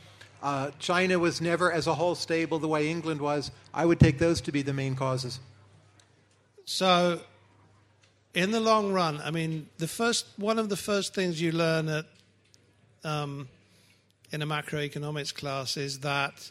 uh, 0.43 0.71
China 0.77 1.17
was 1.17 1.39
never, 1.39 1.71
as 1.71 1.87
a 1.87 1.93
whole, 1.95 2.15
stable 2.15 2.59
the 2.59 2.67
way 2.67 2.89
England 2.89 3.21
was. 3.21 3.49
I 3.73 3.85
would 3.85 3.99
take 3.99 4.19
those 4.19 4.41
to 4.41 4.51
be 4.51 4.61
the 4.61 4.73
main 4.73 4.93
causes. 4.93 5.39
So, 6.65 7.21
in 8.33 8.51
the 8.51 8.59
long 8.59 8.91
run, 8.91 9.21
I 9.23 9.31
mean, 9.31 9.67
the 9.77 9.87
first 9.87 10.25
one 10.37 10.57
of 10.57 10.69
the 10.69 10.77
first 10.77 11.13
things 11.13 11.41
you 11.41 11.51
learn 11.51 11.87
at 11.87 12.05
um, 13.03 13.47
in 14.31 14.41
a 14.41 14.47
macroeconomics 14.47 15.33
class 15.33 15.77
is 15.77 15.99
that 15.99 16.49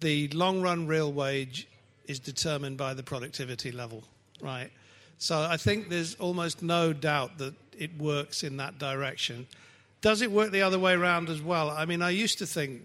the 0.00 0.28
long 0.28 0.62
run 0.62 0.86
real 0.86 1.12
wage 1.12 1.68
is 2.06 2.18
determined 2.18 2.76
by 2.76 2.94
the 2.94 3.02
productivity 3.02 3.70
level, 3.70 4.02
right? 4.40 4.70
So 5.18 5.42
I 5.42 5.56
think 5.56 5.90
there's 5.90 6.14
almost 6.16 6.62
no 6.62 6.92
doubt 6.92 7.38
that 7.38 7.54
it 7.78 7.96
works 7.98 8.42
in 8.42 8.56
that 8.56 8.78
direction. 8.78 9.46
Does 10.00 10.22
it 10.22 10.30
work 10.30 10.50
the 10.50 10.62
other 10.62 10.78
way 10.78 10.94
around 10.94 11.28
as 11.28 11.42
well? 11.42 11.70
I 11.70 11.84
mean, 11.84 12.02
I 12.02 12.10
used 12.10 12.38
to 12.38 12.46
think, 12.46 12.82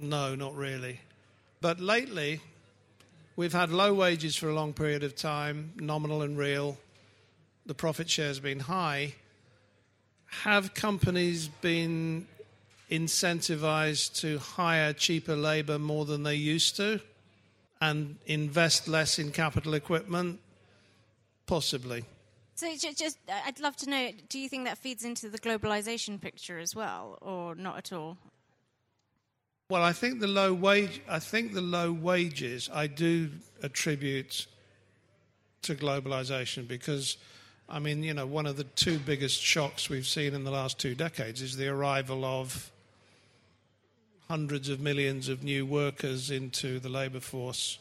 no, 0.00 0.34
not 0.34 0.54
really. 0.56 1.00
But 1.60 1.80
lately, 1.80 2.40
we've 3.38 3.52
had 3.52 3.70
low 3.70 3.94
wages 3.94 4.34
for 4.34 4.48
a 4.48 4.52
long 4.52 4.72
period 4.72 5.04
of 5.04 5.14
time, 5.14 5.72
nominal 5.76 6.22
and 6.22 6.36
real. 6.36 6.76
The 7.66 7.74
profit 7.74 8.10
share 8.10 8.26
has 8.26 8.40
been 8.40 8.58
high. 8.58 9.14
Have 10.42 10.74
companies 10.74 11.46
been 11.46 12.26
incentivized 12.90 14.20
to 14.22 14.38
hire 14.38 14.92
cheaper 14.92 15.36
labor 15.36 15.78
more 15.78 16.04
than 16.04 16.24
they 16.24 16.34
used 16.34 16.74
to 16.76 17.00
and 17.80 18.16
invest 18.26 18.88
less 18.88 19.20
in 19.20 19.30
capital 19.30 19.74
equipment? 19.74 20.40
Possibly. 21.46 22.04
So 22.56 22.74
just, 22.74 23.18
uh, 23.28 23.34
I'd 23.46 23.60
love 23.60 23.76
to 23.76 23.88
know, 23.88 24.10
do 24.28 24.40
you 24.40 24.48
think 24.48 24.64
that 24.64 24.78
feeds 24.78 25.04
into 25.04 25.28
the 25.28 25.38
globalization 25.38 26.20
picture 26.20 26.58
as 26.58 26.74
well, 26.74 27.16
or 27.20 27.54
not 27.54 27.78
at 27.78 27.92
all? 27.92 28.18
Well, 29.70 29.82
I 29.82 29.92
think 29.92 30.20
the 30.20 30.26
low 30.26 30.54
wage, 30.54 31.02
I 31.06 31.18
think 31.18 31.52
the 31.52 31.60
low 31.60 31.92
wages, 31.92 32.70
I 32.72 32.86
do 32.86 33.28
attribute 33.62 34.46
to 35.60 35.74
globalization 35.74 36.66
because, 36.66 37.18
I 37.68 37.78
mean, 37.78 38.02
you 38.02 38.14
know, 38.14 38.24
one 38.24 38.46
of 38.46 38.56
the 38.56 38.64
two 38.64 38.98
biggest 38.98 39.42
shocks 39.42 39.90
we've 39.90 40.06
seen 40.06 40.32
in 40.32 40.44
the 40.44 40.50
last 40.50 40.78
two 40.78 40.94
decades 40.94 41.42
is 41.42 41.54
the 41.58 41.68
arrival 41.68 42.24
of 42.24 42.70
hundreds 44.28 44.70
of 44.70 44.80
millions 44.80 45.28
of 45.28 45.42
new 45.42 45.66
workers 45.66 46.30
into 46.30 46.78
the 46.78 46.88
labor 46.88 47.20
force, 47.20 47.78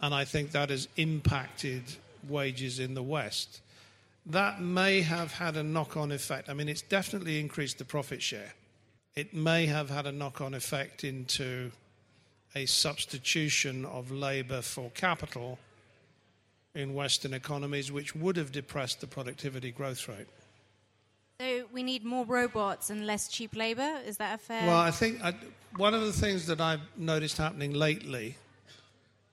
and 0.00 0.14
I 0.14 0.24
think 0.24 0.52
that 0.52 0.70
has 0.70 0.88
impacted 0.96 1.82
wages 2.30 2.78
in 2.78 2.94
the 2.94 3.02
West 3.02 3.60
that 4.24 4.62
may 4.62 5.02
have 5.02 5.32
had 5.32 5.56
a 5.56 5.62
knock 5.62 5.98
on 5.98 6.12
effect. 6.12 6.48
I 6.48 6.54
mean, 6.54 6.68
it's 6.68 6.82
definitely 6.82 7.40
increased 7.40 7.76
the 7.76 7.84
profit 7.84 8.22
share. 8.22 8.54
It 9.16 9.34
may 9.34 9.66
have 9.66 9.90
had 9.90 10.06
a 10.06 10.12
knock 10.12 10.40
on 10.40 10.54
effect 10.54 11.04
into 11.04 11.72
a 12.54 12.66
substitution 12.66 13.84
of 13.84 14.10
labor 14.10 14.62
for 14.62 14.90
capital 14.90 15.58
in 16.74 16.94
Western 16.94 17.34
economies, 17.34 17.90
which 17.90 18.14
would 18.14 18.36
have 18.36 18.52
depressed 18.52 19.00
the 19.00 19.06
productivity 19.06 19.72
growth 19.72 20.08
rate. 20.08 20.28
So 21.40 21.64
we 21.72 21.82
need 21.82 22.04
more 22.04 22.24
robots 22.24 22.90
and 22.90 23.06
less 23.06 23.28
cheap 23.28 23.56
labor. 23.56 23.98
Is 24.06 24.18
that 24.18 24.34
a 24.34 24.38
fair? 24.38 24.66
Well, 24.66 24.78
I 24.78 24.90
think 24.90 25.24
I, 25.24 25.34
one 25.76 25.94
of 25.94 26.02
the 26.02 26.12
things 26.12 26.46
that 26.46 26.60
I've 26.60 26.82
noticed 26.96 27.38
happening 27.38 27.72
lately 27.72 28.36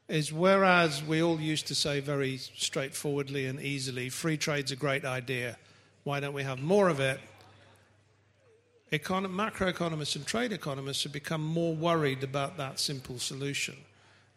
is 0.07 0.31
whereas 0.31 1.03
we 1.03 1.21
all 1.21 1.39
used 1.39 1.67
to 1.67 1.75
say 1.75 1.99
very 1.99 2.37
straightforwardly 2.37 3.45
and 3.45 3.59
easily, 3.59 4.09
free 4.09 4.37
trade's 4.37 4.71
a 4.71 4.75
great 4.75 5.03
idea, 5.03 5.57
why 6.05 6.21
don't 6.21 6.33
we 6.33 6.43
have 6.43 6.61
more 6.61 6.87
of 6.87 7.01
it? 7.01 7.19
Econ- 8.91 9.27
macroeconomists 9.27 10.15
and 10.15 10.25
trade 10.25 10.53
economists 10.53 11.03
have 11.03 11.11
become 11.11 11.43
more 11.43 11.75
worried 11.75 12.23
about 12.23 12.57
that 12.57 12.79
simple 12.79 13.19
solution. 13.19 13.75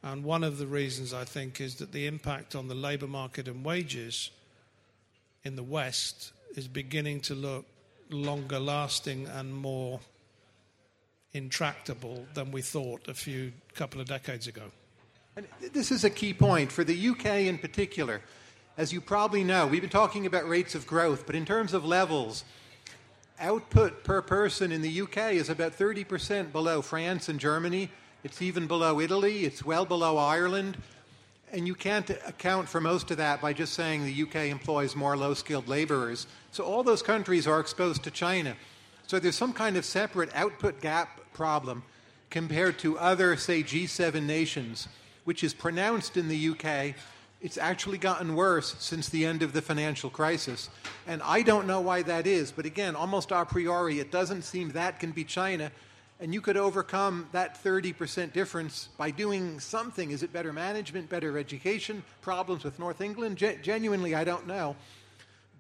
And 0.03 0.25
one 0.25 0.43
of 0.43 0.59
the 0.59 0.67
reasons 0.67 1.15
I 1.15 1.25
think 1.25 1.61
is 1.61 1.77
that 1.77 1.93
the 1.93 2.07
impact 2.07 2.57
on 2.57 2.67
the 2.67 2.75
labor 2.75 3.07
market 3.07 3.47
and 3.47 3.65
wages 3.65 4.31
in 5.45 5.57
the 5.57 5.63
West 5.63 6.33
is 6.57 6.67
beginning 6.67 7.21
to 7.21 7.35
look 7.35 7.65
longer 8.11 8.59
lasting 8.59 9.29
and 9.29 9.55
more 9.55 10.01
intractable 11.33 12.27
than 12.35 12.51
we 12.51 12.61
thought 12.61 13.07
a 13.07 13.15
few 13.15 13.53
couple 13.75 14.01
of 14.01 14.09
decades 14.09 14.49
ago. 14.49 14.65
And 15.37 15.47
this 15.73 15.93
is 15.93 16.03
a 16.03 16.11
key 16.11 16.35
point 16.35 16.73
for 16.73 16.83
the 16.83 17.09
UK 17.11 17.47
in 17.47 17.59
particular. 17.59 18.21
As 18.77 18.93
you 18.93 19.01
probably 19.01 19.45
know, 19.45 19.67
we've 19.67 19.81
been 19.81 19.91
talking 19.91 20.27
about 20.27 20.49
rates 20.49 20.75
of 20.75 20.87
growth, 20.87 21.25
but 21.27 21.37
in 21.37 21.45
terms 21.45 21.73
of 21.73 21.85
levels, 21.85 22.45
output 23.41 24.05
per 24.05 24.23
person 24.23 24.73
in 24.73 24.83
the 24.83 25.03
UK 25.03 25.33
is 25.33 25.49
about 25.49 25.73
30% 25.73 26.53
below 26.53 26.83
France 26.83 27.29
and 27.29 27.41
Germany. 27.41 27.91
It's 28.23 28.43
even 28.43 28.67
below 28.67 29.01
Italy. 29.01 29.45
It's 29.45 29.65
well 29.65 29.85
below 29.85 30.17
Ireland. 30.19 30.77
And 31.53 31.67
you 31.67 31.75
can't 31.75 32.09
account 32.11 32.69
for 32.69 32.81
most 32.81 33.11
of 33.11 33.17
that 33.17 33.41
by 33.41 33.53
just 33.53 33.73
saying 33.73 34.05
the 34.05 34.23
UK 34.23 34.51
employs 34.51 34.95
more 34.95 35.17
low 35.17 35.35
skilled 35.35 35.69
laborers. 35.69 36.27
So 36.53 36.65
all 36.65 36.83
those 36.83 37.03
countries 37.03 37.47
are 37.47 37.59
exposed 37.59 38.05
to 38.05 38.11
China. 38.11 38.57
So 39.07 39.19
there's 39.19 39.37
some 39.37 39.53
kind 39.53 39.77
of 39.77 39.85
separate 39.85 40.31
output 40.35 40.81
gap 40.81 41.21
problem 41.33 41.83
compared 42.29 42.79
to 42.81 42.99
other, 42.99 43.37
say, 43.37 43.63
G7 43.63 44.23
nations 44.23 44.87
which 45.25 45.45
is 45.45 45.55
pronounced 45.55 46.17
in 46.17 46.29
the 46.29 46.49
UK. 46.51 46.95
It's 47.41 47.57
actually 47.57 47.97
gotten 47.97 48.37
worse 48.37 48.77
since 48.79 49.09
the 49.09 49.25
end 49.25 49.43
of 49.43 49.55
the 49.55 49.63
financial 49.63 50.11
crisis. 50.11 50.69
And 51.07 51.23
I 51.23 51.41
don't 51.41 51.67
know 51.67 51.81
why 51.81 52.03
that 52.03 52.27
is, 52.27 52.53
but 52.53 52.67
again, 52.67 52.95
almost 52.95 53.31
a 53.31 53.45
priori, 53.47 53.99
it 53.99 54.11
doesn't 54.11 54.43
seem 54.43 54.73
that 54.73 55.01
can 55.01 55.13
be 55.13 55.25
China. 55.25 55.73
And 56.21 56.35
you 56.35 56.43
could 56.43 56.59
overcome 56.59 57.29
that 57.33 57.63
30% 57.65 58.35
difference 58.35 58.91
by 58.99 59.11
doing 59.11 59.59
something. 59.59 60.11
Is 60.11 60.23
it 60.23 60.35
better 60.35 60.53
management, 60.53 61.09
better 61.09 61.39
education, 61.39 62.03
problems 62.21 62.63
with 62.63 62.79
North 62.79 63.01
England? 63.01 63.39
Gen- 63.39 63.61
genuinely, 63.63 64.15
I 64.15 64.25
don't 64.25 64.47
know. 64.47 64.77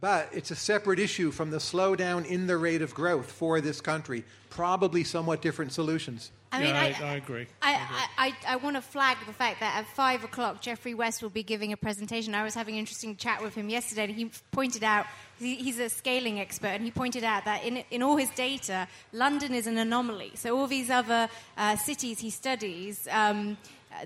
But 0.02 0.28
it's 0.32 0.50
a 0.50 0.56
separate 0.56 0.98
issue 0.98 1.30
from 1.30 1.50
the 1.50 1.58
slowdown 1.58 2.26
in 2.26 2.46
the 2.46 2.58
rate 2.58 2.82
of 2.82 2.94
growth 2.94 3.32
for 3.32 3.62
this 3.62 3.80
country. 3.80 4.24
Probably 4.50 5.02
somewhat 5.02 5.40
different 5.40 5.72
solutions. 5.72 6.30
I 6.52 6.58
mean, 6.58 6.68
yeah, 6.74 6.80
I, 7.00 7.04
I, 7.04 7.12
I, 7.12 7.14
agree. 7.14 7.46
I, 7.62 8.06
I, 8.18 8.34
I, 8.48 8.56
want 8.56 8.74
to 8.74 8.82
flag 8.82 9.18
the 9.24 9.32
fact 9.32 9.60
that 9.60 9.76
at 9.76 9.86
five 9.94 10.24
o'clock, 10.24 10.60
Geoffrey 10.60 10.94
West 10.94 11.22
will 11.22 11.30
be 11.30 11.44
giving 11.44 11.72
a 11.72 11.76
presentation. 11.76 12.34
I 12.34 12.42
was 12.42 12.54
having 12.54 12.74
an 12.74 12.80
interesting 12.80 13.14
chat 13.16 13.40
with 13.40 13.54
him 13.54 13.68
yesterday, 13.68 14.04
and 14.04 14.14
he 14.14 14.30
pointed 14.50 14.82
out 14.82 15.06
he's 15.38 15.78
a 15.78 15.88
scaling 15.88 16.40
expert, 16.40 16.68
and 16.68 16.84
he 16.84 16.90
pointed 16.90 17.22
out 17.22 17.44
that 17.44 17.64
in, 17.64 17.84
in 17.92 18.02
all 18.02 18.16
his 18.16 18.30
data, 18.30 18.88
London 19.12 19.54
is 19.54 19.68
an 19.68 19.78
anomaly. 19.78 20.32
So 20.34 20.58
all 20.58 20.66
these 20.66 20.90
other 20.90 21.28
uh, 21.56 21.76
cities 21.76 22.18
he 22.18 22.30
studies. 22.30 23.06
Um, 23.10 23.56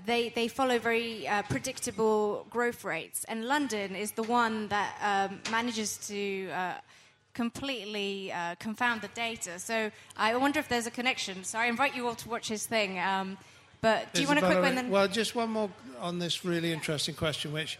they, 0.05 0.29
they 0.29 0.47
follow 0.47 0.79
very 0.79 1.27
uh, 1.27 1.43
predictable 1.43 2.45
growth 2.49 2.83
rates, 2.83 3.23
and 3.25 3.45
London 3.45 3.95
is 3.95 4.11
the 4.11 4.23
one 4.23 4.67
that 4.67 5.29
um, 5.31 5.39
manages 5.51 5.97
to 6.07 6.49
uh, 6.49 6.73
completely 7.35 8.31
uh, 8.31 8.55
confound 8.55 9.01
the 9.01 9.09
data. 9.09 9.59
So 9.59 9.91
I 10.17 10.35
wonder 10.35 10.59
if 10.59 10.67
there's 10.67 10.87
a 10.87 10.91
connection. 10.91 11.43
So 11.43 11.59
I 11.59 11.65
invite 11.67 11.95
you 11.95 12.07
all 12.07 12.15
to 12.15 12.29
watch 12.29 12.47
his 12.47 12.65
thing. 12.65 12.97
Um, 12.97 13.37
but 13.81 14.11
do 14.13 14.21
you 14.21 14.27
want 14.27 14.39
a 14.39 14.41
quick 14.41 14.59
one? 14.59 14.73
Then? 14.73 14.89
Well, 14.89 15.07
just 15.07 15.35
one 15.35 15.51
more 15.51 15.69
on 15.99 16.17
this 16.17 16.43
really 16.43 16.71
interesting 16.71 17.13
question, 17.13 17.53
which 17.53 17.77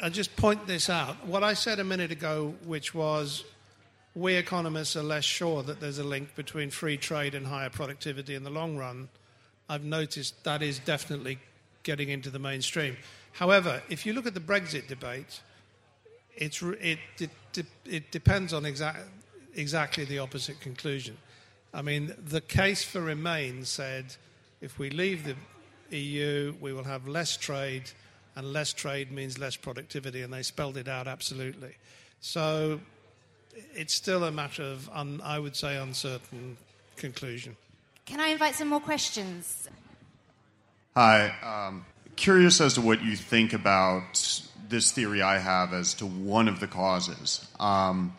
I 0.00 0.08
just 0.08 0.34
point 0.34 0.66
this 0.66 0.90
out. 0.90 1.24
What 1.24 1.44
I 1.44 1.54
said 1.54 1.78
a 1.78 1.84
minute 1.84 2.10
ago, 2.10 2.54
which 2.64 2.92
was 2.92 3.44
we 4.16 4.34
economists 4.34 4.96
are 4.96 5.02
less 5.02 5.24
sure 5.24 5.62
that 5.62 5.80
there's 5.80 5.98
a 5.98 6.04
link 6.04 6.34
between 6.34 6.70
free 6.70 6.96
trade 6.96 7.36
and 7.36 7.46
higher 7.46 7.70
productivity 7.70 8.34
in 8.34 8.42
the 8.42 8.50
long 8.50 8.76
run. 8.76 9.08
I've 9.68 9.84
noticed 9.84 10.42
that 10.44 10.62
is 10.62 10.80
definitely 10.80 11.38
getting 11.84 12.08
into 12.08 12.30
the 12.30 12.38
mainstream. 12.38 12.96
However, 13.32 13.82
if 13.88 14.04
you 14.06 14.14
look 14.14 14.26
at 14.26 14.34
the 14.34 14.40
Brexit 14.40 14.88
debate, 14.88 15.40
it's, 16.34 16.62
it, 16.62 16.98
it, 17.58 17.66
it 17.84 18.10
depends 18.10 18.52
on 18.52 18.62
exa- 18.62 18.96
exactly 19.54 20.04
the 20.04 20.18
opposite 20.18 20.60
conclusion. 20.60 21.16
I 21.74 21.82
mean, 21.82 22.14
the 22.18 22.40
case 22.40 22.82
for 22.82 23.00
Remain 23.00 23.64
said 23.64 24.14
if 24.60 24.78
we 24.78 24.90
leave 24.90 25.24
the 25.24 25.96
EU, 25.96 26.54
we 26.60 26.72
will 26.72 26.84
have 26.84 27.06
less 27.06 27.36
trade, 27.36 27.90
and 28.36 28.52
less 28.52 28.72
trade 28.72 29.12
means 29.12 29.38
less 29.38 29.56
productivity, 29.56 30.22
and 30.22 30.32
they 30.32 30.42
spelled 30.42 30.76
it 30.76 30.88
out 30.88 31.06
absolutely. 31.06 31.74
So 32.20 32.80
it's 33.74 33.94
still 33.94 34.24
a 34.24 34.32
matter 34.32 34.62
of, 34.62 34.88
un, 34.92 35.20
I 35.22 35.38
would 35.38 35.56
say, 35.56 35.76
uncertain 35.76 36.56
conclusion. 36.96 37.56
Can 38.06 38.20
I 38.20 38.28
invite 38.28 38.54
some 38.54 38.68
more 38.68 38.80
questions? 38.80 39.68
Hi. 40.96 41.34
Um, 41.42 41.84
curious 42.16 42.60
as 42.60 42.74
to 42.74 42.80
what 42.80 43.02
you 43.02 43.14
think 43.14 43.52
about 43.52 44.47
this 44.68 44.92
theory 44.92 45.22
I 45.22 45.38
have 45.38 45.72
as 45.72 45.94
to 45.94 46.06
one 46.06 46.48
of 46.48 46.60
the 46.60 46.66
causes. 46.66 47.46
Um, 47.58 48.14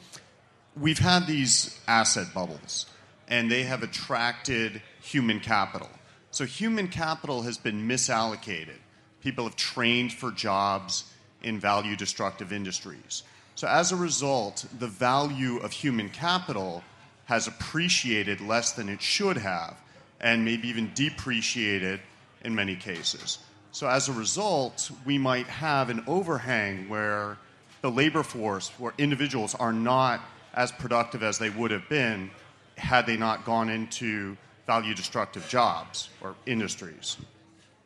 we've 0.76 1.00
had 1.00 1.28
these 1.28 1.80
asset 1.88 2.34
bubbles, 2.34 2.86
and 3.28 3.52
they 3.52 3.64
have 3.64 3.84
attracted 3.84 4.82
human 5.02 5.40
capital. 5.40 5.90
So 6.32 6.46
human 6.46 6.88
capital 6.88 7.42
has 7.44 7.58
been 7.58 7.88
misallocated. 7.88 8.78
People 9.22 9.46
have 9.46 9.56
trained 9.56 10.14
for 10.14 10.32
jobs 10.32 11.12
in 11.44 11.60
value 11.60 11.96
destructive 11.96 12.52
industries. 12.54 13.24
So 13.56 13.68
as 13.68 13.92
a 13.92 13.96
result, 13.96 14.66
the 14.78 14.88
value 14.88 15.58
of 15.58 15.72
human 15.72 16.10
capital 16.10 16.84
has 17.26 17.48
appreciated 17.48 18.42
less 18.42 18.72
than 18.72 18.90
it 18.90 19.02
should 19.02 19.38
have, 19.38 19.78
and 20.20 20.46
maybe 20.46 20.68
even 20.70 20.92
depreciated 20.96 22.00
in 22.44 22.56
many 22.56 22.76
cases. 22.76 23.40
So 23.72 23.88
as 23.88 24.10
a 24.10 24.14
result, 24.14 24.90
we 25.06 25.18
might 25.18 25.48
have 25.48 25.90
an 25.90 26.04
overhang 26.08 26.90
where 26.90 27.38
the 27.82 27.92
labor 27.92 28.24
force, 28.24 28.70
where 28.78 28.94
individuals 28.98 29.56
are 29.56 29.74
not 29.74 30.22
as 30.54 30.72
productive 30.72 31.24
as 31.24 31.38
they 31.38 31.50
would 31.50 31.72
have 31.72 31.88
been 31.88 32.32
had 32.78 33.06
they 33.06 33.18
not 33.18 33.46
gone 33.46 33.70
into 33.70 34.36
value 34.66 34.94
destructive 34.94 35.48
jobs 35.48 36.10
or 36.22 36.36
industries. 36.46 37.18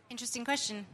Interesting 0.10 0.46
question. 0.46 0.86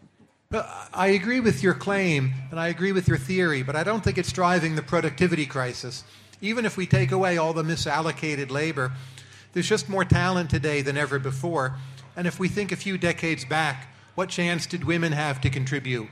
But 0.49 0.67
I 0.93 1.07
agree 1.07 1.39
with 1.39 1.61
your 1.61 1.75
claim 1.75 2.33
and 2.49 2.59
I 2.59 2.69
agree 2.69 2.91
with 2.91 3.07
your 3.07 3.17
theory, 3.17 3.61
but 3.61 3.75
I 3.75 3.83
don't 3.83 4.03
think 4.03 4.17
it's 4.17 4.31
driving 4.31 4.75
the 4.75 4.81
productivity 4.81 5.45
crisis. 5.45 6.03
Even 6.41 6.65
if 6.65 6.77
we 6.77 6.87
take 6.87 7.11
away 7.11 7.37
all 7.37 7.53
the 7.53 7.63
misallocated 7.63 8.49
labor, 8.49 8.91
there's 9.53 9.67
just 9.67 9.89
more 9.89 10.05
talent 10.05 10.49
today 10.49 10.81
than 10.81 10.97
ever 10.97 11.19
before. 11.19 11.75
And 12.15 12.25
if 12.25 12.39
we 12.39 12.47
think 12.47 12.71
a 12.71 12.75
few 12.75 12.97
decades 12.97 13.45
back, 13.45 13.87
what 14.19 14.27
chance 14.27 14.65
did 14.65 14.83
women 14.83 15.13
have 15.13 15.39
to 15.39 15.49
contribute? 15.49 16.09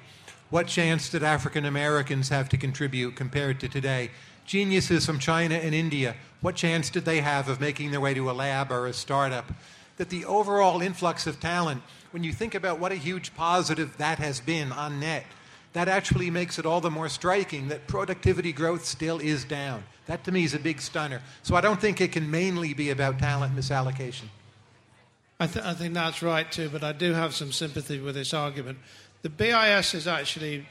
What 0.49 0.67
chance 0.67 1.09
did 1.09 1.23
African 1.23 1.65
Americans 1.65 2.29
have 2.29 2.47
to 2.47 2.57
contribute 2.57 3.17
compared 3.17 3.59
to 3.59 3.67
today? 3.67 4.11
Geniuses 4.45 5.05
from 5.05 5.19
China 5.19 5.55
and 5.55 5.75
India, 5.75 6.15
what 6.39 6.55
chance 6.55 6.89
did 6.89 7.03
they 7.03 7.19
have 7.19 7.49
of 7.49 7.59
making 7.59 7.91
their 7.91 7.99
way 7.99 8.13
to 8.13 8.31
a 8.31 8.31
lab 8.31 8.71
or 8.71 8.87
a 8.87 8.93
startup? 8.93 9.51
That 9.97 10.07
the 10.07 10.23
overall 10.23 10.81
influx 10.81 11.27
of 11.27 11.41
talent, 11.41 11.81
when 12.11 12.23
you 12.23 12.31
think 12.31 12.55
about 12.55 12.79
what 12.79 12.93
a 12.93 12.95
huge 12.95 13.35
positive 13.35 13.97
that 13.97 14.19
has 14.19 14.39
been 14.39 14.71
on 14.71 15.01
net, 15.01 15.25
that 15.73 15.89
actually 15.89 16.29
makes 16.29 16.57
it 16.57 16.65
all 16.65 16.79
the 16.79 16.89
more 16.89 17.09
striking 17.09 17.67
that 17.67 17.87
productivity 17.87 18.53
growth 18.53 18.85
still 18.85 19.19
is 19.19 19.43
down. 19.43 19.83
That 20.05 20.23
to 20.23 20.31
me 20.31 20.45
is 20.45 20.53
a 20.53 20.59
big 20.59 20.79
stunner. 20.79 21.21
So 21.43 21.55
I 21.55 21.59
don't 21.59 21.81
think 21.81 21.99
it 21.99 22.13
can 22.13 22.31
mainly 22.31 22.73
be 22.73 22.89
about 22.89 23.19
talent 23.19 23.53
misallocation. 23.53 24.29
I, 25.39 25.45
th- 25.47 25.65
I, 25.65 25.73
think 25.75 25.93
that's 25.93 26.23
right 26.23 26.51
too, 26.51 26.69
but 26.69 26.83
I 26.83 26.93
do 26.93 27.13
have 27.13 27.35
some 27.35 27.51
sympathy 27.51 27.99
with 27.99 28.15
this 28.15 28.33
argument. 28.33 28.79
The 29.21 29.29
BIS 29.29 29.91
has 29.91 30.07
actually 30.07 30.67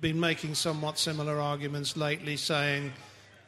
been 0.00 0.18
making 0.18 0.54
somewhat 0.54 0.98
similar 0.98 1.38
arguments 1.38 1.96
lately, 1.96 2.36
saying 2.36 2.92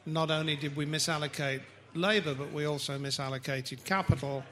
not 0.05 0.29
only 0.29 0.55
did 0.55 0.75
we 0.75 0.85
misallocate 0.85 1.61
labour, 1.95 2.35
but 2.35 2.51
we 2.51 2.65
also 2.65 2.99
misallocated 2.99 3.83
capital 3.85 4.43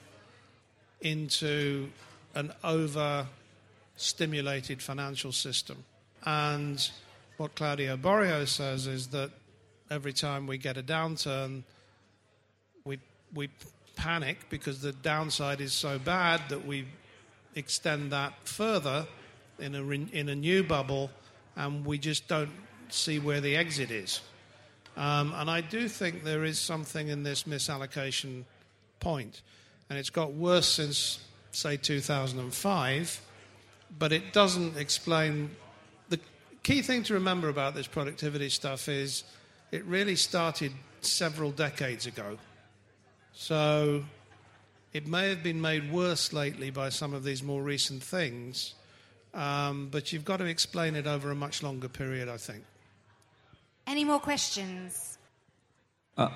into 1.01 1.89
an 2.33 2.51
over 2.63 3.27
stimulated 3.95 4.81
financial 4.81 5.31
system. 5.31 5.83
And 6.25 6.89
what 7.37 7.55
Claudio 7.55 7.97
Borio 7.97 8.47
says 8.47 8.87
is 8.87 9.07
that 9.07 9.29
every 9.91 10.13
time 10.13 10.47
we 10.47 10.57
get 10.57 10.77
a 10.77 10.83
downturn, 10.83 11.63
we, 12.83 12.99
we 13.33 13.49
panic 13.95 14.49
because 14.49 14.81
the 14.81 14.91
downside 14.91 15.61
is 15.61 15.73
so 15.73 15.99
bad 15.99 16.41
that 16.49 16.65
we 16.65 16.85
extend 17.55 18.11
that 18.11 18.33
further 18.45 19.05
in 19.59 19.75
a, 19.75 19.81
in 19.81 20.29
a 20.29 20.35
new 20.35 20.63
bubble 20.63 21.11
and 21.55 21.85
we 21.85 21.97
just 21.97 22.27
don't 22.27 22.51
see 22.89 23.19
where 23.19 23.41
the 23.41 23.55
exit 23.55 23.91
is. 23.91 24.21
Um, 24.95 25.33
and 25.35 25.49
I 25.49 25.61
do 25.61 25.87
think 25.87 26.23
there 26.23 26.43
is 26.43 26.59
something 26.59 27.07
in 27.07 27.23
this 27.23 27.43
misallocation 27.43 28.43
point. 28.99 29.41
And 29.89 29.97
it's 29.97 30.09
got 30.09 30.33
worse 30.33 30.67
since, 30.67 31.19
say, 31.51 31.77
2005, 31.77 33.21
but 33.97 34.11
it 34.11 34.33
doesn't 34.33 34.77
explain. 34.77 35.51
The 36.09 36.19
key 36.61 36.81
thing 36.81 37.03
to 37.03 37.15
remember 37.15 37.49
about 37.49 37.75
this 37.75 37.87
productivity 37.87 38.49
stuff 38.49 38.87
is 38.87 39.23
it 39.71 39.83
really 39.85 40.15
started 40.15 40.71
several 41.01 41.51
decades 41.51 42.05
ago. 42.05 42.37
So 43.33 44.03
it 44.93 45.07
may 45.07 45.29
have 45.29 45.43
been 45.43 45.59
made 45.59 45.91
worse 45.91 46.33
lately 46.33 46.69
by 46.69 46.89
some 46.89 47.13
of 47.13 47.23
these 47.23 47.41
more 47.41 47.61
recent 47.61 48.03
things, 48.03 48.75
um, 49.33 49.89
but 49.91 50.13
you've 50.13 50.25
got 50.25 50.37
to 50.37 50.45
explain 50.45 50.95
it 50.95 51.07
over 51.07 51.31
a 51.31 51.35
much 51.35 51.63
longer 51.63 51.89
period, 51.89 52.29
I 52.29 52.37
think. 52.37 52.63
Any 53.87 54.05
more 54.05 54.19
questions? 54.19 55.17
Uh, 56.15 56.29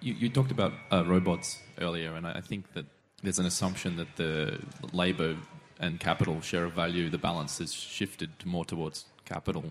you, 0.00 0.14
you, 0.14 0.28
talked 0.28 0.52
about 0.52 0.72
uh, 0.92 1.04
robots 1.04 1.58
earlier, 1.80 2.14
and 2.14 2.26
I 2.26 2.40
think 2.40 2.72
that 2.74 2.86
there's 3.22 3.40
an 3.40 3.46
assumption 3.46 3.96
that 3.96 4.16
the 4.16 4.58
labor 4.92 5.36
and 5.80 5.98
capital 5.98 6.40
share 6.40 6.64
of 6.64 6.72
value, 6.72 7.10
the 7.10 7.18
balance 7.18 7.58
has 7.58 7.72
shifted 7.74 8.30
more 8.44 8.64
towards 8.64 9.04
capital. 9.24 9.64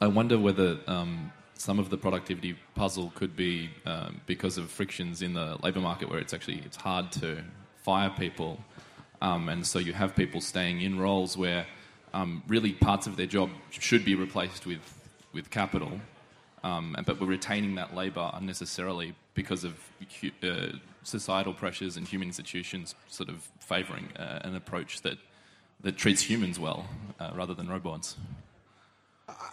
I 0.00 0.06
wonder 0.06 0.38
whether 0.38 0.78
um, 0.86 1.32
some 1.54 1.78
of 1.78 1.90
the 1.90 1.96
productivity 1.96 2.56
puzzle 2.74 3.12
could 3.14 3.36
be 3.36 3.70
um, 3.86 4.20
because 4.26 4.58
of 4.58 4.70
frictions 4.70 5.22
in 5.22 5.34
the 5.34 5.56
labour 5.62 5.80
market, 5.80 6.08
where 6.10 6.18
it's 6.18 6.34
actually 6.34 6.62
it's 6.64 6.76
hard 6.76 7.12
to 7.12 7.42
fire 7.82 8.10
people, 8.10 8.58
um, 9.22 9.48
and 9.48 9.66
so 9.66 9.78
you 9.78 9.92
have 9.92 10.14
people 10.16 10.40
staying 10.40 10.80
in 10.80 10.98
roles 10.98 11.36
where 11.36 11.66
um, 12.12 12.42
really 12.48 12.72
parts 12.72 13.06
of 13.06 13.16
their 13.16 13.26
job 13.26 13.50
should 13.70 14.04
be 14.04 14.14
replaced 14.14 14.66
with 14.66 14.80
with 15.32 15.50
capital, 15.50 16.00
um, 16.62 16.96
but 17.06 17.20
we're 17.20 17.26
retaining 17.26 17.74
that 17.76 17.94
labour 17.94 18.30
unnecessarily 18.34 19.14
because 19.34 19.64
of 19.64 19.74
uh, 20.42 20.66
societal 21.02 21.52
pressures 21.52 21.96
and 21.96 22.06
human 22.08 22.28
institutions 22.28 22.94
sort 23.08 23.28
of 23.28 23.48
favouring 23.60 24.08
uh, 24.16 24.40
an 24.42 24.54
approach 24.54 25.02
that 25.02 25.18
that 25.80 25.96
treats 25.96 26.22
humans 26.22 26.58
well 26.58 26.86
uh, 27.20 27.30
rather 27.34 27.54
than 27.54 27.68
robots. 27.68 28.16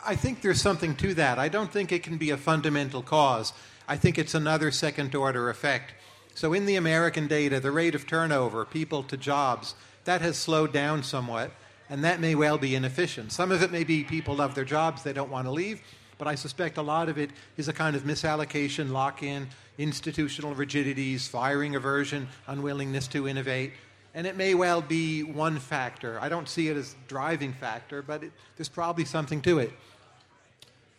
I 0.05 0.15
think 0.15 0.41
there's 0.41 0.61
something 0.61 0.95
to 0.97 1.13
that. 1.13 1.39
I 1.39 1.47
don't 1.47 1.71
think 1.71 1.91
it 1.91 2.03
can 2.03 2.17
be 2.17 2.31
a 2.31 2.37
fundamental 2.37 3.01
cause. 3.01 3.53
I 3.87 3.97
think 3.97 4.17
it's 4.17 4.33
another 4.33 4.71
second 4.71 5.13
order 5.15 5.49
effect. 5.49 5.93
So, 6.33 6.53
in 6.53 6.65
the 6.65 6.75
American 6.75 7.27
data, 7.27 7.59
the 7.59 7.71
rate 7.71 7.95
of 7.95 8.07
turnover, 8.07 8.65
people 8.65 9.03
to 9.03 9.17
jobs, 9.17 9.75
that 10.05 10.21
has 10.21 10.37
slowed 10.37 10.73
down 10.73 11.03
somewhat, 11.03 11.51
and 11.89 12.03
that 12.03 12.19
may 12.19 12.35
well 12.35 12.57
be 12.57 12.75
inefficient. 12.75 13.31
Some 13.31 13.51
of 13.51 13.61
it 13.61 13.71
may 13.71 13.83
be 13.83 14.03
people 14.03 14.35
love 14.35 14.55
their 14.55 14.65
jobs, 14.65 15.03
they 15.03 15.13
don't 15.13 15.29
want 15.29 15.45
to 15.45 15.51
leave, 15.51 15.81
but 16.17 16.27
I 16.27 16.35
suspect 16.35 16.77
a 16.77 16.81
lot 16.81 17.09
of 17.09 17.17
it 17.17 17.31
is 17.57 17.67
a 17.67 17.73
kind 17.73 17.95
of 17.95 18.03
misallocation, 18.03 18.91
lock 18.91 19.23
in, 19.23 19.47
institutional 19.77 20.55
rigidities, 20.55 21.27
firing 21.27 21.75
aversion, 21.75 22.27
unwillingness 22.47 23.07
to 23.09 23.27
innovate. 23.27 23.73
And 24.13 24.27
it 24.27 24.35
may 24.35 24.53
well 24.55 24.81
be 24.81 25.23
one 25.23 25.59
factor. 25.59 26.19
I 26.19 26.27
don't 26.27 26.49
see 26.49 26.67
it 26.67 26.75
as 26.75 26.95
driving 27.07 27.53
factor, 27.53 28.01
but 28.01 28.23
it, 28.23 28.31
there's 28.57 28.69
probably 28.69 29.05
something 29.05 29.41
to 29.43 29.59
it. 29.59 29.71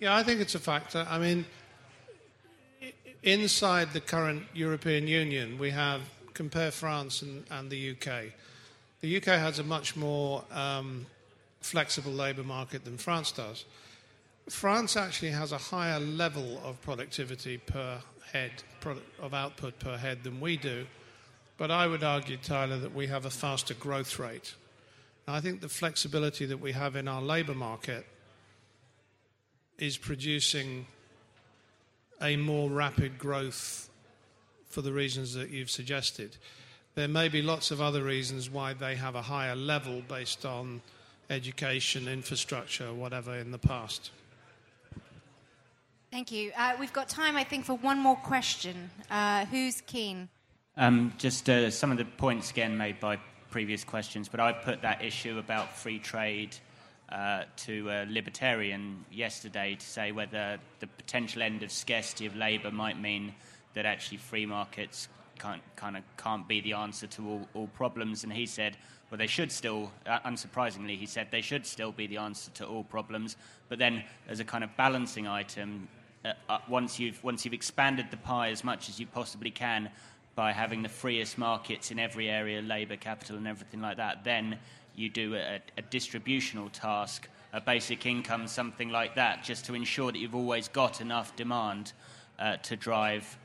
Yeah, 0.00 0.16
I 0.16 0.22
think 0.22 0.40
it's 0.40 0.54
a 0.54 0.58
factor. 0.58 1.06
I 1.08 1.18
mean, 1.18 1.44
inside 3.22 3.92
the 3.92 4.00
current 4.00 4.44
European 4.54 5.06
Union, 5.06 5.58
we 5.58 5.70
have 5.70 6.00
compare 6.34 6.70
France 6.70 7.22
and, 7.22 7.44
and 7.50 7.70
the 7.70 7.90
UK. 7.90 8.32
The 9.00 9.16
UK 9.16 9.24
has 9.24 9.58
a 9.58 9.64
much 9.64 9.96
more 9.96 10.44
um, 10.50 11.06
flexible 11.60 12.12
labour 12.12 12.42
market 12.42 12.84
than 12.84 12.96
France 12.96 13.32
does. 13.32 13.64
France 14.48 14.96
actually 14.96 15.30
has 15.30 15.52
a 15.52 15.58
higher 15.58 16.00
level 16.00 16.60
of 16.64 16.80
productivity 16.82 17.58
per 17.58 17.98
head, 18.32 18.50
of 19.20 19.34
output 19.34 19.78
per 19.78 19.96
head 19.96 20.24
than 20.24 20.40
we 20.40 20.56
do. 20.56 20.86
But 21.56 21.70
I 21.70 21.86
would 21.86 22.02
argue, 22.02 22.36
Tyler, 22.36 22.78
that 22.78 22.94
we 22.94 23.06
have 23.08 23.24
a 23.24 23.30
faster 23.30 23.74
growth 23.74 24.18
rate. 24.18 24.54
I 25.28 25.40
think 25.40 25.60
the 25.60 25.68
flexibility 25.68 26.46
that 26.46 26.60
we 26.60 26.72
have 26.72 26.96
in 26.96 27.06
our 27.06 27.22
labour 27.22 27.54
market 27.54 28.06
is 29.78 29.96
producing 29.96 30.86
a 32.20 32.36
more 32.36 32.70
rapid 32.70 33.18
growth 33.18 33.88
for 34.66 34.82
the 34.82 34.92
reasons 34.92 35.34
that 35.34 35.50
you've 35.50 35.70
suggested. 35.70 36.36
There 36.94 37.08
may 37.08 37.28
be 37.28 37.42
lots 37.42 37.70
of 37.70 37.80
other 37.80 38.02
reasons 38.02 38.50
why 38.50 38.74
they 38.74 38.96
have 38.96 39.14
a 39.14 39.22
higher 39.22 39.56
level 39.56 40.02
based 40.08 40.44
on 40.44 40.82
education, 41.30 42.08
infrastructure, 42.08 42.92
whatever 42.92 43.36
in 43.36 43.50
the 43.50 43.58
past. 43.58 44.10
Thank 46.10 46.30
you. 46.30 46.52
Uh, 46.56 46.74
we've 46.78 46.92
got 46.92 47.08
time, 47.08 47.36
I 47.36 47.44
think, 47.44 47.64
for 47.64 47.74
one 47.74 47.98
more 47.98 48.16
question. 48.16 48.90
Uh, 49.10 49.46
who's 49.46 49.80
keen? 49.82 50.28
Um, 50.78 51.12
just 51.18 51.50
uh, 51.50 51.70
some 51.70 51.92
of 51.92 51.98
the 51.98 52.06
points 52.06 52.50
again 52.50 52.78
made 52.78 52.98
by 52.98 53.18
previous 53.50 53.84
questions, 53.84 54.30
but 54.30 54.40
I 54.40 54.52
put 54.52 54.80
that 54.80 55.04
issue 55.04 55.38
about 55.38 55.76
free 55.76 55.98
trade 55.98 56.56
uh, 57.10 57.42
to 57.58 57.90
a 57.90 58.06
libertarian 58.08 59.04
yesterday 59.12 59.74
to 59.74 59.86
say 59.86 60.12
whether 60.12 60.58
the 60.80 60.86
potential 60.86 61.42
end 61.42 61.62
of 61.62 61.70
scarcity 61.70 62.24
of 62.24 62.34
labour 62.34 62.70
might 62.70 62.98
mean 62.98 63.34
that 63.74 63.84
actually 63.84 64.16
free 64.16 64.46
markets 64.46 65.08
can't, 65.38 65.60
kind 65.76 65.94
of 65.94 66.04
can't 66.16 66.48
be 66.48 66.62
the 66.62 66.72
answer 66.72 67.06
to 67.06 67.28
all, 67.28 67.48
all 67.52 67.66
problems. 67.66 68.24
And 68.24 68.32
he 68.32 68.46
said, 68.46 68.78
well, 69.10 69.18
they 69.18 69.26
should 69.26 69.52
still, 69.52 69.92
uh, 70.06 70.20
unsurprisingly, 70.20 70.96
he 70.96 71.04
said 71.04 71.28
they 71.30 71.42
should 71.42 71.66
still 71.66 71.92
be 71.92 72.06
the 72.06 72.16
answer 72.16 72.50
to 72.52 72.66
all 72.66 72.82
problems. 72.82 73.36
But 73.68 73.78
then, 73.78 74.04
as 74.26 74.40
a 74.40 74.44
kind 74.44 74.64
of 74.64 74.74
balancing 74.78 75.26
item, 75.26 75.88
uh, 76.24 76.32
uh, 76.48 76.58
once 76.68 76.98
you've 76.98 77.22
once 77.24 77.44
you've 77.44 77.52
expanded 77.52 78.06
the 78.10 78.16
pie 78.16 78.50
as 78.50 78.62
much 78.62 78.88
as 78.88 79.00
you 79.00 79.06
possibly 79.06 79.50
can 79.50 79.90
by 80.34 80.52
having 80.52 80.82
the 80.82 80.88
freest 80.88 81.36
markets 81.36 81.90
in 81.90 81.98
every 81.98 82.28
area, 82.28 82.62
labour, 82.62 82.96
capital, 82.96 83.36
and 83.36 83.46
everything 83.46 83.80
like 83.80 83.98
that, 83.98 84.24
then 84.24 84.58
you 84.94 85.08
do 85.08 85.34
a, 85.34 85.60
a 85.76 85.82
distributional 85.82 86.68
task, 86.70 87.28
a 87.52 87.60
basic 87.60 88.06
income, 88.06 88.46
something 88.46 88.90
like 88.90 89.14
that, 89.14 89.44
just 89.44 89.66
to 89.66 89.74
ensure 89.74 90.10
that 90.12 90.18
you've 90.18 90.34
always 90.34 90.68
got 90.68 91.00
enough 91.00 91.34
demand 91.36 91.92
uh, 92.38 92.56
to 92.58 92.76
drive 92.76 93.38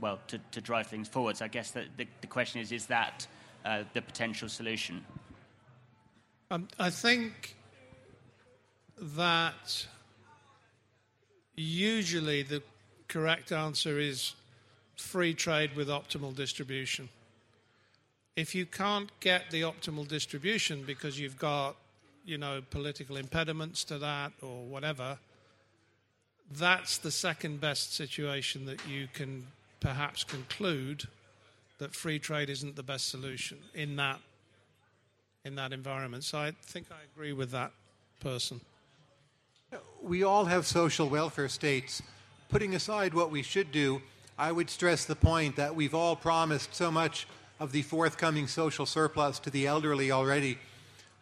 well 0.00 0.18
to, 0.28 0.38
to 0.52 0.60
drive 0.60 0.86
things 0.86 1.08
forwards. 1.08 1.40
I 1.40 1.48
guess 1.48 1.70
that 1.72 1.86
the, 1.96 2.06
the 2.20 2.26
question 2.26 2.60
is: 2.60 2.72
is 2.72 2.86
that 2.86 3.26
uh, 3.64 3.84
the 3.94 4.02
potential 4.02 4.48
solution? 4.48 5.04
Um, 6.50 6.68
I 6.78 6.90
think 6.90 7.56
that 8.98 9.86
usually 11.56 12.42
the 12.42 12.62
correct 13.08 13.52
answer 13.52 13.98
is 13.98 14.34
free 14.96 15.34
trade 15.34 15.76
with 15.76 15.88
optimal 15.88 16.34
distribution. 16.34 17.08
If 18.34 18.54
you 18.54 18.66
can't 18.66 19.10
get 19.20 19.50
the 19.50 19.62
optimal 19.62 20.06
distribution 20.06 20.82
because 20.86 21.18
you've 21.18 21.38
got, 21.38 21.76
you 22.24 22.38
know, 22.38 22.62
political 22.70 23.16
impediments 23.16 23.84
to 23.84 23.98
that 23.98 24.32
or 24.42 24.64
whatever, 24.64 25.18
that's 26.50 26.98
the 26.98 27.10
second 27.10 27.60
best 27.60 27.94
situation 27.94 28.66
that 28.66 28.86
you 28.86 29.08
can 29.12 29.46
perhaps 29.80 30.24
conclude 30.24 31.04
that 31.78 31.94
free 31.94 32.18
trade 32.18 32.50
isn't 32.50 32.76
the 32.76 32.82
best 32.82 33.08
solution 33.08 33.58
in 33.74 33.96
that 33.96 34.20
in 35.44 35.54
that 35.54 35.72
environment. 35.72 36.24
So 36.24 36.38
I 36.38 36.52
think 36.62 36.86
I 36.90 36.96
agree 37.14 37.32
with 37.32 37.52
that 37.52 37.70
person. 38.20 38.60
We 40.02 40.24
all 40.24 40.46
have 40.46 40.66
social 40.66 41.08
welfare 41.08 41.48
states. 41.48 42.02
Putting 42.48 42.74
aside 42.74 43.14
what 43.14 43.30
we 43.30 43.42
should 43.42 43.70
do, 43.70 44.02
I 44.38 44.52
would 44.52 44.70
stress 44.70 45.04
the 45.04 45.16
point 45.16 45.56
that 45.56 45.74
we've 45.74 45.94
all 45.94 46.16
promised 46.16 46.74
so 46.74 46.90
much 46.90 47.26
of 47.58 47.72
the 47.72 47.82
forthcoming 47.82 48.46
social 48.46 48.86
surplus 48.86 49.38
to 49.40 49.50
the 49.50 49.66
elderly 49.66 50.10
already. 50.10 50.58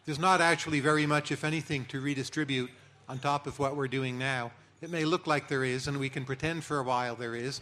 There's 0.05 0.19
not 0.19 0.41
actually 0.41 0.81
very 0.81 1.05
much, 1.05 1.31
if 1.31 1.43
anything, 1.43 1.85
to 1.85 2.01
redistribute 2.01 2.69
on 3.07 3.19
top 3.19 3.47
of 3.47 3.57
what 3.57 3.75
we're 3.75 3.87
doing 3.87 4.19
now. 4.19 4.51
It 4.81 4.89
may 4.89 5.05
look 5.05 5.27
like 5.27 5.47
there 5.47 5.63
is, 5.63 5.87
and 5.87 5.99
we 5.99 6.09
can 6.09 6.25
pretend 6.25 6.63
for 6.63 6.79
a 6.79 6.83
while 6.83 7.15
there 7.15 7.35
is, 7.35 7.61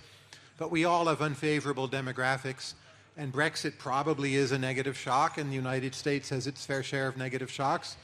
but 0.58 0.72
we 0.72 0.86
all 0.86 1.06
have 1.06 1.22
unfavorable 1.22 1.88
demographics 1.88 2.74
and 3.18 3.32
Brexit 3.32 3.78
probably 3.78 4.36
is 4.36 4.51
a 4.51 4.58
negative 4.58 4.97
shock, 4.97 5.38
and 5.38 5.49
the 5.51 5.56
United 5.56 5.93
States 5.93 6.30
has 6.30 6.47
its 6.47 6.66
fair 6.66 6.82
share 6.82 7.08
of 7.08 7.18
negative 7.18 7.51
shocks. 7.51 7.95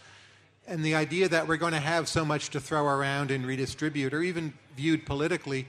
And 0.68 0.86
the 0.86 0.93
idea 0.95 1.28
that 1.30 1.47
we're 1.47 1.58
going 1.58 1.74
to 1.74 1.80
have 1.80 2.08
so 2.08 2.24
much 2.24 2.50
to 2.52 2.60
throw 2.60 2.86
around 2.86 3.32
and 3.32 3.45
redistribute, 3.45 4.14
or 4.14 4.22
even 4.22 4.54
viewed 4.76 5.06
politically, 5.06 5.68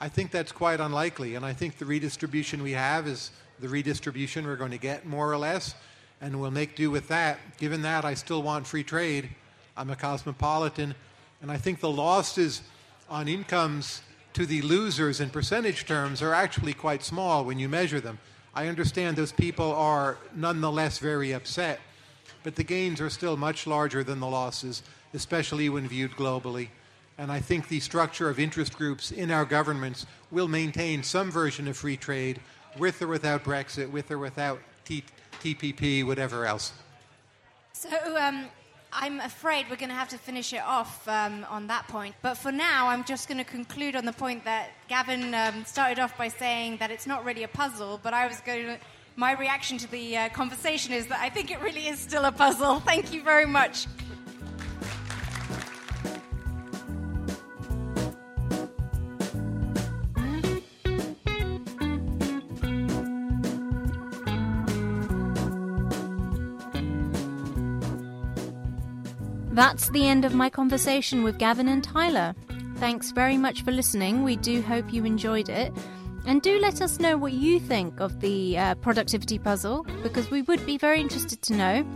I 0.00 0.08
think 0.08 0.30
that's 0.30 0.52
quite 0.52 0.80
unlikely. 0.80 1.34
And 1.34 1.44
I 1.44 1.52
think 1.52 1.78
the 1.78 1.86
redistribution 1.86 2.62
we 2.62 2.72
have 2.72 3.06
is 3.06 3.30
the 3.60 3.68
redistribution 3.68 4.46
we're 4.46 4.56
going 4.56 4.70
to 4.72 4.78
get, 4.78 5.06
more 5.06 5.30
or 5.30 5.38
less, 5.38 5.74
and 6.20 6.38
we'll 6.40 6.50
make 6.50 6.76
do 6.76 6.90
with 6.90 7.08
that. 7.08 7.38
Given 7.58 7.82
that, 7.82 8.04
I 8.04 8.14
still 8.14 8.42
want 8.42 8.66
free 8.66 8.84
trade. 8.84 9.30
I'm 9.76 9.90
a 9.90 9.96
cosmopolitan, 9.96 10.94
and 11.40 11.50
I 11.50 11.56
think 11.56 11.80
the 11.80 11.90
losses 11.90 12.62
on 13.08 13.28
incomes 13.28 14.02
to 14.34 14.44
the 14.44 14.60
losers 14.62 15.20
in 15.20 15.30
percentage 15.30 15.86
terms 15.86 16.20
are 16.20 16.34
actually 16.34 16.74
quite 16.74 17.02
small 17.02 17.44
when 17.44 17.58
you 17.58 17.68
measure 17.68 18.00
them. 18.00 18.18
I 18.54 18.68
understand 18.68 19.16
those 19.16 19.32
people 19.32 19.72
are 19.72 20.18
nonetheless 20.34 20.98
very 20.98 21.32
upset, 21.32 21.80
but 22.42 22.54
the 22.54 22.64
gains 22.64 23.00
are 23.00 23.10
still 23.10 23.36
much 23.36 23.66
larger 23.66 24.04
than 24.04 24.20
the 24.20 24.26
losses, 24.26 24.82
especially 25.14 25.68
when 25.68 25.88
viewed 25.88 26.12
globally. 26.12 26.68
And 27.18 27.32
I 27.32 27.40
think 27.40 27.68
the 27.68 27.80
structure 27.80 28.28
of 28.28 28.38
interest 28.38 28.76
groups 28.76 29.10
in 29.10 29.30
our 29.30 29.44
governments 29.44 30.06
will 30.30 30.48
maintain 30.48 31.02
some 31.02 31.30
version 31.30 31.66
of 31.68 31.76
free 31.76 31.96
trade, 31.96 32.40
with 32.78 33.00
or 33.00 33.06
without 33.06 33.42
Brexit, 33.42 33.90
with 33.90 34.10
or 34.10 34.18
without 34.18 34.60
T- 34.84 35.04
TPP, 35.40 36.04
whatever 36.04 36.44
else. 36.44 36.72
So, 37.72 37.88
um, 38.18 38.46
I'm 38.92 39.20
afraid 39.20 39.66
we're 39.68 39.76
going 39.76 39.90
to 39.90 39.94
have 39.94 40.08
to 40.10 40.18
finish 40.18 40.52
it 40.52 40.62
off 40.62 41.06
um, 41.08 41.44
on 41.50 41.66
that 41.66 41.86
point. 41.88 42.14
But 42.22 42.34
for 42.34 42.50
now, 42.50 42.88
I'm 42.88 43.04
just 43.04 43.28
going 43.28 43.38
to 43.38 43.44
conclude 43.44 43.94
on 43.94 44.04
the 44.04 44.12
point 44.12 44.44
that 44.44 44.70
Gavyn 44.88 45.34
um, 45.34 45.64
started 45.64 45.98
off 45.98 46.16
by 46.16 46.28
saying 46.28 46.78
that 46.78 46.90
it's 46.90 47.06
not 47.06 47.24
really 47.24 47.42
a 47.42 47.48
puzzle, 47.48 48.00
but 48.02 48.14
I 48.14 48.26
was 48.26 48.40
going 48.40 48.66
to. 48.66 48.78
My 49.18 49.32
reaction 49.32 49.78
to 49.78 49.90
the 49.90 50.16
uh, 50.16 50.28
conversation 50.28 50.92
is 50.92 51.06
that 51.06 51.20
I 51.20 51.30
think 51.30 51.50
it 51.50 51.62
really 51.62 51.86
is 51.86 51.98
still 51.98 52.26
a 52.26 52.32
puzzle. 52.32 52.80
Thank 52.80 53.14
you 53.14 53.22
very 53.22 53.46
much. 53.46 53.86
That's 69.56 69.88
the 69.88 70.06
end 70.06 70.26
of 70.26 70.34
my 70.34 70.50
conversation 70.50 71.22
with 71.22 71.38
Gavyn 71.38 71.70
and 71.70 71.82
Tyler. 71.82 72.34
Thanks 72.74 73.10
very 73.10 73.38
much 73.38 73.62
for 73.62 73.72
listening. 73.72 74.22
We 74.22 74.36
do 74.36 74.60
hope 74.60 74.92
you 74.92 75.06
enjoyed 75.06 75.48
it. 75.48 75.72
And 76.26 76.42
do 76.42 76.58
let 76.58 76.82
us 76.82 77.00
know 77.00 77.16
what 77.16 77.32
you 77.32 77.58
think 77.58 77.98
of 77.98 78.20
the 78.20 78.58
uh, 78.58 78.74
productivity 78.74 79.38
puzzle 79.38 79.86
because 80.02 80.30
we 80.30 80.42
would 80.42 80.66
be 80.66 80.76
very 80.76 81.00
interested 81.00 81.40
to 81.40 81.54
know. 81.54 81.86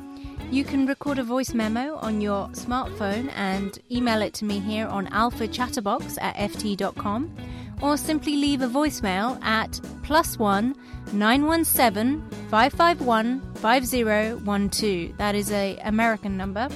You 0.51 0.65
can 0.65 0.87
record 0.87 1.19
a 1.19 1.23
voice 1.23 1.53
memo 1.53 1.97
on 1.97 2.23
your 2.23 2.49
smartphone 2.53 3.31
and 3.37 3.79
email 3.91 4.23
it 4.23 4.33
to 4.35 4.47
me 4.47 4.59
here 4.59 4.87
on 4.87 5.09
alphachatterbox 5.09 6.17
at 6.19 6.37
ft.com 6.37 7.37
or 7.83 7.99
simply 7.99 8.37
leave 8.37 8.63
a 8.63 8.69
voicemail 8.69 9.39
at 9.45 9.79
plus 10.03 10.39
one 10.39 10.75
917 11.13 12.23
551 12.49 13.55
5012. 13.57 15.19
That 15.19 15.35
is 15.35 15.53
a 15.53 15.77
American 15.85 16.39
number 16.39 16.71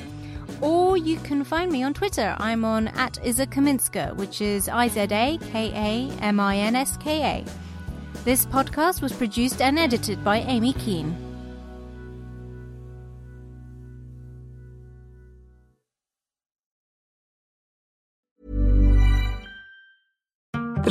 or 0.65 0.97
you 0.97 1.19
can 1.19 1.45
find 1.45 1.71
me 1.71 1.83
on 1.83 1.93
Twitter. 1.93 2.35
I'm 2.39 2.65
on 2.65 2.89
at 2.89 3.19
Iza 3.25 3.47
Kaminska, 3.47 4.17
which 4.17 4.41
is 4.41 4.69
I 4.69 4.89
Z 4.89 5.01
A 5.01 5.39
K 5.53 5.71
A 5.75 6.23
M 6.23 6.41
I 6.41 6.57
N 6.57 6.75
S 6.75 6.97
K 6.97 7.23
A. 7.23 7.45
This 8.25 8.47
podcast 8.47 9.03
was 9.03 9.13
produced 9.13 9.61
and 9.61 9.79
edited 9.79 10.25
by 10.25 10.39
Amy 10.39 10.73
Keane. 10.73 11.24